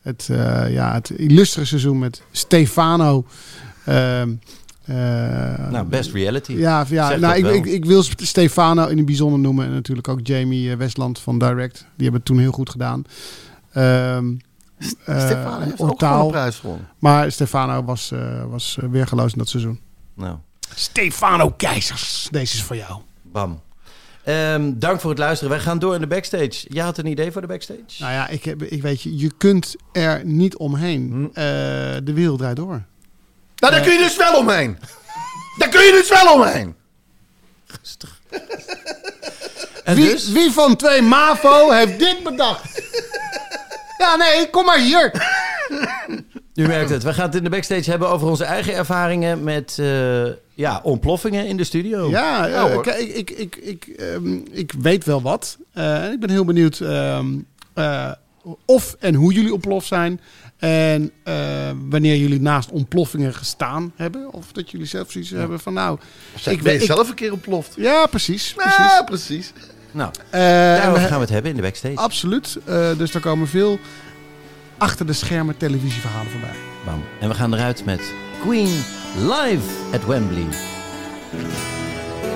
het, 0.02 0.28
eh, 0.30 0.72
ja, 0.72 0.92
het 0.92 1.10
illustre 1.10 1.64
seizoen 1.64 1.98
met 1.98 2.22
Stefano. 2.30 3.24
ehm, 3.84 4.34
eh, 4.84 4.96
Nou, 5.70 5.86
best 5.86 6.12
reality. 6.12 6.52
Ja, 6.52 6.84
ja 6.88 7.16
nou, 7.16 7.36
ik, 7.36 7.46
ik, 7.46 7.66
ik 7.66 7.84
wil 7.84 8.02
Stefano 8.16 8.86
in 8.86 8.96
het 8.96 9.06
bijzonder 9.06 9.38
noemen. 9.38 9.66
En 9.66 9.72
natuurlijk 9.72 10.08
ook 10.08 10.20
Jamie 10.22 10.70
eh, 10.70 10.76
Westland 10.76 11.18
van 11.18 11.38
Direct. 11.38 11.78
Die 11.78 11.86
hebben 12.02 12.14
het 12.14 12.24
toen 12.24 12.38
heel 12.38 12.52
goed 12.52 12.70
gedaan. 12.70 13.04
Ehm 13.72 14.32
eh, 15.04 15.24
Stefano 15.26 15.60
heeft 15.60 15.80
ook 15.80 15.90
Ortaal. 15.90 16.10
gewoon 16.10 16.24
een 16.26 16.30
prijs 16.30 16.56
gewonnen. 16.56 16.88
Maar 16.98 17.32
Stefano 17.32 17.84
was, 17.84 18.10
eh 18.12 18.44
was 18.50 18.78
weergeloos 18.90 19.32
in 19.32 19.38
dat 19.38 19.48
seizoen. 19.48 19.80
Nou, 20.14 20.36
Stefano 20.74 21.50
Keizers, 21.50 22.28
deze 22.30 22.54
is 22.54 22.62
voor 22.62 22.76
jou. 22.76 23.00
bam. 23.22 23.60
Ehm, 24.24 24.72
dank 24.74 25.00
voor 25.00 25.10
het 25.10 25.18
luisteren. 25.18 25.52
Wij 25.52 25.62
gaan 25.62 25.78
door 25.78 25.94
in 25.94 26.00
de 26.00 26.06
backstage. 26.06 26.66
Jij 26.68 26.84
had 26.84 26.98
een 26.98 27.06
idee 27.06 27.32
voor 27.32 27.40
de 27.40 27.46
backstage? 27.46 27.82
Nou 27.98 28.12
ja, 28.12 28.28
ik, 28.28 28.44
heb, 28.44 28.62
ik 28.62 28.82
weet 28.82 29.02
je, 29.02 29.18
je 29.18 29.30
kunt 29.38 29.76
er 29.92 30.24
niet 30.24 30.56
omheen. 30.56 31.30
Eh, 31.32 31.44
de 32.04 32.12
wereld 32.14 32.38
draait 32.38 32.56
door. 32.56 32.82
Nou, 33.56 33.72
daar 33.74 33.82
kun 33.82 33.92
je 33.92 33.98
dus 33.98 34.16
wel 34.16 34.36
omheen. 34.38 34.78
Daar 35.58 35.68
kun 35.68 35.80
je 35.80 35.92
dus 35.92 36.08
wel 36.08 36.34
omheen. 36.34 36.74
En 39.84 39.96
Wie, 39.96 40.10
dus? 40.10 40.30
wie 40.30 40.50
van 40.50 40.76
twee 40.76 41.02
MAVO 41.02 41.70
heeft 41.70 41.98
dit 41.98 42.22
bedacht? 42.22 42.82
ja, 43.98 44.16
nee, 44.16 44.50
kom 44.50 44.64
maar 44.64 44.78
hier. 44.78 45.12
U 46.54 46.66
merkt 46.66 46.90
het. 46.90 47.02
We 47.02 47.14
gaan 47.14 47.26
het 47.26 47.34
in 47.34 47.44
de 47.44 47.50
backstage 47.50 47.90
hebben 47.90 48.08
over 48.08 48.28
onze 48.28 48.44
eigen 48.44 48.74
ervaringen 48.74 49.42
met 49.44 49.76
eh, 49.78 49.86
ja, 50.60 50.80
ontploffingen 50.82 51.46
in 51.46 51.56
de 51.56 51.64
studio. 51.64 52.10
Ja, 52.10 52.46
Ja, 52.46 52.68
eh, 52.68 52.80
kijk, 52.80 52.98
ik, 52.98 53.30
ik, 53.30 53.56
ik, 53.56 53.56
ik, 53.56 53.84
ehm, 53.96 54.34
ik 54.50 54.72
weet 54.80 55.04
wel 55.04 55.22
wat. 55.22 55.58
Eh, 55.72 56.04
en 56.04 56.12
ik 56.12 56.20
ben 56.20 56.30
heel 56.30 56.44
benieuwd 56.44 56.80
ehm, 56.80 57.26
eh, 57.74 58.10
of 58.66 58.96
en 58.98 59.14
hoe 59.14 59.32
jullie 59.32 59.52
ontploft 59.52 59.86
zijn. 59.86 60.20
En 60.58 61.10
eh, 61.22 61.34
wanneer 61.88 62.16
jullie 62.16 62.40
naast 62.40 62.70
ontploffingen 62.70 63.34
gestaan 63.34 63.92
hebben. 63.96 64.32
Of 64.32 64.52
dat 64.52 64.70
jullie 64.70 64.86
zelf 64.86 65.10
zoiets 65.10 65.30
hebben 65.30 65.60
van 65.60 65.72
nou... 65.72 65.98
Ik 66.44 66.62
ben 66.62 66.72
je 66.72 66.78
ik- 66.78 66.84
zelf 66.86 67.08
een 67.08 67.14
keer 67.14 67.32
ontploft. 67.32 67.74
Ja, 67.76 68.06
precies. 68.06 68.52
precies. 68.54 68.76
Ja, 68.76 69.02
precies. 69.02 69.52
Nou, 69.92 70.10
Eh, 70.30 70.70
en 70.74 70.76
daarover 70.80 71.02
we- 71.02 71.08
gaan 71.08 71.16
we 71.16 71.20
het 71.24 71.30
hebben 71.32 71.50
in 71.50 71.56
de 71.56 71.62
backstage. 71.62 71.96
Absoluut. 71.96 72.58
Eh, 72.64 72.88
dus 72.98 73.14
er 73.14 73.20
komen 73.20 73.48
veel 73.48 73.78
achter 74.78 75.06
de 75.06 75.12
schermen 75.12 75.56
televisieverhalen 75.56 76.30
voorbij. 76.30 76.54
Bam. 76.84 77.02
En 77.20 77.28
we 77.28 77.34
gaan 77.34 77.54
eruit 77.54 77.84
met 77.84 78.00
Queen 78.40 78.84
live 79.16 79.94
at 79.94 80.06
Wembley. 80.06 80.48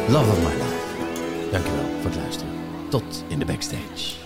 Love 0.09 0.29
of 0.29 0.43
my 0.43 0.55
life. 0.55 1.51
Dankjewel 1.51 1.85
voor 2.01 2.11
het 2.11 2.21
luisteren. 2.21 2.53
Tot 2.89 3.25
in 3.29 3.39
de 3.39 3.45
backstage. 3.45 4.23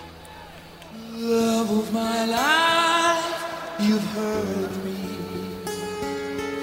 love 1.28 1.70
of 1.70 1.92
my 1.92 2.24
life, 2.24 3.44
you've 3.78 4.04
hurt 4.14 4.84
me. 4.84 4.96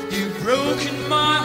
You've 0.10 0.38
broken 0.44 1.10
my 1.10 1.45